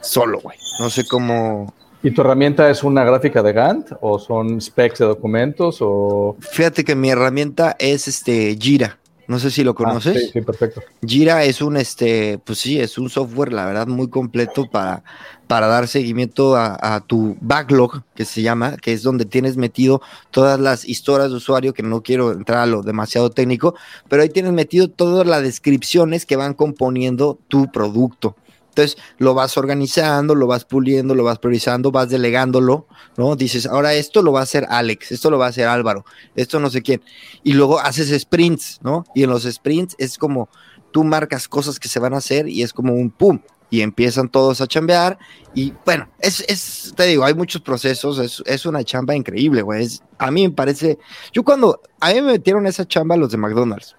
solo, 0.00 0.40
güey. 0.40 0.58
No 0.80 0.90
sé 0.90 1.06
cómo... 1.06 1.72
¿Y 2.02 2.10
tu 2.10 2.22
herramienta 2.22 2.68
es 2.68 2.82
una 2.82 3.04
gráfica 3.04 3.42
de 3.42 3.52
Gantt 3.52 3.92
o 4.00 4.18
son 4.18 4.60
specs 4.60 4.98
de 4.98 5.04
documentos 5.04 5.78
o...? 5.80 6.36
Fíjate 6.40 6.82
que 6.82 6.96
mi 6.96 7.10
herramienta 7.10 7.76
es 7.78 8.08
este 8.08 8.56
Jira. 8.58 8.98
No 9.28 9.38
sé 9.38 9.50
si 9.50 9.62
lo 9.62 9.72
ah, 9.72 9.74
conoces. 9.74 10.20
sí, 10.20 10.30
sí, 10.32 10.40
perfecto. 10.40 10.82
Jira 11.06 11.44
es 11.44 11.62
un, 11.62 11.76
este, 11.76 12.38
pues 12.44 12.58
sí, 12.58 12.80
es 12.80 12.98
un 12.98 13.08
software, 13.08 13.52
la 13.52 13.66
verdad, 13.66 13.86
muy 13.86 14.08
completo 14.08 14.68
para, 14.70 15.04
para 15.46 15.66
dar 15.66 15.86
seguimiento 15.86 16.56
a, 16.56 17.04
tu 17.06 17.36
backlog, 17.40 18.02
que 18.14 18.24
se 18.24 18.42
llama, 18.42 18.76
que 18.76 18.92
es 18.92 19.02
donde 19.02 19.24
tienes 19.24 19.56
metido 19.56 20.00
todas 20.30 20.58
las 20.58 20.84
historias 20.84 21.30
de 21.30 21.36
usuario, 21.36 21.74
que 21.74 21.82
no 21.82 22.02
quiero 22.02 22.32
entrar 22.32 22.60
a 22.60 22.66
lo 22.66 22.82
demasiado 22.82 23.30
técnico, 23.30 23.74
pero 24.08 24.22
ahí 24.22 24.28
tienes 24.28 24.52
metido 24.52 24.88
todas 24.88 25.26
las 25.26 25.42
descripciones 25.42 26.26
que 26.26 26.36
van 26.36 26.54
componiendo 26.54 27.38
tu 27.48 27.70
producto. 27.70 28.34
Entonces 28.72 28.96
lo 29.18 29.34
vas 29.34 29.58
organizando, 29.58 30.34
lo 30.34 30.46
vas 30.46 30.64
puliendo, 30.64 31.14
lo 31.14 31.24
vas 31.24 31.38
priorizando, 31.38 31.92
vas 31.92 32.08
delegándolo, 32.08 32.86
¿no? 33.18 33.36
Dices, 33.36 33.66
ahora 33.66 33.92
esto 33.92 34.22
lo 34.22 34.32
va 34.32 34.40
a 34.40 34.44
hacer 34.44 34.66
Alex, 34.70 35.12
esto 35.12 35.30
lo 35.30 35.38
va 35.38 35.46
a 35.46 35.48
hacer 35.50 35.68
Álvaro, 35.68 36.06
esto 36.34 36.58
no 36.58 36.70
sé 36.70 36.80
quién. 36.80 37.02
Y 37.42 37.52
luego 37.52 37.78
haces 37.80 38.18
sprints, 38.18 38.80
¿no? 38.82 39.04
Y 39.14 39.24
en 39.24 39.30
los 39.30 39.42
sprints 39.42 39.94
es 39.98 40.16
como 40.16 40.48
tú 40.90 41.04
marcas 41.04 41.48
cosas 41.48 41.78
que 41.78 41.88
se 41.88 41.98
van 41.98 42.14
a 42.14 42.18
hacer 42.18 42.48
y 42.48 42.62
es 42.62 42.72
como 42.72 42.94
un 42.94 43.10
pum. 43.10 43.40
Y 43.68 43.80
empiezan 43.80 44.28
todos 44.28 44.60
a 44.60 44.66
chambear. 44.66 45.18
Y 45.54 45.72
bueno, 45.84 46.08
es, 46.18 46.44
es 46.46 46.92
te 46.94 47.06
digo, 47.06 47.24
hay 47.24 47.32
muchos 47.32 47.62
procesos. 47.62 48.18
Es, 48.18 48.42
es 48.44 48.66
una 48.66 48.84
chamba 48.84 49.14
increíble, 49.14 49.62
güey. 49.62 49.88
a 50.18 50.30
mí 50.30 50.46
me 50.46 50.54
parece. 50.54 50.98
Yo 51.32 51.42
cuando. 51.42 51.80
A 51.98 52.08
mí 52.08 52.20
me 52.20 52.32
metieron 52.32 52.66
esa 52.66 52.86
chamba 52.86 53.16
los 53.16 53.30
de 53.30 53.38
McDonald's. 53.38 53.96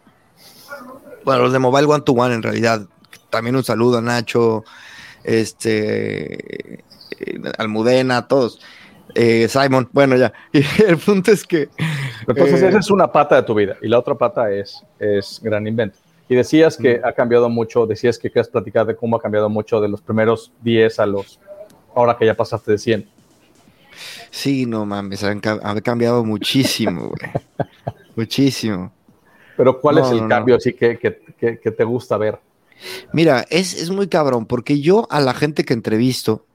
Bueno, 1.26 1.43
los 1.43 1.53
de 1.53 1.57
Mobile 1.57 1.88
One 1.88 2.03
to 2.03 2.11
One 2.11 2.36
en 2.36 2.43
realidad 2.43 2.88
también 3.34 3.55
un 3.55 3.63
saludo 3.63 3.97
a 3.97 4.01
Nacho, 4.01 4.63
este, 5.23 6.84
Almudena, 7.57 8.17
a 8.17 8.27
todos. 8.27 8.61
Eh, 9.15 9.47
Simon, 9.49 9.89
bueno, 9.91 10.15
ya. 10.15 10.31
Y 10.53 10.63
el 10.88 10.97
punto 10.99 11.31
es 11.31 11.43
que. 11.43 11.69
Entonces, 12.27 12.61
esa 12.61 12.77
es 12.77 12.91
una 12.91 13.11
pata 13.11 13.38
de 13.38 13.43
tu 13.43 13.55
vida. 13.55 13.75
Y 13.81 13.88
la 13.88 13.97
otra 13.97 14.13
pata 14.13 14.51
es, 14.51 14.84
es 14.99 15.39
Gran 15.41 15.65
Invento. 15.65 15.97
Y 16.29 16.36
decías 16.36 16.77
que 16.77 17.01
ha 17.03 17.11
cambiado 17.13 17.49
mucho, 17.49 17.88
decías 17.88 18.19
que 18.19 18.29
querías 18.29 18.49
platicar 18.49 18.86
de 18.86 18.95
cómo 18.95 19.17
ha 19.17 19.21
cambiado 19.21 19.49
mucho 19.49 19.81
de 19.81 19.89
los 19.89 19.99
primeros 20.01 20.51
10 20.61 20.99
a 20.99 21.05
los. 21.07 21.39
Ahora 21.95 22.15
que 22.15 22.27
ya 22.27 22.36
pasaste 22.36 22.71
de 22.71 22.77
100. 22.77 23.09
Sí, 24.29 24.67
no 24.67 24.86
mames, 24.86 25.23
ha 25.23 25.81
cambiado 25.81 26.23
muchísimo, 26.23 27.09
güey. 27.09 27.31
muchísimo. 28.15 28.91
Pero, 29.57 29.79
¿cuál 29.79 29.99
es 29.99 30.11
el 30.11 30.27
cambio 30.27 30.55
así 30.55 30.73
que, 30.73 30.97
que, 30.97 31.59
que 31.59 31.71
te 31.71 31.84
gusta 31.84 32.17
ver? 32.17 32.39
Mira, 33.11 33.45
es, 33.49 33.89
muy 33.89 34.07
cabrón, 34.07 34.45
porque 34.45 34.79
yo 34.79 35.07
a 35.09 35.21
la 35.21 35.34
gente 35.34 35.63
que 35.63 35.73
entrevisto, 35.73 36.45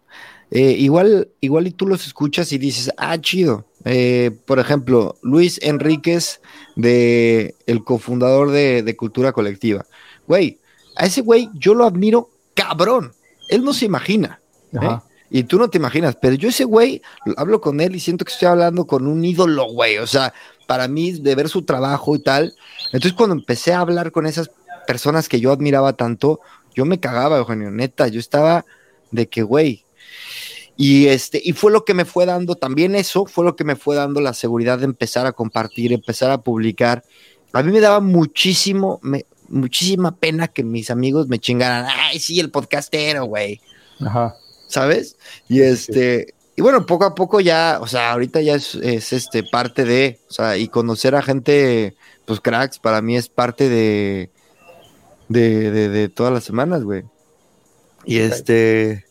eh, 0.50 0.72
igual, 0.78 1.28
igual 1.40 1.66
y 1.66 1.72
tú 1.72 1.86
los 1.86 2.06
escuchas 2.06 2.52
y 2.52 2.58
dices, 2.58 2.90
ah, 2.96 3.18
chido. 3.20 3.66
Eh, 3.84 4.32
por 4.46 4.58
ejemplo, 4.58 5.16
Luis 5.22 5.60
Enríquez, 5.62 6.40
de, 6.76 7.54
el 7.66 7.84
cofundador 7.84 8.50
de, 8.50 8.96
Cultura 8.96 9.32
Colectiva. 9.32 9.86
Güey, 10.26 10.58
a 10.96 11.06
ese 11.06 11.20
güey 11.20 11.48
yo 11.54 11.74
lo 11.74 11.84
admiro 11.84 12.30
cabrón. 12.54 13.12
Él 13.48 13.64
no 13.64 13.72
se 13.72 13.86
imagina. 13.86 14.40
¿eh? 14.72 14.98
Y 15.30 15.44
tú 15.44 15.58
no 15.58 15.68
te 15.68 15.78
imaginas, 15.78 16.16
pero 16.20 16.34
yo 16.34 16.48
ese 16.48 16.64
güey, 16.64 17.02
hablo 17.36 17.60
con 17.60 17.80
él 17.80 17.94
y 17.94 18.00
siento 18.00 18.24
que 18.24 18.32
estoy 18.32 18.48
hablando 18.48 18.86
con 18.86 19.06
un 19.06 19.24
ídolo, 19.24 19.66
güey. 19.72 19.98
O 19.98 20.06
sea, 20.06 20.32
para 20.66 20.88
mí, 20.88 21.12
de 21.12 21.34
ver 21.34 21.48
su 21.48 21.62
trabajo 21.62 22.16
y 22.16 22.22
tal. 22.22 22.54
Entonces, 22.92 23.12
cuando 23.12 23.36
empecé 23.36 23.72
a 23.72 23.80
hablar 23.80 24.12
con 24.12 24.26
esas 24.26 24.50
personas 24.88 25.28
que 25.28 25.38
yo 25.38 25.52
admiraba 25.52 25.92
tanto, 25.92 26.40
yo 26.74 26.86
me 26.86 26.98
cagaba, 26.98 27.36
Eugenio, 27.36 27.70
neta, 27.70 28.08
yo 28.08 28.18
estaba 28.18 28.64
de 29.10 29.28
que, 29.28 29.42
güey. 29.42 29.84
Y 30.78 31.08
este, 31.08 31.38
y 31.44 31.52
fue 31.52 31.70
lo 31.70 31.84
que 31.84 31.92
me 31.92 32.06
fue 32.06 32.24
dando, 32.24 32.54
también 32.54 32.94
eso 32.94 33.26
fue 33.26 33.44
lo 33.44 33.54
que 33.54 33.64
me 33.64 33.76
fue 33.76 33.96
dando 33.96 34.22
la 34.22 34.32
seguridad 34.32 34.78
de 34.78 34.86
empezar 34.86 35.26
a 35.26 35.32
compartir, 35.32 35.92
empezar 35.92 36.30
a 36.30 36.40
publicar. 36.40 37.04
A 37.52 37.62
mí 37.62 37.70
me 37.70 37.80
daba 37.80 38.00
muchísimo, 38.00 38.98
muchísima 39.50 40.16
pena 40.16 40.48
que 40.48 40.64
mis 40.64 40.90
amigos 40.90 41.28
me 41.28 41.38
chingaran, 41.38 41.84
ay, 41.86 42.18
sí, 42.18 42.40
el 42.40 42.50
podcastero, 42.50 43.26
güey. 43.26 43.60
Ajá. 44.00 44.36
¿Sabes? 44.68 45.18
Y 45.50 45.60
este, 45.60 46.32
y 46.56 46.62
bueno, 46.62 46.86
poco 46.86 47.04
a 47.04 47.14
poco 47.14 47.40
ya, 47.40 47.78
o 47.82 47.86
sea, 47.86 48.12
ahorita 48.12 48.40
ya 48.40 48.54
es, 48.54 48.74
es, 48.76 49.12
este 49.12 49.42
parte 49.42 49.84
de, 49.84 50.18
o 50.30 50.32
sea, 50.32 50.56
y 50.56 50.68
conocer 50.68 51.14
a 51.14 51.20
gente, 51.20 51.94
pues 52.24 52.40
cracks, 52.40 52.78
para 52.78 53.02
mí 53.02 53.18
es 53.18 53.28
parte 53.28 53.68
de, 53.68 54.30
de, 55.28 55.70
de, 55.88 56.08
todas 56.08 56.32
las 56.32 56.44
semanas, 56.44 56.84
güey. 56.84 57.04
Y 58.04 58.18
este. 58.18 59.04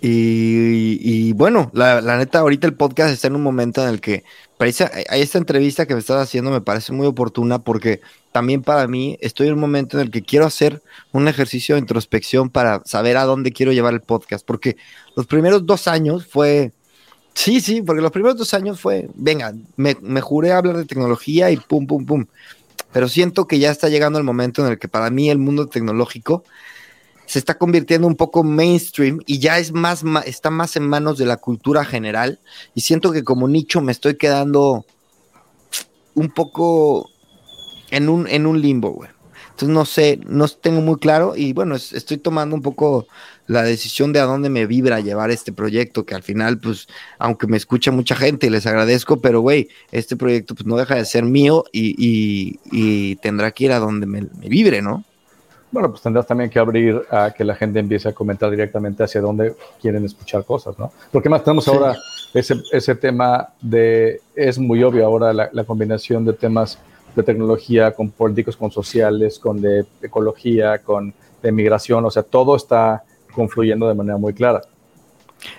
Y, 0.00 1.32
bueno, 1.32 1.70
la, 1.74 2.00
neta, 2.16 2.38
ahorita 2.38 2.68
el 2.68 2.74
podcast 2.74 3.12
está 3.12 3.26
en 3.26 3.34
un 3.34 3.42
momento 3.42 3.82
en 3.82 3.88
el 3.88 4.00
que 4.00 4.22
parece, 4.56 4.88
esta 5.10 5.38
entrevista 5.38 5.86
que 5.86 5.94
me 5.94 6.00
estás 6.00 6.22
haciendo 6.22 6.52
me 6.52 6.60
parece 6.60 6.92
muy 6.92 7.06
oportuna 7.06 7.58
porque 7.58 8.00
también 8.30 8.62
para 8.62 8.86
mí 8.86 9.18
estoy 9.20 9.48
en 9.48 9.54
un 9.54 9.60
momento 9.60 9.98
en 9.98 10.04
el 10.04 10.10
que 10.12 10.22
quiero 10.22 10.46
hacer 10.46 10.82
un 11.10 11.26
ejercicio 11.26 11.74
de 11.74 11.80
introspección 11.80 12.48
para 12.48 12.80
saber 12.84 13.16
a 13.16 13.24
dónde 13.24 13.52
quiero 13.52 13.72
llevar 13.72 13.92
el 13.92 14.00
podcast. 14.00 14.46
Porque 14.46 14.76
los 15.16 15.26
primeros 15.26 15.66
dos 15.66 15.88
años 15.88 16.26
fue. 16.26 16.72
Sí, 17.34 17.60
sí, 17.60 17.82
porque 17.82 18.02
los 18.02 18.10
primeros 18.12 18.36
dos 18.36 18.52
años 18.54 18.80
fue, 18.80 19.08
venga, 19.14 19.52
me, 19.76 19.96
me 20.00 20.20
juré 20.20 20.52
hablar 20.52 20.76
de 20.76 20.84
tecnología 20.84 21.50
y 21.50 21.56
pum, 21.56 21.86
pum, 21.86 22.04
pum 22.04 22.26
pero 22.98 23.08
siento 23.08 23.46
que 23.46 23.60
ya 23.60 23.70
está 23.70 23.88
llegando 23.88 24.18
el 24.18 24.24
momento 24.24 24.66
en 24.66 24.72
el 24.72 24.78
que 24.80 24.88
para 24.88 25.08
mí 25.08 25.30
el 25.30 25.38
mundo 25.38 25.68
tecnológico 25.68 26.42
se 27.26 27.38
está 27.38 27.56
convirtiendo 27.56 28.08
un 28.08 28.16
poco 28.16 28.42
mainstream 28.42 29.20
y 29.24 29.38
ya 29.38 29.60
es 29.60 29.70
más, 29.70 30.02
está 30.24 30.50
más 30.50 30.74
en 30.74 30.88
manos 30.88 31.16
de 31.16 31.24
la 31.24 31.36
cultura 31.36 31.84
general 31.84 32.40
y 32.74 32.80
siento 32.80 33.12
que 33.12 33.22
como 33.22 33.46
nicho 33.46 33.80
me 33.80 33.92
estoy 33.92 34.16
quedando 34.16 34.84
un 36.16 36.30
poco 36.30 37.08
en 37.92 38.08
un, 38.08 38.26
en 38.26 38.46
un 38.46 38.60
limbo, 38.60 38.90
güey. 38.90 39.10
Entonces 39.58 39.74
no 39.74 39.84
sé, 39.86 40.20
no 40.24 40.46
tengo 40.46 40.80
muy 40.80 41.00
claro 41.00 41.34
y 41.34 41.52
bueno, 41.52 41.74
estoy 41.74 42.16
tomando 42.16 42.54
un 42.54 42.62
poco 42.62 43.08
la 43.48 43.64
decisión 43.64 44.12
de 44.12 44.20
a 44.20 44.24
dónde 44.24 44.50
me 44.50 44.66
vibra 44.66 45.00
llevar 45.00 45.32
este 45.32 45.52
proyecto, 45.52 46.06
que 46.06 46.14
al 46.14 46.22
final, 46.22 46.58
pues, 46.58 46.86
aunque 47.18 47.48
me 47.48 47.56
escucha 47.56 47.90
mucha 47.90 48.14
gente 48.14 48.46
y 48.46 48.50
les 48.50 48.68
agradezco, 48.68 49.16
pero 49.16 49.40
güey, 49.40 49.68
este 49.90 50.14
proyecto 50.14 50.54
pues 50.54 50.64
no 50.64 50.76
deja 50.76 50.94
de 50.94 51.04
ser 51.04 51.24
mío 51.24 51.64
y, 51.72 53.16
tendrá 53.16 53.50
que 53.50 53.64
ir 53.64 53.72
a 53.72 53.80
donde 53.80 54.06
me, 54.06 54.20
vibre, 54.48 54.80
¿no? 54.80 55.02
Bueno, 55.72 55.90
pues 55.90 56.02
tendrás 56.02 56.28
también 56.28 56.50
que 56.50 56.60
abrir 56.60 57.02
a 57.10 57.32
que 57.32 57.42
la 57.42 57.56
gente 57.56 57.80
empiece 57.80 58.08
a 58.08 58.12
comentar 58.12 58.52
directamente 58.52 59.02
hacia 59.02 59.20
dónde 59.20 59.56
quieren 59.82 60.04
escuchar 60.04 60.44
cosas, 60.44 60.78
¿no? 60.78 60.92
Porque 61.10 61.28
más 61.28 61.42
tenemos 61.42 61.66
ahora 61.66 61.96
ese, 62.32 62.62
ese 62.70 62.94
tema 62.94 63.48
de, 63.60 64.20
es 64.36 64.56
muy 64.56 64.84
obvio 64.84 65.04
ahora 65.04 65.32
la, 65.32 65.50
la 65.52 65.64
combinación 65.64 66.24
de 66.24 66.34
temas 66.34 66.78
de 67.14 67.22
tecnología, 67.22 67.92
con 67.92 68.10
políticos, 68.10 68.56
con 68.56 68.70
sociales, 68.70 69.38
con 69.38 69.60
de 69.60 69.84
ecología, 70.02 70.78
con 70.78 71.12
de 71.42 71.52
migración, 71.52 72.04
o 72.04 72.10
sea, 72.10 72.22
todo 72.22 72.56
está 72.56 73.04
confluyendo 73.32 73.88
de 73.88 73.94
manera 73.94 74.18
muy 74.18 74.34
clara. 74.34 74.62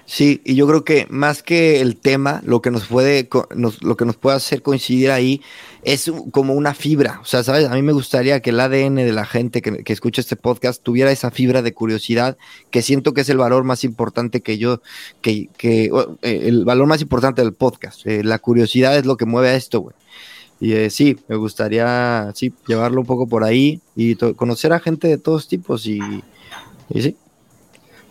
Sí, 0.06 0.42
y 0.44 0.56
yo 0.56 0.68
creo 0.68 0.84
que 0.84 1.08
más 1.10 1.44
que 1.44 1.80
el 1.82 1.96
tema, 1.96 2.42
lo 2.44 2.62
que 2.62 2.72
nos 2.72 2.88
puede, 2.88 3.30
lo 3.56 3.96
que 3.98 4.06
nos 4.06 4.18
puede 4.18 4.36
hacer 4.36 4.62
coincidir 4.62 5.12
ahí 5.12 5.42
es 5.84 6.12
como 6.32 6.54
una 6.54 6.74
fibra. 6.74 7.20
O 7.22 7.26
sea, 7.26 7.44
sabes, 7.44 7.66
a 7.66 7.76
mí 7.76 7.82
me 7.82 7.94
gustaría 7.94 8.42
que 8.42 8.50
el 8.50 8.60
ADN 8.60 8.96
de 8.96 9.14
la 9.14 9.26
gente 9.26 9.62
que, 9.62 9.84
que, 9.84 9.94
escucha 9.94 10.20
este 10.20 10.36
podcast 10.36 10.84
tuviera 10.84 11.12
esa 11.12 11.32
fibra 11.32 11.62
de 11.62 11.74
curiosidad, 11.74 12.38
que 12.72 12.82
siento 12.82 13.14
que 13.14 13.22
es 13.22 13.30
el 13.30 13.38
valor 13.38 13.64
más 13.64 13.84
importante 13.84 14.42
que 14.42 14.58
yo, 14.58 14.82
que, 15.22 15.48
que 15.58 15.92
eh, 16.22 16.42
el 16.44 16.66
valor 16.66 16.88
más 16.88 17.02
importante 17.02 17.42
del 17.42 17.54
podcast. 17.54 18.06
Eh, 18.06 18.24
la 18.24 18.40
curiosidad 18.40 18.98
es 18.98 19.06
lo 19.06 19.16
que 19.16 19.26
mueve 19.26 19.50
a 19.50 19.56
esto, 19.56 19.80
güey. 19.80 19.96
Y 20.60 20.74
eh, 20.74 20.90
sí, 20.90 21.18
me 21.28 21.36
gustaría 21.38 22.32
sí, 22.36 22.54
llevarlo 22.68 23.02
un 23.02 23.08
poco 23.08 23.28
por 23.28 23.44
ahí 23.44 23.82
y 23.96 24.16
conocer 24.16 24.74
a 24.74 24.80
gente 24.80 25.08
de 25.08 25.18
todos 25.18 25.48
tipos 25.48 25.86
y, 25.86 26.00
sí. 26.94 27.16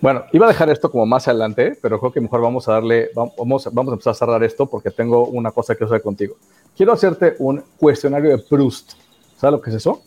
Bueno, 0.01 0.25
iba 0.33 0.47
a 0.47 0.49
dejar 0.49 0.71
esto 0.71 0.91
como 0.91 1.05
más 1.05 1.27
adelante, 1.29 1.77
pero 1.83 1.99
creo 1.99 2.13
que 2.13 2.21
mejor 2.21 2.41
vamos 2.41 2.69
a 2.69 2.75
darle, 2.75 3.11
vamos, 3.15 3.69
vamos 3.73 3.93
a 3.93 3.95
empezar 3.95 4.13
a 4.13 4.15
cerrar 4.15 4.45
esto 4.45 4.67
porque 4.67 4.91
tengo 4.91 5.27
una 5.27 5.51
cosa 5.51 5.75
que 5.75 5.85
hacer 5.85 6.01
contigo. 6.01 6.37
Quiero 6.77 6.93
hacerte 6.93 7.35
un 7.41 7.63
cuestionario 7.77 8.31
de 8.31 8.39
Proust. 8.39 8.93
¿Sabes 9.37 9.53
lo 9.53 9.61
que 9.61 9.71
es 9.71 9.77
eso? 9.77 10.03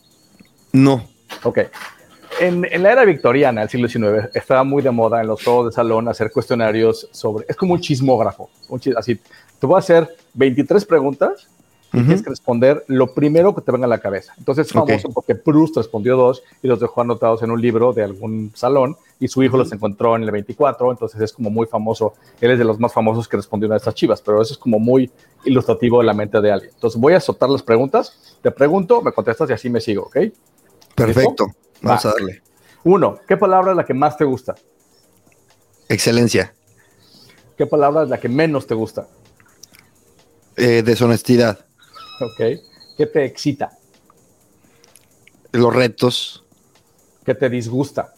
No. 0.72 1.06
Ok. 1.44 1.58
en, 2.40 2.82
la 2.82 2.92
era 2.92 3.04
victoriana, 3.04 3.62
el 3.62 3.68
siglo 3.68 3.88
XIX, 3.88 4.30
estaba 4.34 4.64
muy 4.64 4.82
de 4.82 4.90
moda 4.90 5.20
en 5.20 5.26
los 5.26 5.44
juegos 5.44 5.66
de 5.66 5.72
salón 5.72 6.08
hacer 6.08 6.32
cuestionarios 6.32 7.08
sobre. 7.12 7.44
Es 7.46 7.56
como 7.56 7.74
un 7.74 7.80
chismógrafo. 7.80 8.48
así, 8.96 9.20
te 9.60 9.66
voy 9.66 9.76
a 9.76 9.78
hacer 9.78 10.16
23 10.34 10.84
preguntas 10.86 11.48
y 11.92 11.98
tienes 11.98 12.22
que 12.22 12.30
responder 12.30 12.84
lo 12.86 13.12
primero 13.12 13.54
que 13.54 13.60
te 13.60 13.70
venga 13.70 13.84
a 13.84 13.88
la 13.88 13.98
cabeza. 13.98 14.32
Entonces 14.38 14.66
es 14.66 14.72
famoso 14.72 15.10
porque 15.10 15.34
Proust 15.34 15.76
respondió 15.76 16.16
dos 16.16 16.42
y 16.62 16.68
los 16.68 16.80
dejó 16.80 17.02
anotados 17.02 17.42
en 17.42 17.50
un 17.50 17.60
libro 17.60 17.92
de 17.92 18.02
algún 18.02 18.50
salón 18.54 18.96
y 19.20 19.28
su 19.28 19.42
hijo 19.42 19.56
los 19.56 19.70
encontró 19.72 20.16
en 20.16 20.22
el 20.22 20.30
24. 20.30 20.90
Entonces 20.90 21.20
es 21.20 21.32
como 21.32 21.50
muy 21.50 21.66
famoso. 21.66 22.14
Él 22.40 22.50
es 22.50 22.58
de 22.58 22.64
los 22.64 22.78
más 22.80 22.92
famosos 22.92 23.28
que 23.28 23.36
respondió 23.36 23.66
una 23.66 23.74
de 23.74 23.78
estas 23.78 23.94
chivas, 23.94 24.22
pero 24.22 24.40
eso 24.40 24.54
es 24.54 24.58
como 24.58 24.78
muy 24.78 25.10
ilustrativo 25.44 25.98
de 25.98 26.06
la 26.06 26.14
mente 26.14 26.40
de 26.40 26.50
alguien. 26.50 26.72
Entonces 26.74 26.98
voy 27.00 27.12
a 27.12 27.20
soltar 27.20 27.50
las 27.50 27.62
preguntas, 27.62 28.36
te 28.40 28.50
pregunto, 28.50 29.02
me 29.02 29.12
contestas 29.12 29.50
y 29.50 29.52
así 29.52 29.68
me 29.68 29.80
sigo, 29.80 30.04
¿ok? 30.04 30.16
Perfecto. 30.94 31.46
Vamos 31.82 32.06
a 32.06 32.10
darle. 32.10 32.42
Uno, 32.84 33.18
¿qué 33.28 33.36
palabra 33.36 33.72
es 33.72 33.76
la 33.76 33.84
que 33.84 33.94
más 33.94 34.16
te 34.16 34.24
gusta? 34.24 34.54
Excelencia. 35.88 36.54
¿Qué 37.56 37.66
palabra 37.66 38.04
es 38.04 38.08
la 38.08 38.18
que 38.18 38.28
menos 38.28 38.66
te 38.66 38.74
gusta? 38.74 39.06
Eh, 40.56 40.82
deshonestidad. 40.82 41.66
Ok. 42.20 42.60
¿Qué 42.96 43.06
te 43.06 43.24
excita? 43.24 43.78
Los 45.52 45.74
retos. 45.74 46.44
¿Qué 47.24 47.34
te 47.34 47.48
disgusta? 47.48 48.14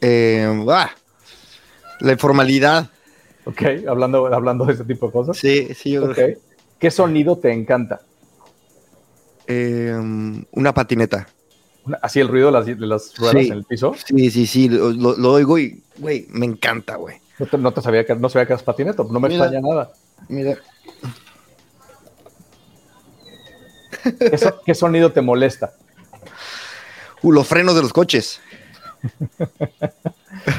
Eh, 0.00 0.64
la 2.00 2.12
informalidad. 2.12 2.90
Ok, 3.44 3.62
hablando, 3.88 4.26
hablando 4.26 4.64
de 4.64 4.74
ese 4.74 4.84
tipo 4.84 5.06
de 5.06 5.12
cosas. 5.12 5.36
Sí, 5.36 5.74
sí. 5.74 5.92
Yo 5.92 6.12
¿Qué 6.78 6.90
sonido 6.90 7.38
te 7.38 7.52
encanta? 7.52 8.00
Eh, 9.46 9.92
una 10.52 10.74
patineta. 10.74 11.26
¿Así 12.02 12.20
el 12.20 12.28
ruido 12.28 12.46
de 12.46 12.52
las, 12.52 12.66
de 12.66 12.86
las 12.86 13.16
ruedas 13.16 13.46
en 13.46 13.52
el 13.52 13.64
piso? 13.64 13.94
Sí, 14.06 14.30
sí, 14.30 14.46
sí, 14.46 14.68
lo, 14.68 15.32
oigo 15.32 15.58
y, 15.58 15.82
güey, 15.98 16.26
me 16.30 16.46
encanta, 16.46 16.96
güey. 16.96 17.16
No, 17.58 17.72
te, 17.72 17.80
sabía 17.80 18.04
que, 18.04 18.14
no 18.14 18.28
sabía 18.28 18.46
que 18.46 18.52
eras 18.52 18.62
patineta, 18.62 19.02
no 19.08 19.20
me 19.20 19.28
extraña 19.28 19.60
nada. 19.60 19.92
Mira. 20.28 20.58
¿Qué, 24.64 24.74
sonido 24.74 25.12
te 25.12 25.20
molesta? 25.20 25.72
Uh, 27.22 27.32
los 27.32 27.46
frenos 27.46 27.74
de 27.74 27.82
los 27.82 27.92
coches. 27.92 28.40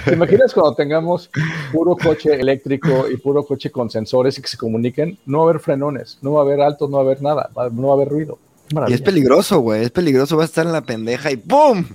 ¿Te 0.06 0.14
imaginas 0.14 0.54
cuando 0.54 0.76
tengamos 0.76 1.30
puro 1.72 1.96
coche 1.96 2.40
eléctrico 2.40 3.10
y 3.10 3.18
puro 3.18 3.44
coche 3.44 3.72
con 3.72 3.90
sensores 3.90 4.38
y 4.38 4.42
que 4.42 4.48
se 4.48 4.58
comuniquen? 4.58 5.18
No 5.26 5.40
va 5.40 5.46
a 5.46 5.50
haber 5.50 5.62
frenones, 5.62 6.18
no 6.22 6.34
va 6.34 6.42
a 6.42 6.44
haber 6.44 6.62
altos, 6.62 6.90
no 6.90 6.98
va 6.98 7.04
a 7.04 7.06
haber 7.06 7.22
nada, 7.22 7.50
no 7.72 7.88
va 7.88 7.94
a 7.94 7.96
haber 7.96 8.10
ruido. 8.10 8.40
Y 8.88 8.94
es 8.94 9.02
peligroso, 9.02 9.60
güey, 9.60 9.84
es 9.84 9.92
peligroso, 9.92 10.38
va 10.38 10.44
a 10.44 10.46
estar 10.46 10.66
en 10.66 10.74
la 10.74 10.82
pendeja 10.82 11.32
y 11.32 11.38
¡pum! 11.38 11.86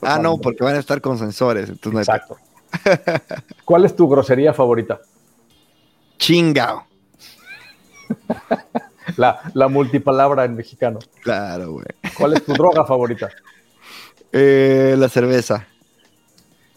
Ah, 0.00 0.18
no, 0.18 0.38
porque 0.38 0.64
van 0.64 0.76
a 0.76 0.78
estar 0.78 1.00
con 1.00 1.18
sensores. 1.18 1.68
Exacto. 1.68 2.38
¿Cuál 3.64 3.84
es 3.84 3.94
tu 3.94 4.08
grosería 4.08 4.54
favorita? 4.54 5.00
Chingao. 6.18 6.84
La, 9.16 9.40
la, 9.54 9.68
multipalabra 9.68 10.44
en 10.44 10.56
mexicano. 10.56 10.98
Claro, 11.22 11.72
güey. 11.72 11.86
¿Cuál 12.16 12.34
es 12.34 12.44
tu 12.44 12.52
droga 12.52 12.84
favorita? 12.84 13.30
Eh, 14.32 14.94
la 14.98 15.08
cerveza. 15.08 15.66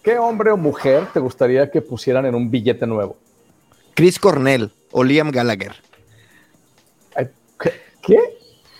¿Qué 0.03 0.17
hombre 0.17 0.51
o 0.51 0.57
mujer 0.57 1.07
te 1.13 1.19
gustaría 1.19 1.69
que 1.69 1.81
pusieran 1.81 2.25
en 2.25 2.35
un 2.35 2.49
billete 2.49 2.85
nuevo? 2.85 3.17
Chris 3.93 4.19
Cornell 4.19 4.71
o 4.91 5.03
Liam 5.03 5.31
Gallagher. 5.31 5.73
¿Qué? 7.59 7.73
¿Qué? 8.01 8.37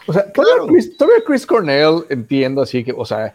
O 0.08 0.14
sea, 0.14 0.32
todavía, 0.32 1.24
Chris, 1.26 1.46
Cornell 1.46 2.06
entiendo 2.10 2.62
así 2.62 2.84
que, 2.84 2.94
o 2.96 3.06
sea, 3.06 3.34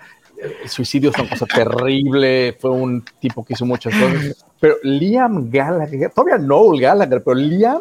el 0.62 0.68
suicidio 0.68 1.10
es 1.10 1.18
una 1.18 1.28
cosa 1.28 1.46
terrible, 1.46 2.56
fue 2.58 2.70
un 2.70 3.04
tipo 3.20 3.44
que 3.44 3.52
hizo 3.52 3.66
muchas 3.66 3.94
cosas, 3.94 4.44
pero 4.58 4.76
Liam 4.82 5.50
Gallagher, 5.50 6.10
todavía 6.10 6.38
Noel 6.38 6.80
Gallagher, 6.80 7.22
pero 7.22 7.34
Liam 7.34 7.80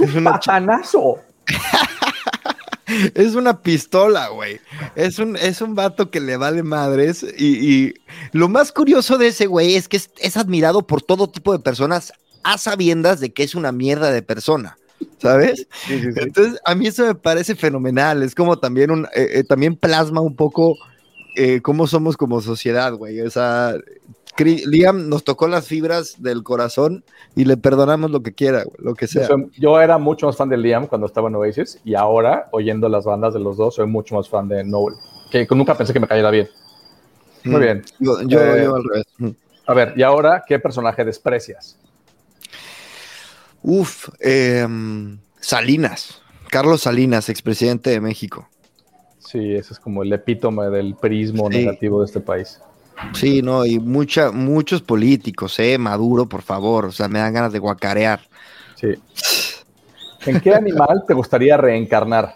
es 0.00 0.14
un 0.14 0.24
patanazo. 0.24 1.18
es 3.14 3.34
una 3.34 3.62
pistola, 3.62 4.28
güey. 4.28 4.60
Es 4.94 5.18
un, 5.18 5.36
es 5.36 5.60
un 5.60 5.74
vato 5.74 6.10
que 6.10 6.20
le 6.20 6.36
vale 6.36 6.62
madres. 6.62 7.22
Y, 7.38 7.94
lo 8.32 8.48
más 8.48 8.72
curioso 8.72 9.18
de 9.18 9.28
ese 9.28 9.46
güey 9.46 9.74
es 9.74 9.88
que 9.88 9.96
es, 9.96 10.36
admirado 10.36 10.86
por 10.86 11.02
todo 11.02 11.28
tipo 11.28 11.52
de 11.52 11.58
personas 11.58 12.12
a 12.44 12.58
sabiendas 12.58 13.20
de 13.20 13.32
que 13.32 13.42
es 13.42 13.54
una 13.54 13.72
mierda 13.72 14.10
de 14.10 14.22
persona. 14.22 14.78
¿Sabes? 15.18 15.66
Entonces, 15.88 16.60
a 16.64 16.74
mí 16.76 16.86
eso 16.86 17.04
me 17.04 17.14
parece 17.14 17.56
fenomenal. 17.56 18.22
Es 18.22 18.34
como 18.34 18.58
también 18.58 18.90
un, 18.90 19.04
eh, 19.14 19.30
eh, 19.34 19.44
también 19.44 19.74
plasma 19.74 20.20
un 20.20 20.36
poco 20.36 20.76
eh, 21.36 21.60
cómo 21.62 21.86
somos 21.86 22.16
como 22.16 22.40
sociedad, 22.40 22.92
güey. 22.94 23.20
O 23.20 23.30
sea, 23.30 23.74
Liam 24.38 25.08
nos 25.08 25.24
tocó 25.24 25.46
las 25.46 25.66
fibras 25.66 26.22
del 26.22 26.42
corazón 26.42 27.04
y 27.36 27.44
le 27.44 27.56
perdonamos 27.56 28.10
lo 28.10 28.22
que 28.22 28.32
quiera, 28.32 28.64
lo 28.78 28.94
que 28.94 29.06
sea. 29.06 29.28
Yo, 29.58 29.80
era 29.80 29.98
mucho 29.98 30.26
más 30.26 30.36
fan 30.36 30.48
de 30.48 30.56
Liam 30.56 30.86
cuando 30.86 31.06
estaba 31.06 31.28
en 31.28 31.36
Oasis 31.36 31.80
y 31.84 31.94
ahora, 31.94 32.48
oyendo 32.52 32.88
las 32.88 33.04
bandas 33.04 33.34
de 33.34 33.40
los 33.40 33.56
dos, 33.56 33.76
soy 33.76 33.86
mucho 33.86 34.14
más 34.14 34.28
fan 34.28 34.48
de 34.48 34.64
Noel, 34.64 34.94
que 35.30 35.46
nunca 35.50 35.76
pensé 35.76 35.92
que 35.92 36.00
me 36.00 36.08
cayera 36.08 36.30
bien. 36.30 36.48
Muy 37.44 37.56
mm. 37.56 37.60
bien. 37.60 37.82
Yo, 37.98 38.20
eh, 38.20 38.24
yo, 38.26 38.74
al 38.74 38.84
revés. 38.84 39.06
Mm. 39.18 39.30
A 39.66 39.74
ver, 39.74 39.94
y 39.96 40.02
ahora, 40.02 40.42
¿qué 40.46 40.58
personaje 40.58 41.04
desprecias? 41.04 41.78
Uf, 43.62 44.08
em, 44.18 45.18
Salinas. 45.40 46.20
Carlos 46.50 46.82
Salinas, 46.82 47.28
expresidente 47.28 47.90
de 47.90 48.00
México. 48.00 48.48
Sí, 49.32 49.54
ese 49.54 49.72
es 49.72 49.80
como 49.80 50.02
el 50.02 50.12
epítome 50.12 50.68
del 50.68 50.94
prismo 50.94 51.48
negativo 51.48 52.00
de 52.00 52.06
este 52.06 52.20
país. 52.20 52.60
Sí, 53.14 53.40
no, 53.40 53.64
y 53.64 53.78
mucha, 53.78 54.30
muchos 54.30 54.82
políticos, 54.82 55.58
eh, 55.58 55.78
Maduro, 55.78 56.28
por 56.28 56.42
favor, 56.42 56.84
o 56.84 56.92
sea, 56.92 57.08
me 57.08 57.18
dan 57.18 57.32
ganas 57.32 57.50
de 57.50 57.58
guacarear. 57.58 58.20
Sí. 58.74 58.88
¿En 60.26 60.38
qué 60.38 60.54
animal 60.54 61.04
te 61.08 61.14
gustaría 61.14 61.56
reencarnar? 61.56 62.34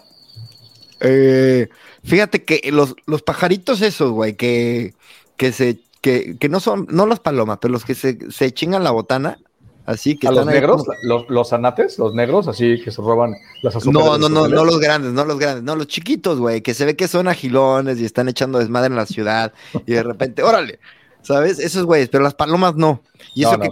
Eh, 1.01 1.69
fíjate 2.03 2.45
que 2.45 2.73
los, 2.73 2.97
los 3.05 3.21
pajaritos 3.21 3.83
esos, 3.83 4.13
güey, 4.13 4.35
que, 4.35 4.95
que 5.37 5.53
se, 5.53 5.81
que, 6.01 6.39
que, 6.39 6.49
no 6.49 6.61
son, 6.61 6.87
no 6.91 7.05
las 7.05 7.21
palomas, 7.21 7.59
pero 7.61 7.73
los 7.73 7.85
que 7.85 7.95
se, 7.95 8.31
se 8.31 8.55
chingan 8.55 8.85
la 8.85 8.91
botana, 8.91 9.39
Así 9.87 10.17
que 10.17 10.27
¿A 10.27 10.33
los 10.33 10.47
negros? 10.47 10.85
Los, 11.03 11.29
¿Los 11.31 11.53
anates? 11.53 11.99
¿Los 11.99 12.13
negros? 12.13 12.49
Así 12.49 12.83
que 12.83 12.91
se 12.91 13.01
roban 13.01 13.37
las 13.63 13.77
azúcares. 13.77 14.09
No, 14.09 14.19
no, 14.19 14.29
no, 14.29 14.49
no 14.49 14.65
los 14.65 14.81
grandes, 14.81 15.13
no 15.13 15.25
los 15.25 15.39
grandes, 15.39 15.63
no 15.63 15.77
los 15.77 15.87
chiquitos, 15.87 16.41
güey, 16.41 16.61
que 16.61 16.75
se 16.75 16.85
ve 16.85 16.97
que 16.97 17.07
son 17.07 17.29
agilones 17.29 18.01
y 18.01 18.05
están 18.05 18.29
echando 18.29 18.59
desmadre 18.59 18.89
en 18.89 18.97
la 18.97 19.07
ciudad 19.07 19.53
y 19.87 19.93
de 19.93 20.03
repente, 20.03 20.43
órale, 20.43 20.81
¿sabes? 21.23 21.61
Esos 21.61 21.85
güeyes, 21.85 22.09
pero 22.09 22.25
las 22.25 22.35
palomas 22.35 22.75
no. 22.75 23.01
Y 23.33 23.45
eso 23.45 23.59
que, 23.61 23.71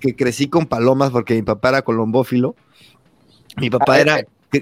que, 0.00 0.16
crecí 0.16 0.48
con 0.48 0.66
palomas 0.66 1.10
porque 1.10 1.34
mi 1.34 1.42
papá 1.42 1.68
era 1.68 1.82
colombófilo. 1.82 2.56
Mi 3.56 3.70
papá 3.70 3.94
ah, 3.94 4.00
era... 4.00 4.18
Eh, 4.18 4.26
eh, 4.52 4.60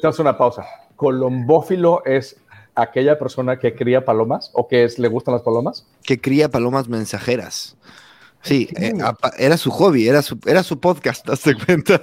te 0.00 0.06
hago 0.06 0.16
una 0.20 0.38
pausa. 0.38 0.64
Colombófilo 0.94 2.04
es 2.04 2.36
aquella 2.74 3.18
persona 3.18 3.58
que 3.58 3.74
cría 3.74 4.04
palomas 4.04 4.50
o 4.52 4.68
que 4.68 4.84
es, 4.84 4.98
le 4.98 5.08
gustan 5.08 5.34
las 5.34 5.42
palomas? 5.42 5.86
Que 6.02 6.20
cría 6.20 6.48
palomas 6.48 6.88
mensajeras. 6.88 7.76
Sí, 8.42 8.68
eh, 8.76 8.94
era 9.38 9.56
su 9.56 9.70
hobby, 9.70 10.08
era 10.08 10.22
su, 10.22 10.38
era 10.46 10.62
su 10.62 10.80
podcast, 10.80 11.28
hazte 11.30 11.54
cuenta. 11.54 12.00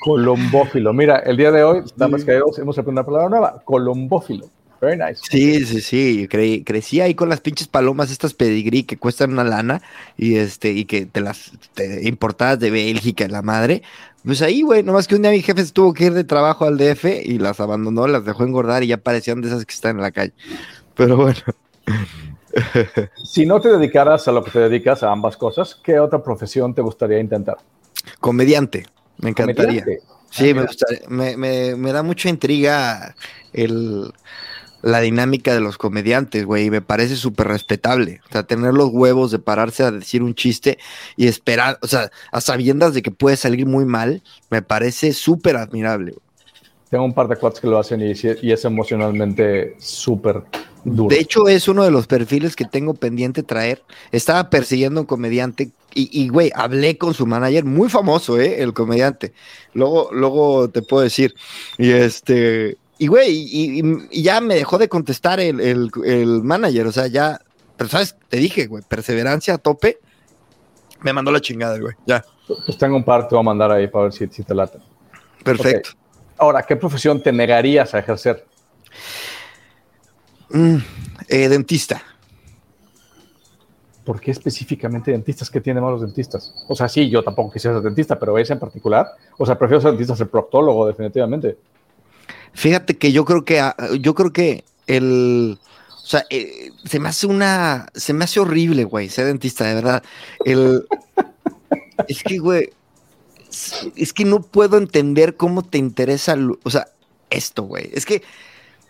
Colombófilo. 0.00 0.92
Mira, 0.92 1.18
el 1.18 1.36
día 1.36 1.50
de 1.50 1.64
hoy, 1.64 1.82
damas 1.96 2.24
que 2.24 2.32
hemos 2.32 2.78
aprendido 2.78 2.90
una 2.92 3.04
palabra 3.04 3.28
nueva, 3.28 3.62
colombófilo. 3.64 4.48
Very 4.80 4.96
nice. 4.96 5.20
Sí, 5.28 5.64
sí, 5.66 5.80
sí. 5.80 6.28
crecí 6.28 7.00
ahí 7.00 7.16
con 7.16 7.28
las 7.28 7.40
pinches 7.40 7.66
palomas, 7.66 8.12
estas 8.12 8.34
pedigrí 8.34 8.84
que 8.84 8.96
cuestan 8.96 9.32
una 9.32 9.42
lana 9.42 9.82
y 10.16 10.36
este, 10.36 10.70
y 10.70 10.84
que 10.84 11.04
te 11.04 11.20
las 11.20 11.50
importadas 12.02 12.60
de 12.60 12.70
Bélgica, 12.70 13.26
la 13.26 13.42
madre. 13.42 13.82
Pues 14.24 14.40
ahí, 14.40 14.62
güey, 14.62 14.84
nomás 14.84 15.08
que 15.08 15.16
un 15.16 15.22
día 15.22 15.32
mi 15.32 15.42
jefe 15.42 15.64
tuvo 15.66 15.94
que 15.94 16.04
ir 16.04 16.12
de 16.12 16.22
trabajo 16.22 16.64
al 16.64 16.78
DF 16.78 17.04
y 17.24 17.38
las 17.38 17.58
abandonó, 17.58 18.06
las 18.06 18.24
dejó 18.24 18.44
engordar 18.44 18.84
y 18.84 18.88
ya 18.88 18.98
parecían 18.98 19.40
de 19.40 19.48
esas 19.48 19.64
que 19.64 19.74
están 19.74 19.96
en 19.96 20.02
la 20.02 20.12
calle. 20.12 20.32
Pero 20.94 21.16
bueno. 21.16 21.40
Si 23.24 23.46
no 23.46 23.60
te 23.60 23.68
dedicaras 23.70 24.28
a 24.28 24.32
lo 24.32 24.42
que 24.42 24.50
te 24.50 24.58
dedicas, 24.60 25.02
a 25.02 25.12
ambas 25.12 25.36
cosas, 25.36 25.78
¿qué 25.82 25.98
otra 25.98 26.22
profesión 26.22 26.74
te 26.74 26.82
gustaría 26.82 27.18
intentar? 27.18 27.58
Comediante, 28.20 28.86
me 29.18 29.30
encantaría. 29.30 29.84
Sí, 30.30 30.52
ah, 30.56 30.66
me, 31.08 31.36
me, 31.36 31.74
me, 31.74 31.92
da 31.92 32.02
mucha 32.02 32.28
intriga 32.28 33.14
el, 33.54 34.12
la 34.82 35.00
dinámica 35.00 35.54
de 35.54 35.60
los 35.60 35.78
comediantes, 35.78 36.44
güey, 36.44 36.66
y 36.66 36.70
me 36.70 36.82
parece 36.82 37.16
súper 37.16 37.48
respetable. 37.48 38.20
O 38.28 38.32
sea, 38.32 38.42
tener 38.42 38.74
los 38.74 38.90
huevos 38.90 39.30
de 39.30 39.38
pararse 39.38 39.84
a 39.84 39.90
decir 39.90 40.22
un 40.22 40.34
chiste 40.34 40.78
y 41.16 41.26
esperar, 41.26 41.78
o 41.82 41.86
sea, 41.86 42.10
a 42.30 42.40
sabiendas 42.40 42.94
de 42.94 43.02
que 43.02 43.10
puede 43.10 43.36
salir 43.36 43.66
muy 43.66 43.84
mal, 43.84 44.22
me 44.50 44.62
parece 44.62 45.12
súper 45.12 45.56
admirable. 45.56 46.14
Tengo 46.90 47.04
un 47.04 47.12
par 47.12 47.28
de 47.28 47.36
cuates 47.36 47.60
que 47.60 47.66
lo 47.66 47.78
hacen 47.78 48.00
y, 48.00 48.12
y 48.42 48.52
es 48.52 48.64
emocionalmente 48.64 49.76
súper 49.78 50.44
de 50.84 51.18
hecho, 51.18 51.48
es 51.48 51.68
uno 51.68 51.84
de 51.84 51.90
los 51.90 52.06
perfiles 52.06 52.56
que 52.56 52.64
tengo 52.64 52.94
pendiente 52.94 53.42
traer. 53.42 53.82
Estaba 54.12 54.50
persiguiendo 54.50 55.00
a 55.00 55.02
un 55.02 55.06
comediante 55.06 55.70
y, 55.94 56.28
güey, 56.28 56.52
hablé 56.54 56.96
con 56.96 57.12
su 57.12 57.26
manager, 57.26 57.64
muy 57.64 57.88
famoso, 57.88 58.38
¿eh? 58.38 58.62
El 58.62 58.72
comediante. 58.72 59.32
Luego, 59.74 60.10
luego 60.12 60.70
te 60.70 60.82
puedo 60.82 61.02
decir. 61.02 61.34
Y 61.76 61.90
este, 61.90 62.76
y 62.98 63.08
güey, 63.08 63.30
y, 63.32 64.22
ya 64.22 64.40
me 64.40 64.54
dejó 64.54 64.78
de 64.78 64.88
contestar 64.88 65.40
el, 65.40 65.60
el, 65.60 66.42
manager, 66.44 66.86
o 66.86 66.92
sea, 66.92 67.08
ya, 67.08 67.40
pero 67.76 67.90
sabes, 67.90 68.14
te 68.28 68.36
dije, 68.36 68.66
güey, 68.66 68.84
perseverancia 68.86 69.54
a 69.54 69.58
tope, 69.58 69.98
me 71.00 71.12
mandó 71.12 71.32
la 71.32 71.40
chingada, 71.40 71.78
güey, 71.80 71.94
ya. 72.06 72.24
Pues 72.46 72.78
tengo 72.78 72.96
un 72.96 73.04
par, 73.04 73.26
te 73.26 73.34
voy 73.34 73.40
a 73.40 73.44
mandar 73.44 73.72
ahí 73.72 73.88
para 73.88 74.04
ver 74.04 74.12
si, 74.12 74.28
si 74.28 74.44
te 74.44 74.54
late. 74.54 74.78
Perfecto. 75.42 75.90
Ahora, 76.38 76.62
¿qué 76.62 76.76
profesión 76.76 77.22
te 77.22 77.32
negarías 77.32 77.94
a 77.94 77.98
ejercer? 77.98 78.46
Mm, 80.50 80.76
eh, 81.28 81.48
dentista. 81.48 82.02
¿Por 84.04 84.20
qué 84.20 84.30
específicamente 84.30 85.10
dentistas? 85.10 85.50
¿Qué 85.50 85.60
tienen 85.60 85.82
los 85.82 86.00
dentistas? 86.00 86.54
O 86.66 86.74
sea, 86.74 86.88
sí, 86.88 87.10
yo 87.10 87.22
tampoco 87.22 87.52
quisiera 87.52 87.76
ser 87.76 87.84
dentista, 87.84 88.18
pero 88.18 88.38
ese 88.38 88.54
en 88.54 88.58
particular. 88.58 89.06
O 89.36 89.44
sea, 89.44 89.58
prefiero 89.58 89.82
ser 89.82 89.90
dentista, 89.90 90.16
ser 90.16 90.28
proctólogo, 90.28 90.86
definitivamente. 90.86 91.58
Fíjate 92.54 92.96
que 92.96 93.12
yo 93.12 93.24
creo 93.24 93.44
que 93.44 93.60
ah, 93.60 93.76
yo 94.00 94.14
creo 94.14 94.32
que 94.32 94.64
el 94.86 95.58
o 96.02 96.06
sea, 96.06 96.24
eh, 96.30 96.70
se 96.84 96.98
me 96.98 97.10
hace 97.10 97.26
una 97.26 97.90
se 97.94 98.14
me 98.14 98.24
hace 98.24 98.40
horrible, 98.40 98.84
güey, 98.84 99.10
ser 99.10 99.26
dentista, 99.26 99.66
de 99.66 99.74
verdad. 99.74 100.02
El 100.44 100.86
es 102.08 102.22
que, 102.22 102.38
güey, 102.38 102.70
es 103.96 104.12
que 104.12 104.24
no 104.24 104.42
puedo 104.42 104.78
entender 104.78 105.36
cómo 105.36 105.62
te 105.62 105.78
interesa, 105.78 106.36
o 106.62 106.70
sea, 106.70 106.88
esto, 107.30 107.62
güey. 107.62 107.90
Es 107.92 108.06
que 108.06 108.22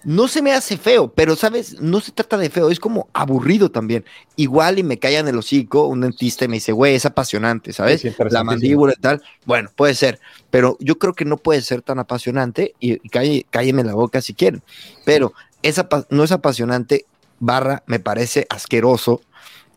no 0.04 0.28
se 0.28 0.42
me 0.42 0.52
hace 0.52 0.76
feo, 0.76 1.12
pero 1.12 1.34
sabes, 1.34 1.80
no 1.80 2.00
se 2.00 2.12
trata 2.12 2.38
de 2.38 2.50
feo, 2.50 2.70
es 2.70 2.78
como 2.78 3.08
aburrido 3.12 3.70
también. 3.70 4.04
Igual 4.36 4.78
y 4.78 4.82
me 4.82 4.98
cae 4.98 5.18
en 5.18 5.28
el 5.28 5.36
hocico 5.36 5.86
un 5.86 6.00
dentista 6.00 6.44
y 6.44 6.48
me 6.48 6.56
dice, 6.56 6.72
güey, 6.72 6.94
es 6.94 7.04
apasionante, 7.04 7.72
¿sabes? 7.72 8.04
la 8.30 8.44
mandíbula 8.44 8.94
y 8.96 9.00
tal. 9.00 9.22
Bueno, 9.44 9.70
puede 9.74 9.94
ser, 9.94 10.20
pero 10.50 10.76
yo 10.80 10.98
creo 10.98 11.14
que 11.14 11.24
no 11.24 11.36
puede 11.36 11.62
ser 11.62 11.82
tan 11.82 11.98
apasionante 11.98 12.74
y, 12.80 12.94
y 12.94 13.44
cálleme 13.50 13.84
la 13.84 13.94
boca 13.94 14.20
si 14.20 14.34
quieren. 14.34 14.62
Pero 15.04 15.34
esa 15.62 15.88
no 16.10 16.22
es 16.22 16.32
apasionante, 16.32 17.04
barra, 17.40 17.82
me 17.86 17.98
parece 17.98 18.46
asqueroso. 18.50 19.20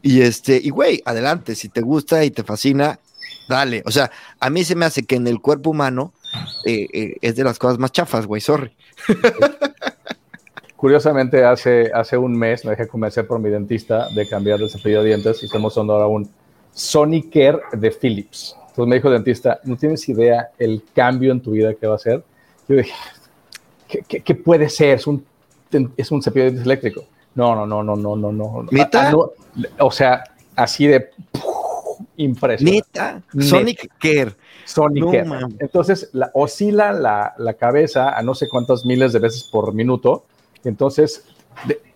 Y 0.03 0.21
este, 0.21 0.59
y 0.63 0.69
güey, 0.69 1.01
adelante, 1.05 1.55
si 1.55 1.69
te 1.69 1.81
gusta 1.81 2.23
y 2.23 2.31
te 2.31 2.43
fascina, 2.43 2.99
dale. 3.47 3.83
O 3.85 3.91
sea, 3.91 4.11
a 4.39 4.49
mí 4.49 4.63
se 4.63 4.75
me 4.75 4.85
hace 4.85 5.03
que 5.03 5.15
en 5.15 5.27
el 5.27 5.41
cuerpo 5.41 5.69
humano 5.69 6.13
eh, 6.65 6.87
eh, 6.93 7.17
es 7.21 7.35
de 7.35 7.43
las 7.43 7.59
cosas 7.59 7.77
más 7.77 7.91
chafas, 7.91 8.25
güey, 8.25 8.41
sorry. 8.41 8.71
Curiosamente, 10.75 11.45
hace, 11.45 11.91
hace 11.93 12.17
un 12.17 12.35
mes 12.37 12.65
me 12.65 12.71
dejé 12.71 12.87
convencer 12.87 13.27
por 13.27 13.39
mi 13.39 13.49
dentista 13.49 14.09
de 14.09 14.27
cambiar 14.27 14.59
de 14.59 14.67
cepillo 14.67 15.03
de 15.03 15.09
dientes 15.09 15.43
y 15.43 15.45
estamos 15.45 15.73
usando 15.73 15.93
ahora 15.93 16.07
un 16.07 16.29
Sonicare 16.73 17.59
de 17.73 17.91
Philips. 17.91 18.55
Entonces 18.69 18.87
me 18.87 18.95
dijo 18.95 19.09
el 19.09 19.15
dentista, 19.15 19.59
no 19.65 19.75
tienes 19.75 20.07
idea 20.09 20.49
el 20.57 20.83
cambio 20.95 21.33
en 21.33 21.41
tu 21.41 21.51
vida 21.51 21.73
que 21.73 21.85
va 21.85 21.95
a 21.95 21.99
ser. 21.99 22.23
Yo 22.67 22.77
dije, 22.77 22.93
¿qué, 24.07 24.35
puede 24.35 24.69
ser? 24.69 24.95
Es 24.95 25.07
un, 25.07 25.25
es 25.97 26.09
un 26.09 26.23
cepillo 26.23 26.45
de 26.45 26.51
dientes 26.51 26.65
eléctrico. 26.65 27.03
No, 27.35 27.53
no, 27.53 27.67
no, 27.67 27.83
no, 27.83 27.95
no, 27.95 28.15
no, 28.15 28.31
no. 28.31 28.65
¿Neta? 28.71 29.11
Ah, 29.11 29.15
o 29.79 29.91
sea, 29.91 30.23
así 30.55 30.87
de 30.87 31.09
impresionante. 32.17 32.87
¿Neta? 32.87 33.21
Sonic 33.39 33.89
Care. 33.99 34.33
Sonic 34.65 35.05
Entonces, 35.59 36.09
la, 36.13 36.31
oscila 36.33 36.91
la, 36.93 37.33
la, 37.37 37.53
cabeza 37.55 38.17
a 38.17 38.21
no 38.21 38.35
sé 38.35 38.47
cuántas 38.47 38.85
miles 38.85 39.13
de 39.13 39.19
veces 39.19 39.43
por 39.51 39.73
minuto. 39.73 40.23
Entonces, 40.63 41.25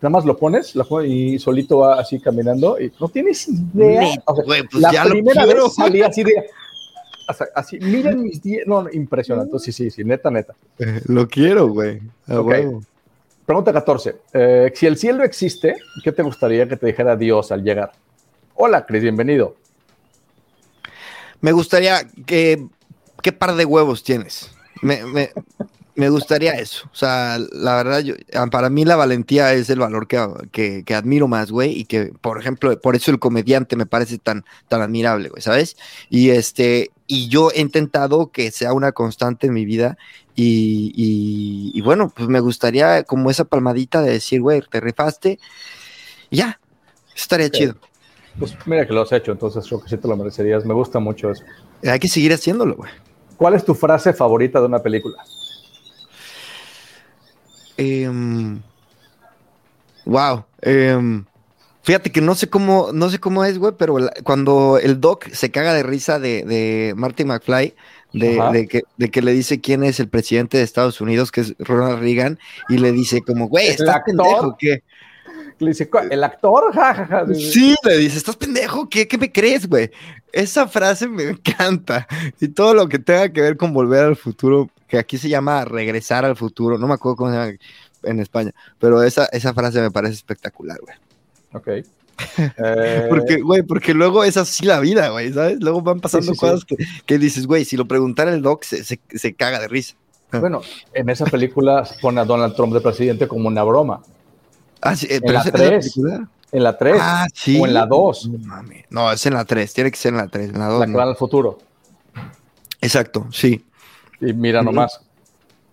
nada 0.01 0.09
más 0.09 0.25
lo 0.25 0.37
pones, 0.37 0.75
lo 0.75 1.03
y 1.03 1.39
solito 1.39 1.79
va 1.79 1.99
así 1.99 2.19
caminando 2.19 2.79
y 2.79 2.91
no 2.99 3.09
tienes 3.09 3.47
idea. 3.47 4.15
pues 4.25 4.81
la 4.81 5.03
primera 5.03 5.45
vez 5.45 5.73
salí 5.75 6.01
así 6.01 6.23
de. 6.23 6.45
Así, 7.55 7.79
miren 7.79 8.21
mis 8.21 8.41
dientes. 8.41 8.67
No, 8.67 8.85
impresionante. 8.91 9.57
Sí, 9.59 9.71
sí, 9.71 9.89
sí, 9.89 10.03
neta, 10.03 10.29
neta. 10.29 10.53
Eh, 10.77 11.01
lo 11.07 11.27
quiero, 11.27 11.69
güey. 11.69 12.01
Pregunta 13.45 13.73
14. 13.73 14.15
Eh, 14.33 14.71
si 14.75 14.85
el 14.85 14.97
cielo 14.97 15.23
existe, 15.23 15.75
¿qué 16.03 16.11
te 16.11 16.23
gustaría 16.23 16.67
que 16.67 16.77
te 16.77 16.87
dijera 16.87 17.15
Dios 17.15 17.51
al 17.51 17.63
llegar? 17.63 17.91
Hola, 18.55 18.85
Cris, 18.85 19.01
bienvenido. 19.01 19.55
Me 21.41 21.51
gustaría 21.51 22.07
que. 22.25 22.67
¿Qué 23.21 23.31
par 23.31 23.55
de 23.55 23.65
huevos 23.65 24.03
tienes? 24.03 24.51
Me, 24.81 25.01
me, 25.95 26.09
gustaría 26.09 26.53
eso. 26.53 26.87
O 26.91 26.95
sea, 26.95 27.39
la 27.51 27.75
verdad, 27.75 28.01
yo, 28.01 28.13
ah, 28.35 28.45
para 28.51 28.69
mí 28.69 28.85
la 28.85 28.95
valentía 28.95 29.53
es 29.53 29.69
el 29.71 29.79
valor 29.79 30.07
que, 30.07 30.83
que, 30.85 30.93
admiro 30.93 31.27
más, 31.27 31.49
güey. 31.49 31.71
Y 31.71 31.85
que, 31.85 32.13
por 32.21 32.39
ejemplo, 32.39 32.79
por 32.79 32.95
eso 32.95 33.09
el 33.09 33.17
comediante 33.17 33.75
me 33.75 33.87
parece 33.87 34.19
tan, 34.19 34.45
tan 34.67 34.81
admirable, 34.81 35.29
güey, 35.29 35.41
¿sabes? 35.41 35.75
Y 36.09 36.29
este. 36.29 36.91
Y 37.07 37.27
yo 37.29 37.51
he 37.51 37.61
intentado 37.61 38.31
que 38.31 38.51
sea 38.51 38.73
una 38.73 38.91
constante 38.91 39.47
en 39.47 39.53
mi 39.53 39.65
vida 39.65 39.97
y, 40.35 41.71
y, 41.73 41.81
bueno, 41.81 42.11
pues 42.13 42.27
me 42.27 42.41
gustaría 42.41 43.03
como 43.03 43.31
esa 43.31 43.45
palmadita 43.45 44.01
de 44.01 44.11
decir, 44.11 44.41
güey, 44.41 44.61
te 44.69 44.81
rifaste. 44.81 45.39
ya, 46.29 46.59
estaría 47.15 47.49
chido. 47.49 47.75
Pues 48.39 48.55
mira 48.65 48.85
que 48.85 48.93
lo 48.93 49.01
has 49.01 49.11
hecho, 49.11 49.31
entonces 49.31 49.65
creo 49.67 49.81
que 49.81 49.89
sí 49.89 49.97
te 49.97 50.07
lo 50.07 50.17
merecerías. 50.17 50.65
Me 50.65 50.73
gusta 50.73 50.99
mucho 50.99 51.31
eso. 51.31 51.43
Hay 51.83 51.99
que 51.99 52.07
seguir 52.07 52.33
haciéndolo, 52.33 52.75
güey. 52.75 52.91
¿Cuál 53.37 53.53
es 53.53 53.63
tu 53.63 53.73
frase 53.73 54.13
favorita 54.13 54.59
de 54.59 54.65
una 54.65 54.79
película? 54.79 55.17
wow. 60.05 60.45
Em, 60.61 60.89
em, 60.89 61.25
fíjate 61.83 62.11
que 62.11 62.21
no 62.21 62.35
sé 62.35 62.49
cómo, 62.49 62.91
no 62.93 63.09
sé 63.09 63.19
cómo 63.19 63.43
es, 63.43 63.57
güey, 63.57 63.73
pero 63.77 63.97
cuando 64.23 64.79
el 64.81 65.01
Doc 65.01 65.27
se 65.31 65.51
caga 65.51 65.73
de 65.73 65.83
risa 65.83 66.19
de, 66.19 66.43
de 66.43 66.93
Marty 66.95 67.25
McFly, 67.25 67.75
de, 68.13 68.67
que, 68.69 68.83
de, 68.95 69.11
que, 69.11 69.21
le 69.21 69.33
dice 69.33 69.59
quién 69.59 69.83
es 69.83 69.99
el 69.99 70.07
presidente 70.07 70.57
de 70.57 70.63
Estados 70.63 71.01
Unidos, 71.01 71.31
que 71.31 71.41
es 71.41 71.55
Ronald 71.59 71.99
Reagan, 71.99 72.39
y 72.69 72.77
le 72.77 72.93
dice 72.93 73.21
como, 73.21 73.49
güey, 73.49 73.67
¿estás 73.67 74.01
pendejo? 74.05 74.55
¿Qué? 74.57 74.83
Le 75.59 75.69
dice, 75.69 75.89
¿el 76.09 76.23
actor? 76.23 76.73
Ja, 76.73 77.25
Sí, 77.33 77.75
le 77.83 77.97
dice, 77.97 78.17
¿estás 78.17 78.35
pendejo? 78.35 78.89
¿Qué, 78.89 79.07
qué 79.07 79.17
me 79.17 79.31
crees, 79.31 79.67
güey? 79.67 79.89
Esa 80.31 80.67
frase 80.67 81.07
me 81.07 81.23
encanta. 81.29 82.07
Y 82.39 82.49
todo 82.49 82.73
lo 82.73 82.89
que 82.89 82.99
tenga 82.99 83.29
que 83.29 83.41
ver 83.41 83.57
con 83.57 83.73
volver 83.73 84.03
al 84.03 84.15
futuro, 84.15 84.69
que 84.87 84.97
aquí 84.97 85.17
se 85.17 85.29
llama 85.29 85.65
regresar 85.65 86.25
al 86.25 86.35
futuro, 86.35 86.77
no 86.77 86.87
me 86.87 86.93
acuerdo 86.93 87.15
cómo 87.15 87.31
se 87.31 87.37
llama 87.37 87.53
en 88.03 88.19
España, 88.19 88.51
pero 88.79 89.01
esa, 89.03 89.25
esa 89.25 89.53
frase 89.53 89.81
me 89.81 89.91
parece 89.91 90.13
espectacular, 90.13 90.77
güey. 90.79 90.95
Ok. 91.53 91.85
porque, 93.09 93.41
güey, 93.41 93.61
porque 93.63 93.93
luego 93.93 94.23
es 94.23 94.37
así 94.37 94.65
la 94.65 94.79
vida, 94.79 95.09
güey, 95.09 95.33
¿sabes? 95.33 95.59
Luego 95.59 95.81
van 95.81 95.99
pasando 95.99 96.33
cosas 96.35 96.65
Que, 97.05 97.17
dices, 97.17 97.45
güey, 97.45 97.65
si 97.65 97.75
lo 97.75 97.87
preguntara 97.87 98.33
el 98.33 98.41
doc, 98.41 98.63
se, 98.63 98.83
se, 98.83 99.33
caga 99.33 99.59
de 99.59 99.67
risa. 99.67 99.95
Bueno, 100.31 100.61
en 100.93 101.09
esa 101.09 101.25
película 101.25 101.87
pone 102.01 102.19
a 102.19 102.25
Donald 102.25 102.55
Trump 102.55 102.73
de 102.73 102.81
presidente 102.81 103.27
como 103.27 103.47
una 103.47 103.63
broma. 103.63 104.01
Ah, 104.85 104.95
sí, 104.95 105.07
eh, 105.09 105.19
en, 105.21 105.33
la 105.33 105.43
3, 105.43 105.97
en 106.51 106.63
la 106.63 106.77
3. 106.77 106.95
Ah, 107.01 107.27
sí. 107.33 107.59
O 107.59 107.65
en 107.65 107.73
la 107.73 107.87
2. 107.87 108.29
No, 108.91 109.11
es 109.11 109.25
en 109.25 109.33
la 109.33 109.43
3, 109.43 109.73
tiene 109.73 109.89
que 109.89 109.97
ser 109.97 110.13
en 110.13 110.17
la 110.17 110.27
3. 110.27 110.49
En 110.51 110.59
la 110.59 110.67
2. 110.67 110.79
La 110.79 110.85
que 110.85 110.93
va 110.93 111.03
al 111.03 111.15
futuro. 111.15 111.57
Exacto, 112.81 113.25
sí. 113.31 113.65
Y 114.21 114.31
mira 114.33 114.61
nomás. 114.61 115.01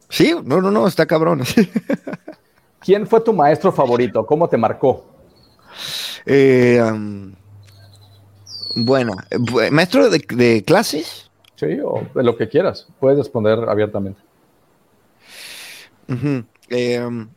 Sí, 0.09 0.35
no, 0.45 0.63
no, 0.63 0.71
no, 0.71 0.87
está 0.87 1.05
cabrón. 1.05 1.43
¿Quién 2.81 3.07
fue 3.07 3.21
tu 3.21 3.35
maestro 3.35 3.71
favorito? 3.71 4.25
¿Cómo 4.25 4.49
te 4.49 4.57
marcó? 4.57 5.07
Eh, 6.25 6.83
bueno, 8.75 9.15
maestro 9.71 10.09
de, 10.09 10.65
clases. 10.65 11.31
Sí, 11.57 11.79
o 11.85 12.07
de 12.15 12.23
lo 12.23 12.37
que 12.37 12.49
quieras. 12.49 12.89
Puedes 12.99 13.19
responder 13.19 13.59
abiertamente. 13.69 14.21
Em, 16.69 17.29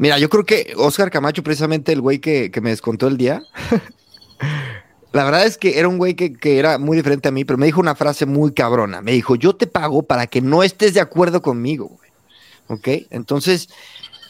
mira, 0.00 0.18
yo 0.18 0.28
creo 0.28 0.44
que 0.44 0.72
Oscar 0.76 1.10
Camacho, 1.10 1.42
precisamente 1.42 1.92
el 1.92 2.00
güey 2.00 2.18
que, 2.18 2.50
me 2.60 2.70
descontó 2.70 3.06
el 3.06 3.16
día. 3.16 3.42
La 5.12 5.24
verdad 5.24 5.44
es 5.44 5.58
que 5.58 5.78
era 5.78 5.88
un 5.88 5.98
güey 5.98 6.14
que, 6.14 6.32
que, 6.32 6.58
era 6.58 6.78
muy 6.78 6.96
diferente 6.96 7.28
a 7.28 7.32
mí, 7.32 7.44
pero 7.44 7.58
me 7.58 7.66
dijo 7.66 7.80
una 7.80 7.94
frase 7.94 8.26
muy 8.26 8.52
cabrona. 8.52 9.02
Me 9.02 9.12
dijo, 9.12 9.36
yo 9.36 9.54
te 9.54 9.66
pago 9.66 10.02
para 10.02 10.26
que 10.26 10.40
no 10.40 10.62
estés 10.62 10.94
de 10.94 11.00
acuerdo 11.00 11.42
conmigo, 11.42 11.88
güey. 11.88 12.10
¿Ok? 12.68 13.06
Entonces, 13.10 13.68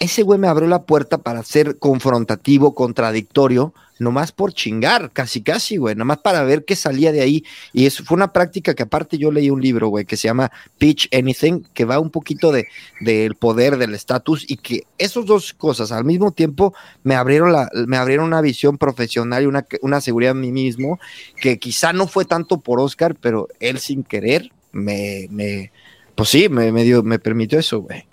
ese 0.00 0.22
güey 0.22 0.38
me 0.38 0.48
abrió 0.48 0.66
la 0.66 0.84
puerta 0.84 1.18
para 1.18 1.42
ser 1.42 1.78
confrontativo, 1.78 2.74
contradictorio, 2.74 3.74
nomás 3.98 4.32
por 4.32 4.54
chingar, 4.54 5.10
casi 5.12 5.42
casi, 5.42 5.76
güey, 5.76 5.94
nomás 5.94 6.18
para 6.18 6.42
ver 6.42 6.64
qué 6.64 6.74
salía 6.74 7.12
de 7.12 7.20
ahí. 7.20 7.44
Y 7.74 7.84
eso 7.84 8.02
fue 8.02 8.16
una 8.16 8.32
práctica 8.32 8.74
que 8.74 8.84
aparte 8.84 9.18
yo 9.18 9.30
leí 9.30 9.50
un 9.50 9.60
libro, 9.60 9.88
güey, 9.88 10.06
que 10.06 10.16
se 10.16 10.26
llama 10.26 10.50
Pitch 10.78 11.14
Anything, 11.14 11.64
que 11.74 11.84
va 11.84 12.00
un 12.00 12.08
poquito 12.08 12.50
de 12.50 12.66
del 13.00 13.34
poder, 13.34 13.76
del 13.76 13.94
estatus, 13.94 14.50
y 14.50 14.56
que 14.56 14.84
esas 14.96 15.26
dos 15.26 15.52
cosas 15.52 15.92
al 15.92 16.06
mismo 16.06 16.32
tiempo 16.32 16.74
me 17.02 17.14
abrieron, 17.14 17.52
la, 17.52 17.68
me 17.86 17.98
abrieron 17.98 18.24
una 18.24 18.40
visión 18.40 18.78
profesional 18.78 19.42
y 19.42 19.46
una, 19.46 19.66
una 19.82 20.00
seguridad 20.00 20.32
en 20.32 20.40
mí 20.40 20.50
mismo, 20.50 20.98
que 21.42 21.58
quizá 21.58 21.92
no 21.92 22.08
fue 22.08 22.24
tanto 22.24 22.60
por 22.60 22.80
Oscar, 22.80 23.16
pero 23.20 23.48
él 23.60 23.78
sin 23.78 24.02
querer 24.02 24.50
me, 24.72 25.28
me 25.30 25.72
pues 26.14 26.30
sí, 26.30 26.48
me, 26.48 26.72
me, 26.72 26.84
dio, 26.84 27.02
me 27.02 27.18
permitió 27.18 27.58
eso, 27.58 27.80
güey. 27.80 28.06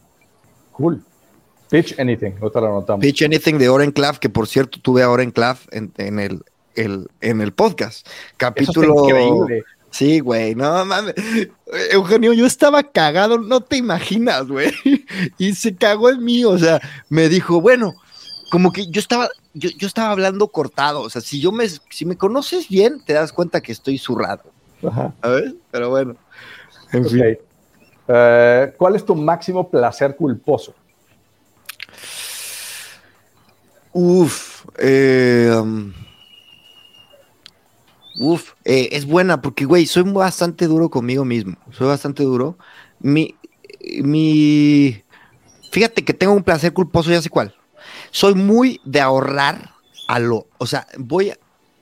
Cool. 0.73 1.01
Pitch 1.69 1.99
Anything, 1.99 2.31
otra 2.41 2.61
la 2.61 2.69
notamos. 2.69 3.01
Pitch 3.01 3.23
Anything 3.23 3.57
de 3.57 3.69
Oren 3.69 3.91
Claff, 3.91 4.19
que 4.19 4.29
por 4.29 4.47
cierto 4.47 4.79
tuve 4.81 5.03
a 5.03 5.09
Oren 5.09 5.31
Claff 5.31 5.67
en, 5.71 5.91
el, 6.19 6.41
en 7.21 7.41
el 7.41 7.51
podcast. 7.53 8.07
Capítulo. 8.37 9.45
Sí, 9.89 10.19
güey, 10.19 10.53
no 10.53 10.85
mames. 10.85 11.15
Eugenio, 11.91 12.33
yo 12.33 12.45
estaba 12.45 12.83
cagado, 12.83 13.39
no 13.39 13.61
te 13.61 13.77
imaginas, 13.77 14.47
güey. 14.47 14.71
Y 15.37 15.53
se 15.55 15.75
cagó 15.75 16.09
en 16.09 16.23
mí, 16.23 16.43
o 16.45 16.57
sea, 16.57 16.79
me 17.09 17.29
dijo, 17.29 17.61
bueno, 17.61 17.95
como 18.51 18.71
que 18.71 18.87
yo 18.87 18.99
estaba, 18.99 19.29
yo, 19.53 19.69
yo 19.77 19.87
estaba 19.87 20.11
hablando 20.11 20.49
cortado, 20.49 21.01
o 21.01 21.09
sea, 21.09 21.21
si 21.21 21.39
yo 21.41 21.51
me, 21.51 21.65
si 21.89 22.05
me 22.05 22.17
conoces 22.17 22.67
bien, 22.69 23.01
te 23.05 23.13
das 23.13 23.31
cuenta 23.33 23.61
que 23.61 23.71
estoy 23.71 23.97
zurrado. 23.97 24.43
Ajá. 24.87 25.13
A 25.21 25.29
ver, 25.29 25.55
pero 25.71 25.89
bueno. 25.89 26.15
En 26.91 27.03
Ok. 27.05 27.11
fin. 27.11 27.37
Eh, 28.09 28.73
¿Cuál 28.77 28.95
es 28.95 29.03
tu 29.05 29.15
máximo 29.15 29.69
placer 29.69 30.15
culposo? 30.15 30.73
Uf, 33.99 34.65
eh, 34.77 35.49
um, 35.59 35.91
uf, 38.19 38.53
eh, 38.65 38.89
es 38.91 39.05
buena 39.05 39.41
porque, 39.41 39.65
güey, 39.65 39.85
soy 39.85 40.03
bastante 40.03 40.67
duro 40.67 40.89
conmigo 40.89 41.25
mismo. 41.25 41.55
Soy 41.71 41.87
bastante 41.87 42.23
duro. 42.23 42.57
Mi, 42.99 43.35
mi, 44.03 45.03
fíjate 45.71 46.03
que 46.05 46.13
tengo 46.13 46.33
un 46.33 46.43
placer 46.43 46.73
culposo, 46.73 47.11
ya 47.11 47.21
sé 47.21 47.29
cuál. 47.29 47.55
Soy 48.11 48.35
muy 48.35 48.81
de 48.85 49.01
ahorrar 49.01 49.71
a 50.07 50.19
lo, 50.19 50.47
o 50.57 50.65
sea, 50.67 50.87
voy, 50.97 51.31
a- 51.31 51.37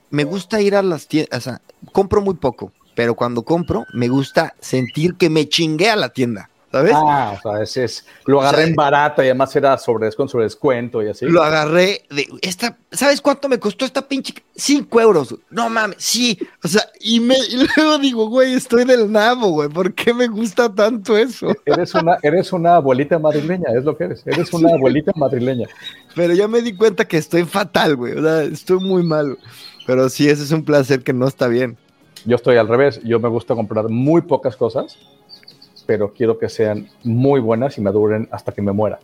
me 0.10 0.24
gusta 0.24 0.62
ir 0.62 0.76
a 0.76 0.82
las 0.84 1.08
tiendas, 1.08 1.40
o 1.40 1.42
sea, 1.42 1.62
compro 1.92 2.22
muy 2.22 2.36
poco, 2.36 2.74
pero 2.96 3.16
cuando 3.16 3.44
compro, 3.44 3.86
me 3.94 4.08
gusta 4.10 4.56
sentir 4.62 5.16
que 5.16 5.30
me 5.30 5.48
chingué 5.50 5.90
a 5.90 5.96
la 5.96 6.10
tienda, 6.10 6.50
¿sabes? 6.76 6.94
Ah, 6.94 7.40
o 7.42 7.66
sea, 7.66 7.84
es, 7.84 8.06
lo 8.26 8.42
agarré 8.42 8.58
O 8.58 8.60
sea, 8.60 8.68
en 8.68 8.76
barata 8.76 9.24
y 9.24 9.28
además 9.28 9.56
era 9.56 9.78
sobre, 9.78 10.12
con 10.12 10.28
sobre 10.28 10.44
descuento 10.44 11.02
y 11.02 11.08
así. 11.08 11.26
Lo 11.26 11.42
agarré 11.42 12.04
de 12.10 12.28
esta, 12.42 12.78
¿sabes 12.92 13.22
cuánto 13.22 13.48
me 13.48 13.60
costó 13.60 13.86
esta 13.86 14.06
pinche? 14.06 14.34
Cinco 14.54 15.00
euros. 15.00 15.36
No 15.50 15.70
mames, 15.70 15.98
sí. 16.00 16.38
O 16.64 16.68
sea, 16.68 16.82
y, 17.00 17.22
me, 17.22 17.36
y 17.38 17.66
luego 17.78 17.98
digo, 18.00 18.28
güey, 18.28 18.54
estoy 18.54 18.84
del 18.84 19.10
nabo, 19.10 19.52
güey. 19.52 19.70
¿Por 19.70 19.94
qué 19.94 20.14
me 20.14 20.28
gusta 20.28 20.74
tanto 20.74 21.18
eso? 21.18 21.48
Eres 21.66 21.96
una, 21.96 22.18
eres 22.22 22.52
una 22.52 22.76
abuelita 22.76 23.18
madrileña, 23.20 23.70
es 23.74 23.86
lo 23.86 23.96
que 23.96 24.06
eres. 24.06 24.24
Eres 24.26 24.52
una 24.52 24.74
abuelita 24.74 25.14
madrileña. 25.16 25.68
Pero 26.14 26.34
ya 26.34 26.50
me 26.50 26.62
di 26.62 26.76
cuenta 26.76 27.06
que 27.06 27.18
estoy 27.18 27.46
fatal, 27.46 27.96
güey. 27.96 28.18
O 28.18 28.22
sea, 28.22 28.44
estoy 28.44 28.80
muy 28.80 29.04
mal. 29.04 29.38
Pero 29.88 30.10
sí, 30.10 30.28
ese 30.28 30.44
es 30.44 30.52
un 30.52 30.66
placer 30.66 31.04
que 31.04 31.14
no 31.14 31.26
está 31.26 31.48
bien. 31.48 31.78
Yo 32.26 32.36
estoy 32.36 32.58
al 32.58 32.68
revés. 32.68 33.00
Yo 33.04 33.20
me 33.20 33.30
gusta 33.30 33.56
comprar 33.56 33.88
muy 33.88 34.22
pocas 34.24 34.58
cosas, 34.58 34.98
pero 35.86 36.14
quiero 36.14 36.38
que 36.38 36.50
sean 36.50 36.90
muy 37.04 37.40
buenas 37.40 37.78
y 37.78 37.82
me 37.82 37.92
duren 37.92 38.28
hasta 38.32 38.52
que 38.52 38.62
me 38.62 38.72
muera. 38.72 39.00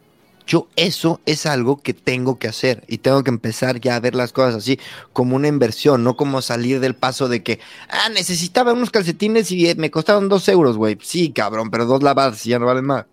Yo 0.47 0.67
eso 0.75 1.19
es 1.25 1.45
algo 1.45 1.81
que 1.81 1.93
tengo 1.93 2.39
que 2.39 2.47
hacer 2.47 2.83
y 2.87 2.97
tengo 2.97 3.23
que 3.23 3.29
empezar 3.29 3.79
ya 3.79 3.95
a 3.95 3.99
ver 3.99 4.15
las 4.15 4.33
cosas 4.33 4.55
así 4.55 4.79
como 5.13 5.35
una 5.35 5.47
inversión, 5.47 6.03
no 6.03 6.15
como 6.15 6.41
salir 6.41 6.79
del 6.79 6.95
paso 6.95 7.29
de 7.29 7.43
que, 7.43 7.59
ah, 7.89 8.09
necesitaba 8.09 8.73
unos 8.73 8.89
calcetines 8.89 9.51
y 9.51 9.69
eh, 9.69 9.75
me 9.75 9.91
costaron 9.91 10.29
dos 10.29 10.47
euros, 10.49 10.77
güey. 10.77 10.97
Sí, 11.01 11.31
cabrón, 11.31 11.69
pero 11.69 11.85
dos 11.85 12.03
lavadas 12.03 12.45
y 12.45 12.49
ya 12.49 12.59
no 12.59 12.65
valen 12.65 12.85
más. 12.85 13.05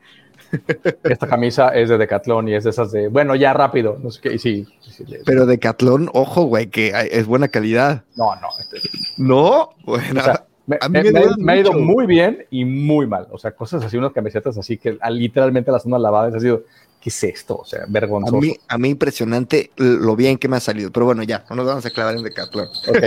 Esta 1.04 1.26
camisa 1.26 1.68
es 1.68 1.88
de 1.90 1.98
Decathlon 1.98 2.48
y 2.48 2.54
es 2.54 2.64
de 2.64 2.70
esas 2.70 2.90
de, 2.90 3.08
bueno, 3.08 3.36
ya 3.36 3.52
rápido. 3.52 3.98
No 4.02 4.10
sé 4.10 4.20
qué. 4.20 4.34
Y 4.34 4.38
sí, 4.38 4.66
sí, 4.80 5.04
Pero 5.24 5.46
Decathlon, 5.46 6.10
ojo, 6.14 6.44
güey, 6.44 6.68
que 6.68 6.92
es 7.10 7.26
buena 7.26 7.48
calidad. 7.48 8.04
no, 8.16 8.34
no. 8.36 8.48
este, 8.58 8.80
No, 9.18 9.70
bueno. 9.84 10.20
o 10.20 10.24
sea, 10.24 10.47
me, 10.68 10.76
A 10.76 11.52
ha 11.52 11.56
ido 11.56 11.72
muy 11.72 12.04
bien 12.04 12.44
y 12.50 12.66
muy 12.66 13.06
mal. 13.06 13.26
O 13.30 13.38
sea, 13.38 13.52
cosas 13.52 13.82
así, 13.82 13.96
unas 13.96 14.12
camisetas 14.12 14.58
así 14.58 14.76
que 14.76 14.98
ah, 15.00 15.10
literalmente 15.10 15.72
las 15.72 15.86
unas 15.86 16.00
lavadas 16.00 16.34
ha 16.34 16.40
sido, 16.40 16.64
¿qué 17.00 17.08
es 17.08 17.24
esto? 17.24 17.56
O 17.56 17.64
sea, 17.64 17.84
a 17.84 17.86
vergonzoso. 17.88 18.36
mí, 18.38 18.54
a 18.68 18.76
mí 18.76 18.90
impresionante 18.90 19.70
lo 19.76 20.14
bien 20.14 20.36
que 20.36 20.46
me 20.46 20.58
ha 20.58 20.60
salido. 20.60 20.92
Pero 20.92 21.06
bueno, 21.06 21.22
ya, 21.22 21.46
no 21.48 21.56
nos 21.56 21.66
vamos 21.66 21.86
a 21.86 21.90
clavar 21.90 22.16
en 22.16 22.22
Decathlon. 22.22 22.68
Ok. 22.86 23.02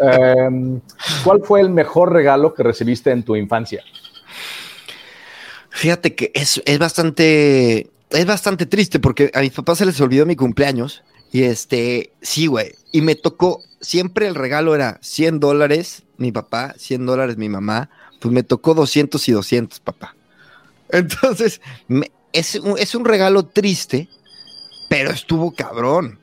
Em, 0.00 0.80
¿Cuál 1.22 1.42
fue 1.44 1.60
el 1.60 1.70
mejor 1.70 2.12
regalo 2.12 2.52
que 2.52 2.64
recibiste 2.64 3.12
en 3.12 3.22
tu 3.22 3.36
infancia? 3.36 3.84
Fíjate 5.70 6.16
que 6.16 6.32
es, 6.34 6.60
es 6.64 6.78
bastante, 6.80 7.90
es 8.10 8.26
bastante 8.26 8.66
triste 8.66 8.98
porque 8.98 9.30
a 9.34 9.40
mis 9.40 9.52
papás 9.52 9.78
se 9.78 9.86
les 9.86 10.00
olvidó 10.00 10.26
mi 10.26 10.34
cumpleaños. 10.34 11.04
Y 11.30 11.44
este, 11.44 12.12
sí, 12.22 12.48
güey. 12.48 12.72
Y 12.90 13.02
me 13.02 13.14
tocó, 13.14 13.62
siempre 13.80 14.26
el 14.26 14.34
regalo 14.34 14.74
era 14.74 14.98
100 15.00 15.38
dólares 15.38 16.02
mi 16.18 16.32
papá, 16.32 16.74
100 16.76 17.06
dólares 17.06 17.36
mi 17.36 17.48
mamá. 17.48 17.90
Pues 18.20 18.32
me 18.34 18.42
tocó 18.42 18.74
200 18.74 19.28
y 19.28 19.32
200, 19.32 19.80
papá. 19.80 20.14
Entonces, 20.90 21.60
me- 21.86 22.10
es, 22.32 22.54
un, 22.56 22.78
es 22.78 22.94
un 22.94 23.04
regalo 23.04 23.44
triste, 23.44 24.08
pero 24.90 25.10
estuvo 25.10 25.52
cabrón. 25.52 26.18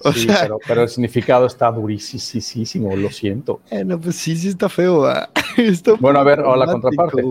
O 0.00 0.12
Sí, 0.12 0.26
sea, 0.26 0.42
pero, 0.42 0.58
pero 0.66 0.82
el 0.82 0.88
significado 0.88 1.46
está 1.46 1.70
durísimo, 1.72 2.94
lo 2.96 3.10
siento. 3.10 3.60
Bueno, 3.70 3.98
pues 4.00 4.16
sí, 4.16 4.36
sí 4.36 4.48
está 4.48 4.68
feo. 4.68 5.00
¿va? 5.00 5.30
Está 5.56 5.94
Bueno, 5.94 6.18
a 6.20 6.24
ver, 6.24 6.40
ahora 6.40 6.66
la 6.66 6.72
contraparte. 6.72 7.22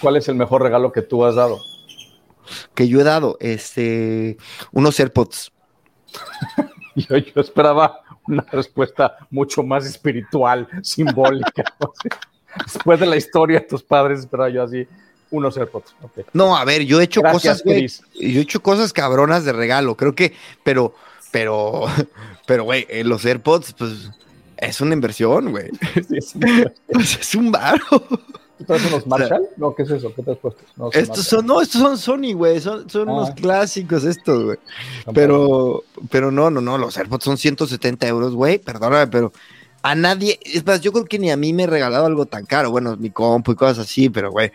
¿Cuál 0.00 0.16
es 0.16 0.28
el 0.28 0.36
mejor 0.36 0.62
regalo 0.62 0.90
que 0.90 1.02
tú 1.02 1.24
has 1.24 1.34
dado? 1.34 1.60
Que 2.74 2.88
yo 2.88 3.00
he 3.00 3.04
dado, 3.04 3.36
este, 3.40 4.38
unos 4.72 4.98
AirPods. 4.98 5.52
Yo, 6.96 7.16
yo 7.18 7.40
esperaba 7.40 8.00
una 8.28 8.44
respuesta 8.52 9.16
mucho 9.30 9.62
más 9.62 9.86
espiritual, 9.86 10.68
simbólica. 10.82 11.64
Después 12.72 13.00
de 13.00 13.06
la 13.06 13.16
historia 13.16 13.60
de 13.60 13.66
tus 13.66 13.82
padres, 13.82 14.20
esperaba 14.20 14.48
yo 14.48 14.62
así 14.62 14.86
unos 15.30 15.56
AirPods. 15.56 15.94
No, 16.32 16.56
a 16.56 16.64
ver, 16.64 16.84
yo 16.84 17.00
he 17.00 17.04
hecho 17.04 17.20
Gracias, 17.20 17.62
cosas, 17.62 17.64
güey. 17.64 17.86
Yo 18.32 18.40
he 18.40 18.42
hecho 18.42 18.60
cosas 18.62 18.92
cabronas 18.92 19.44
de 19.44 19.52
regalo, 19.52 19.94
creo 19.96 20.14
que, 20.14 20.32
pero, 20.62 20.94
pero, 21.30 21.84
pero, 22.46 22.64
güey, 22.64 22.86
eh, 22.88 23.04
los 23.04 23.24
AirPods, 23.24 23.74
pues, 23.74 24.10
es 24.56 24.80
una 24.80 24.94
inversión, 24.94 25.50
güey. 25.50 25.70
Sí, 26.08 26.20
sí. 26.20 26.38
Pues, 26.92 27.18
es 27.20 27.34
un 27.34 27.52
baro. 27.52 27.84
¿Tú 28.58 28.64
traes 28.64 28.84
unos 28.86 29.06
Marshall? 29.06 29.48
No, 29.56 29.74
¿qué 29.74 29.82
es 29.84 29.90
eso? 29.90 30.12
¿Qué 30.14 30.22
te 30.22 30.32
has 30.32 30.38
puesto? 30.38 30.60
No, 30.76 30.90
Estos 30.92 31.24
son, 31.24 31.46
no, 31.46 31.60
estos 31.60 31.80
son 31.80 31.96
Sony, 31.96 32.32
güey. 32.34 32.60
Son, 32.60 32.88
son 32.90 33.08
Ah. 33.08 33.12
unos 33.12 33.30
clásicos 33.30 34.04
estos, 34.04 34.44
güey. 34.44 34.58
Pero, 35.14 35.84
pero 36.10 36.30
no, 36.30 36.50
no, 36.50 36.60
no, 36.60 36.76
los 36.76 36.96
AirPods 36.98 37.24
son 37.24 37.38
170 37.38 38.06
euros, 38.08 38.34
güey. 38.34 38.58
Perdóname, 38.58 39.06
pero 39.06 39.32
a 39.82 39.94
nadie, 39.94 40.38
es 40.42 40.66
más, 40.66 40.80
yo 40.80 40.92
creo 40.92 41.04
que 41.04 41.18
ni 41.18 41.30
a 41.30 41.36
mí 41.36 41.52
me 41.52 41.62
he 41.62 41.66
regalado 41.68 42.04
algo 42.06 42.26
tan 42.26 42.44
caro. 42.44 42.70
Bueno, 42.70 42.96
mi 42.96 43.10
compu 43.10 43.52
y 43.52 43.54
cosas 43.54 43.78
así, 43.78 44.10
pero, 44.10 44.30
güey, 44.32 44.50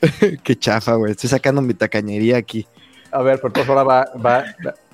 qué 0.42 0.58
chafa, 0.58 0.94
güey. 0.94 1.12
Estoy 1.12 1.28
sacando 1.30 1.60
mi 1.62 1.74
tacañería 1.74 2.38
aquí. 2.38 2.66
A 3.10 3.20
ver, 3.22 3.36
pero 3.36 3.48
entonces 3.48 3.68
ahora 3.68 3.82
va, 3.82 4.08
va- 4.24 4.44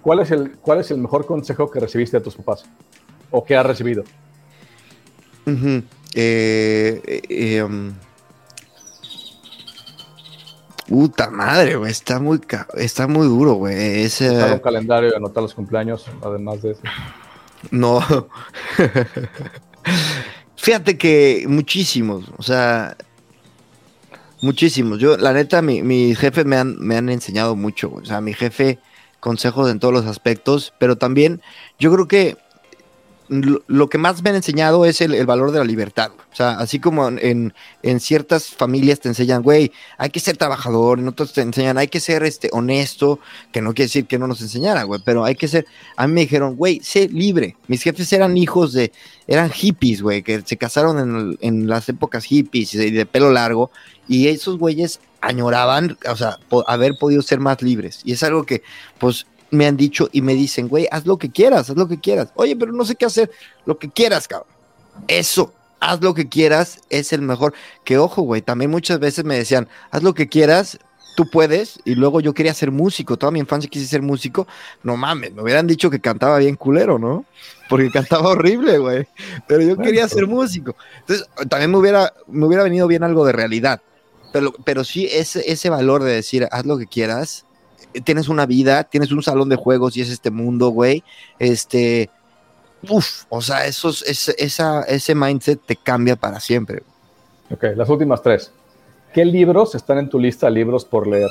¿Cuál 0.03 0.21
es, 0.21 0.31
el, 0.33 0.53
¿Cuál 0.57 0.81
es 0.81 0.91
el 0.91 0.99
mejor 0.99 1.27
consejo 1.27 1.71
que 1.71 1.79
recibiste 1.81 2.17
de 2.19 2.25
tus 2.25 2.35
papás? 2.35 2.65
¿O 3.31 3.45
que 3.45 3.55
has 3.57 3.65
recibido? 3.67 4.05
Ujú. 5.47 5.83
Eh, 6.15 7.01
eh, 7.05 7.23
eh, 7.29 7.63
um, 7.63 7.93
Puta 10.89 11.29
madre, 11.29 11.77
güey, 11.77 11.93
está 11.93 12.19
muy, 12.19 12.41
está 12.75 13.07
muy 13.07 13.27
duro, 13.27 13.55
güey. 13.55 14.07
Usar 14.07 14.55
un 14.55 14.59
calendario 14.59 15.11
y 15.11 15.15
anotar 15.15 15.43
los 15.43 15.55
cumpleaños, 15.55 16.07
además 16.23 16.63
de 16.63 16.73
eso. 16.73 16.81
No. 17.71 18.01
Fíjate 20.57 20.97
que 20.97 21.45
muchísimos, 21.47 22.25
o 22.39 22.43
sea, 22.43 22.97
muchísimos. 24.41 24.99
Yo, 24.99 25.19
la 25.19 25.33
neta, 25.33 25.61
mi, 25.61 25.83
mis 25.83 26.19
jefes 26.19 26.47
me 26.47 26.57
han, 26.57 26.79
me 26.79 26.97
han 26.97 27.11
enseñado 27.11 27.55
mucho. 27.55 27.93
O 27.93 28.05
sea, 28.05 28.21
mi 28.21 28.33
jefe, 28.33 28.79
consejos 29.21 29.71
en 29.71 29.81
todos 29.81 29.93
los 29.93 30.07
aspectos, 30.07 30.73
pero 30.79 30.97
también 30.97 31.43
yo 31.79 31.93
creo 31.93 32.09
que 32.09 32.37
lo, 33.29 33.89
que 33.89 33.99
más 33.99 34.23
me 34.23 34.31
han 34.31 34.37
enseñado 34.37 34.85
es 34.85 35.01
el, 35.01 35.27
valor 35.27 35.53
de 35.53 35.59
la 35.59 35.65
libertad. 35.65 36.11
O 36.33 36.37
sea, 36.37 36.53
así 36.53 36.79
como 36.79 37.09
en, 37.09 37.53
en 37.83 38.01
ciertas 38.01 38.49
familias 38.49 39.01
te 39.01 39.09
enseñan, 39.09 39.43
güey, 39.43 39.73
hay 39.99 40.11
que 40.11 40.21
ser 40.21 40.37
trabajador, 40.37 40.99
en 40.99 41.09
otros 41.09 41.33
te 41.33 41.43
enseñan, 41.43 41.79
hay 41.79 41.89
que 41.89 42.01
ser 42.01 42.23
este, 42.23 42.49
honesto, 42.53 43.19
que 43.53 43.61
no 43.61 43.75
quiere 43.75 43.87
decir 43.87 44.07
que 44.07 44.19
no 44.19 44.27
nos 44.27 44.41
enseñara, 44.41 44.85
güey, 44.85 45.01
pero 45.05 45.25
hay 45.25 45.35
que 45.35 45.49
ser, 45.49 45.67
a 45.97 46.07
mí 46.07 46.15
me 46.15 46.21
dijeron, 46.23 46.57
güey, 46.57 46.81
sé 46.83 47.09
libre. 47.09 47.57
Mis 47.67 47.83
jefes 47.83 48.13
eran 48.13 48.37
hijos 48.37 48.73
de, 48.73 48.93
eran 49.27 49.51
hippies, 49.51 50.03
güey, 50.03 50.23
que 50.23 50.43
se 50.45 50.57
casaron 50.57 50.99
en, 50.99 51.17
el- 51.17 51.39
en 51.41 51.69
las 51.69 51.89
épocas 51.89 52.25
hippies 52.25 52.75
y 52.75 52.91
de, 52.91 53.07
pelo 53.07 53.31
largo, 53.31 53.71
y 54.09 54.29
esos 54.29 54.59
güeyes 54.59 55.01
añoraban, 55.21 55.99
o 56.09 56.17
sea, 56.17 56.39
haber 56.67 56.97
podido 56.99 57.23
ser 57.23 57.41
más 57.41 57.61
libres. 57.61 58.01
Y 58.05 58.13
es 58.13 58.23
algo 58.23 58.45
que, 58.45 58.63
pues, 58.99 59.27
me 59.51 59.67
han 59.67 59.77
dicho 59.77 60.09
y 60.13 60.23
me 60.23 60.35
dicen, 60.35 60.69
güey, 60.69 60.89
haz 60.91 61.07
lo 61.07 61.19
que 61.19 61.31
quieras, 61.31 61.71
haz 61.71 61.77
lo 61.77 61.89
que 61.89 62.01
quieras. 62.01 62.29
Oye, 62.35 62.57
pero 62.57 62.73
no 62.73 62.85
sé 62.85 62.97
qué 62.97 63.07
hacer, 63.07 63.31
lo 63.65 63.79
que 63.79 63.89
quieras, 63.91 64.29
cabrón. 64.29 64.49
Eso, 65.07 65.53
haz 65.81 66.01
lo 66.03 66.15
que 66.15 66.29
quieras, 66.29 66.81
es 66.91 67.13
el 67.13 67.23
mejor. 67.23 67.55
Que 67.85 67.99
ojo, 67.99 68.23
güey, 68.23 68.43
también 68.43 68.71
muchas 68.71 68.99
veces 68.99 69.25
me 69.25 69.37
decían, 69.37 69.69
haz 69.91 70.03
lo 70.03 70.15
que 70.15 70.29
quieras, 70.29 70.79
tú 71.17 71.29
puedes. 71.31 71.81
Y 71.85 71.95
luego 71.95 72.21
yo 72.21 72.35
quería 72.35 72.55
ser 72.55 72.71
músico, 72.71 73.17
toda 73.17 73.33
mi 73.33 73.41
infancia 73.41 73.69
quise 73.71 73.87
ser 73.87 74.03
músico. 74.03 74.47
No 74.83 74.97
mames, 74.97 75.33
me 75.33 75.43
hubieran 75.43 75.67
dicho 75.67 75.91
que 75.91 76.01
cantaba 76.01 76.39
bien 76.39 76.57
culero, 76.57 76.99
¿no? 76.99 77.25
Porque 77.69 77.91
cantaba 77.91 78.29
horrible, 78.31 78.79
güey. 78.79 79.09
Pero 79.47 79.63
yo 79.63 79.77
Bueno, 79.77 79.83
quería 79.83 80.09
ser 80.09 80.27
músico. 80.27 80.77
Entonces, 81.01 81.27
también 81.49 81.71
me 81.71 81.79
hubiera, 81.79 82.13
me 82.27 82.47
hubiera 82.47 82.63
venido 82.63 82.87
bien 82.87 83.03
algo 83.03 83.25
de 83.25 83.33
realidad. 83.33 83.81
Pero, 84.33 84.53
pero 84.65 84.85
sí, 84.85 85.09
ese, 85.11 85.51
ese 85.51 85.71
valor 85.71 86.03
de 86.03 86.13
decir, 86.13 86.47
haz 86.51 86.67
lo 86.67 86.77
que 86.79 86.87
quieras, 86.87 87.47
tienes 88.05 88.29
una 88.29 88.47
vida, 88.47 88.85
tienes 88.85 89.13
un 89.13 89.23
salón 89.23 89.49
de 89.49 89.57
juegos 89.57 89.97
y 89.97 90.01
es 90.01 90.11
este 90.11 90.31
mundo, 90.31 90.69
güey. 90.69 91.03
Este, 91.39 92.11
uff, 92.89 93.25
o 93.29 93.41
sea, 93.41 93.67
esos, 93.67 94.03
ese, 94.03 94.35
esa, 94.39 94.83
ese 94.83 95.15
mindset 95.15 95.61
te 95.65 95.77
cambia 95.77 96.17
para 96.17 96.41
siempre. 96.41 96.83
Ok, 97.51 97.65
las 97.77 97.89
últimas 97.89 98.23
tres. 98.23 98.53
¿Qué 99.13 99.25
libros 99.25 99.75
están 99.75 99.99
en 99.99 100.09
tu 100.09 100.19
lista 100.19 100.47
de 100.47 100.53
libros 100.53 100.85
por 100.85 101.07
leer? 101.07 101.31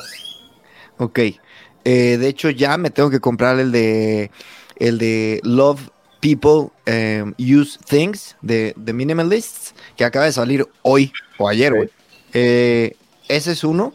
Ok. 0.98 1.20
Eh, 1.20 2.18
de 2.18 2.28
hecho, 2.28 2.50
ya 2.50 2.78
me 2.78 2.90
tengo 2.90 3.10
que 3.10 3.20
comprar 3.20 3.60
el 3.60 3.72
de 3.72 4.32
el 4.78 4.98
de 4.98 5.40
Love 5.44 5.90
People 6.20 6.72
um, 6.88 7.34
Use 7.38 7.80
Things 7.88 8.36
de, 8.42 8.74
de 8.76 8.94
Minimalists, 8.94 9.74
que 9.96 10.04
acaba 10.04 10.26
de 10.26 10.32
salir 10.32 10.68
hoy 10.82 11.12
o 11.38 11.48
ayer, 11.48 11.74
güey. 11.74 11.90
Eh, 12.34 12.96
ese 13.28 13.52
es 13.52 13.64
uno. 13.64 13.94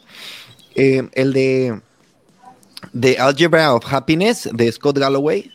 Eh, 0.74 1.08
el 1.12 1.32
de 1.32 1.80
The 2.98 3.18
Algebra 3.18 3.74
of 3.74 3.84
Happiness 3.90 4.48
de 4.52 4.70
Scott 4.70 4.98
Galloway, 4.98 5.50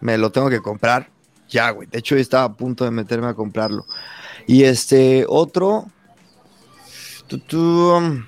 me 0.00 0.16
lo 0.18 0.30
tengo 0.30 0.48
que 0.48 0.60
comprar 0.60 1.08
ya, 1.50 1.70
güey. 1.70 1.88
De 1.90 1.98
hecho, 1.98 2.14
yo 2.14 2.20
estaba 2.20 2.44
a 2.44 2.52
punto 2.52 2.84
de 2.84 2.90
meterme 2.90 3.26
a 3.26 3.34
comprarlo. 3.34 3.84
Y 4.46 4.64
este 4.64 5.26
otro, 5.28 5.86
tu, 7.26 7.38
tu, 7.38 7.58
um, 7.58 8.24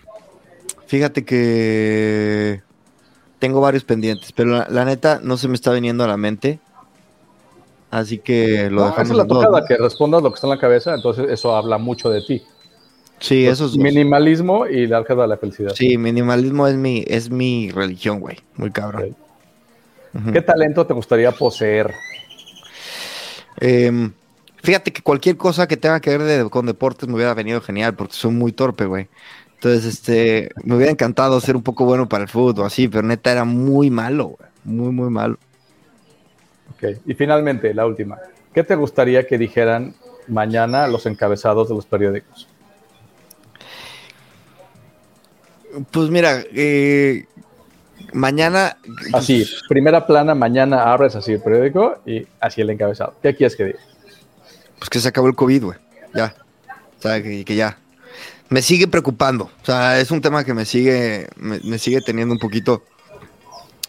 fíjate 0.86 1.24
que 1.24 2.62
tengo 3.38 3.60
varios 3.60 3.84
pendientes, 3.84 4.32
pero 4.32 4.50
la, 4.50 4.66
la, 4.68 4.84
neta 4.84 5.20
no 5.22 5.36
se 5.36 5.48
me 5.48 5.54
está 5.54 5.72
viniendo 5.72 6.04
a 6.04 6.08
la 6.08 6.16
mente. 6.16 6.60
Así 7.90 8.18
que 8.18 8.70
lo 8.70 8.82
no, 8.82 8.86
dejamos. 8.86 9.10
Esa 9.10 9.12
es 9.12 9.18
la 9.18 9.26
tocada, 9.26 9.64
que 9.66 9.76
respondas 9.76 10.22
lo 10.22 10.30
que 10.30 10.36
está 10.36 10.46
en 10.46 10.52
la 10.52 10.58
cabeza, 10.58 10.94
entonces 10.94 11.26
eso 11.30 11.54
habla 11.54 11.78
mucho 11.78 12.08
de 12.10 12.22
ti. 12.22 12.42
Sí, 13.22 13.46
eso 13.46 13.66
es. 13.66 13.76
Minimalismo 13.76 14.66
y 14.66 14.88
la 14.88 14.98
álgebra 14.98 15.22
de 15.22 15.28
la 15.28 15.36
felicidad. 15.36 15.72
Sí, 15.74 15.96
minimalismo 15.96 16.66
es 16.66 16.74
mi, 16.74 17.04
es 17.06 17.30
mi 17.30 17.70
religión, 17.70 18.18
güey. 18.18 18.36
Muy 18.56 18.72
cabrón. 18.72 19.02
Okay. 19.02 19.14
Uh 20.14 20.18
-huh. 20.18 20.32
¿Qué 20.32 20.42
talento 20.42 20.84
te 20.84 20.92
gustaría 20.92 21.30
poseer? 21.30 21.94
Eh, 23.60 24.10
fíjate 24.62 24.92
que 24.92 25.02
cualquier 25.02 25.36
cosa 25.36 25.68
que 25.68 25.76
tenga 25.76 26.00
que 26.00 26.10
ver 26.18 26.22
de, 26.22 26.50
con 26.50 26.66
deportes 26.66 27.08
me 27.08 27.14
hubiera 27.14 27.32
venido 27.32 27.60
genial, 27.60 27.94
porque 27.94 28.14
soy 28.14 28.32
muy 28.32 28.50
torpe, 28.50 28.86
güey. 28.86 29.06
Entonces, 29.54 29.84
este, 29.84 30.50
me 30.64 30.74
hubiera 30.74 30.90
encantado 30.90 31.40
ser 31.40 31.54
un 31.54 31.62
poco 31.62 31.84
bueno 31.84 32.08
para 32.08 32.24
el 32.24 32.28
fútbol, 32.28 32.66
así, 32.66 32.88
pero 32.88 33.06
neta 33.06 33.30
era 33.30 33.44
muy 33.44 33.88
malo, 33.88 34.36
güey. 34.36 34.50
Muy, 34.64 34.92
muy 34.92 35.10
malo. 35.10 35.38
Ok, 36.72 36.98
y 37.06 37.14
finalmente, 37.14 37.72
la 37.72 37.86
última. 37.86 38.18
¿Qué 38.52 38.64
te 38.64 38.74
gustaría 38.74 39.24
que 39.28 39.38
dijeran 39.38 39.94
mañana 40.26 40.88
los 40.88 41.06
encabezados 41.06 41.68
de 41.68 41.76
los 41.76 41.86
periódicos? 41.86 42.48
Pues 45.90 46.10
mira, 46.10 46.42
eh, 46.54 47.26
mañana. 48.12 48.76
Así, 49.12 49.46
primera 49.68 50.06
plana, 50.06 50.34
mañana 50.34 50.92
abres 50.92 51.16
así 51.16 51.32
el 51.32 51.40
periódico 51.40 51.98
y 52.06 52.26
así 52.40 52.60
el 52.60 52.70
encabezado. 52.70 53.14
¿Qué 53.22 53.34
quieres 53.34 53.56
que 53.56 53.64
diga? 53.64 53.78
Pues 54.78 54.90
que 54.90 55.00
se 55.00 55.08
acabó 55.08 55.28
el 55.28 55.34
COVID, 55.34 55.64
güey. 55.64 55.78
Ya. 56.14 56.34
O 56.98 57.02
sea, 57.02 57.22
que, 57.22 57.44
que, 57.44 57.54
ya. 57.54 57.78
Me 58.48 58.62
sigue 58.62 58.86
preocupando. 58.86 59.44
O 59.44 59.64
sea, 59.64 59.98
es 59.98 60.10
un 60.10 60.20
tema 60.20 60.44
que 60.44 60.54
me 60.54 60.64
sigue, 60.64 61.28
me, 61.36 61.58
me, 61.60 61.78
sigue 61.78 62.00
teniendo 62.00 62.34
un 62.34 62.38
poquito 62.38 62.82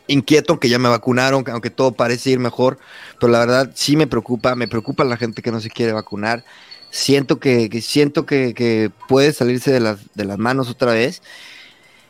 inquieto, 0.07 0.59
que 0.59 0.69
ya 0.69 0.79
me 0.79 0.89
vacunaron, 0.89 1.43
aunque 1.49 1.69
todo 1.69 1.91
parece 1.91 2.31
ir 2.31 2.39
mejor. 2.39 2.79
Pero 3.19 3.31
la 3.31 3.39
verdad 3.39 3.71
sí 3.75 3.97
me 3.97 4.07
preocupa. 4.07 4.55
Me 4.55 4.67
preocupa 4.67 5.03
la 5.03 5.17
gente 5.17 5.41
que 5.41 5.51
no 5.51 5.59
se 5.59 5.69
quiere 5.69 5.91
vacunar. 5.91 6.45
Siento 6.91 7.39
que, 7.39 7.69
que 7.69 7.81
siento 7.81 8.25
que, 8.25 8.53
que, 8.53 8.91
puede 9.07 9.33
salirse 9.33 9.71
de 9.71 9.79
las, 9.79 10.13
de 10.13 10.25
las 10.25 10.37
manos 10.37 10.69
otra 10.69 10.93
vez. 10.93 11.21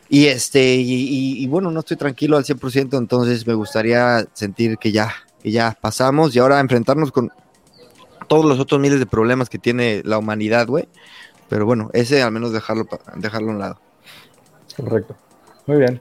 Y 0.08 0.26
este, 0.26 0.76
y, 0.76 0.92
y, 0.92 1.42
y, 1.42 1.46
bueno, 1.46 1.70
no 1.70 1.80
estoy 1.80 1.96
tranquilo 1.96 2.36
al 2.36 2.44
100%, 2.44 2.98
entonces 2.98 3.46
me 3.46 3.54
gustaría 3.54 4.26
sentir 4.34 4.76
que 4.78 4.92
ya, 4.92 5.12
que 5.42 5.50
ya 5.50 5.76
pasamos 5.80 6.36
y 6.36 6.38
ahora 6.38 6.60
enfrentarnos 6.60 7.10
con 7.10 7.30
todos 8.28 8.44
los 8.44 8.58
otros 8.58 8.80
miles 8.80 8.98
de 8.98 9.06
problemas 9.06 9.48
que 9.48 9.58
tiene 9.58 10.02
la 10.04 10.18
humanidad, 10.18 10.66
güey. 10.66 10.88
Pero 11.48 11.66
bueno, 11.66 11.90
ese 11.92 12.22
al 12.22 12.32
menos 12.32 12.52
dejarlo, 12.52 12.86
dejarlo 13.16 13.50
a 13.50 13.54
un 13.54 13.58
lado. 13.58 13.80
Correcto. 14.76 15.16
Muy 15.66 15.78
bien. 15.78 16.00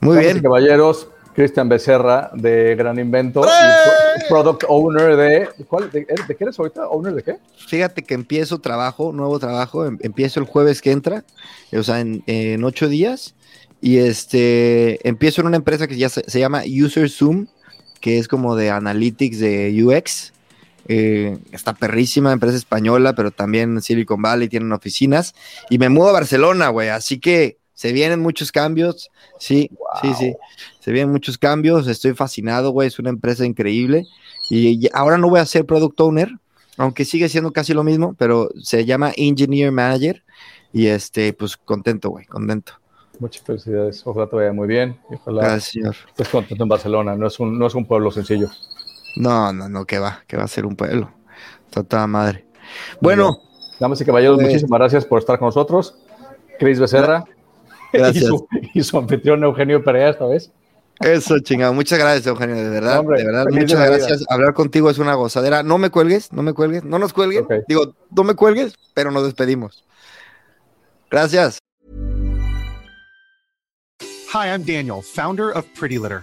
Muy 0.00 0.18
bien. 0.18 0.40
caballeros, 0.40 1.08
Cristian 1.38 1.68
Becerra 1.68 2.32
de 2.34 2.74
Gran 2.74 2.98
Invento 2.98 3.42
y 3.44 4.28
Product 4.28 4.64
Owner 4.66 5.14
de, 5.14 5.48
¿cuál, 5.68 5.88
de, 5.88 6.00
de, 6.00 6.36
qué 6.36 6.42
eres 6.42 6.58
ahorita? 6.58 6.88
¿Owner 6.88 7.14
de 7.14 7.22
qué? 7.22 7.36
Fíjate 7.68 8.02
que 8.02 8.14
empiezo 8.14 8.58
trabajo, 8.58 9.12
nuevo 9.12 9.38
trabajo, 9.38 9.86
em, 9.86 9.98
empiezo 10.00 10.40
el 10.40 10.46
jueves 10.46 10.82
que 10.82 10.90
entra, 10.90 11.24
o 11.72 11.82
sea, 11.84 12.00
en, 12.00 12.24
en 12.26 12.64
ocho 12.64 12.88
días, 12.88 13.36
y 13.80 13.98
este, 13.98 15.06
empiezo 15.08 15.42
en 15.42 15.46
una 15.46 15.58
empresa 15.58 15.86
que 15.86 15.96
ya 15.96 16.08
se, 16.08 16.28
se 16.28 16.40
llama 16.40 16.64
User 16.66 17.08
Zoom, 17.08 17.46
que 18.00 18.18
es 18.18 18.26
como 18.26 18.56
de 18.56 18.70
analytics 18.70 19.38
de 19.38 19.80
UX, 19.84 20.32
eh, 20.88 21.38
está 21.52 21.72
perrísima, 21.72 22.32
empresa 22.32 22.56
española, 22.56 23.14
pero 23.14 23.30
también 23.30 23.80
Silicon 23.80 24.20
Valley 24.20 24.48
tienen 24.48 24.72
oficinas, 24.72 25.36
y 25.70 25.78
me 25.78 25.88
mudo 25.88 26.08
a 26.08 26.12
Barcelona, 26.14 26.70
güey, 26.70 26.88
así 26.88 27.20
que 27.20 27.58
se 27.78 27.92
vienen 27.92 28.18
muchos 28.18 28.50
cambios, 28.50 29.08
sí, 29.38 29.70
wow. 29.70 29.88
sí, 30.02 30.14
sí, 30.14 30.36
se 30.80 30.90
vienen 30.90 31.12
muchos 31.12 31.38
cambios, 31.38 31.86
estoy 31.86 32.12
fascinado, 32.12 32.72
güey, 32.72 32.88
es 32.88 32.98
una 32.98 33.10
empresa 33.10 33.46
increíble, 33.46 34.04
y, 34.50 34.84
y, 34.84 34.90
ahora 34.92 35.16
no 35.16 35.30
voy 35.30 35.38
a 35.38 35.46
ser 35.46 35.64
product 35.64 36.00
owner, 36.00 36.28
aunque 36.76 37.04
sigue 37.04 37.28
siendo 37.28 37.52
casi 37.52 37.74
lo 37.74 37.84
mismo, 37.84 38.16
pero 38.18 38.50
se 38.60 38.84
llama 38.84 39.12
Engineer 39.16 39.70
Manager, 39.70 40.24
y 40.72 40.88
este, 40.88 41.32
pues 41.32 41.56
contento, 41.56 42.10
güey, 42.10 42.26
contento. 42.26 42.72
Muchas 43.20 43.44
felicidades, 43.44 44.02
ojalá 44.04 44.28
te 44.28 44.34
vaya 44.34 44.52
muy 44.52 44.66
bien, 44.66 44.98
y 45.08 45.14
ojalá 45.14 45.42
Gracias, 45.42 45.70
señor. 45.70 45.96
estés 46.08 46.28
contento 46.30 46.64
en 46.64 46.68
Barcelona, 46.68 47.14
no 47.14 47.28
es 47.28 47.38
un, 47.38 47.56
no 47.56 47.68
es 47.68 47.76
un 47.76 47.86
pueblo 47.86 48.10
sencillo. 48.10 48.48
No, 49.14 49.52
no, 49.52 49.68
no, 49.68 49.84
que 49.84 50.00
va, 50.00 50.24
que 50.26 50.36
va 50.36 50.42
a 50.42 50.48
ser 50.48 50.66
un 50.66 50.74
pueblo, 50.74 51.12
está 51.66 51.84
toda 51.84 52.08
madre. 52.08 52.44
Bueno. 53.00 53.38
Damas 53.78 54.00
y 54.00 54.04
caballeros, 54.04 54.38
pues, 54.38 54.48
muchísimas 54.48 54.80
gracias 54.80 55.04
por 55.04 55.20
estar 55.20 55.38
con 55.38 55.46
nosotros. 55.46 55.94
Cris 56.58 56.80
Becerra. 56.80 57.24
Gracias. 57.92 58.24
Y 58.24 58.28
su, 58.28 58.48
y 58.74 58.82
su 58.82 58.98
anfitrión 58.98 59.42
Eugenio 59.44 59.82
Perea 59.82 60.10
esta 60.10 60.26
vez. 60.26 60.50
Eso, 61.00 61.38
chingado. 61.38 61.72
Muchas 61.72 61.98
gracias, 61.98 62.26
Eugenio, 62.26 62.56
de 62.56 62.68
verdad. 62.68 62.98
Hombre, 62.98 63.20
de 63.20 63.26
verdad, 63.26 63.46
muchas 63.50 63.86
gracias. 63.86 64.24
Hablar 64.28 64.52
contigo 64.52 64.90
es 64.90 64.98
una 64.98 65.14
gozadera. 65.14 65.62
No 65.62 65.78
me 65.78 65.90
cuelgues, 65.90 66.32
no 66.32 66.42
me 66.42 66.52
cuelgues, 66.52 66.84
no 66.84 66.98
nos 66.98 67.12
cuelguen. 67.12 67.44
Okay. 67.44 67.60
Digo, 67.68 67.94
no 68.10 68.24
me 68.24 68.34
cuelgues, 68.34 68.74
pero 68.94 69.10
nos 69.10 69.24
despedimos. 69.24 69.84
Gracias. 71.10 71.58
Hi, 74.34 74.48
I'm 74.48 74.62
Daniel, 74.64 75.00
founder 75.02 75.50
of 75.50 75.64
Pretty 75.78 75.98
Litter. 75.98 76.22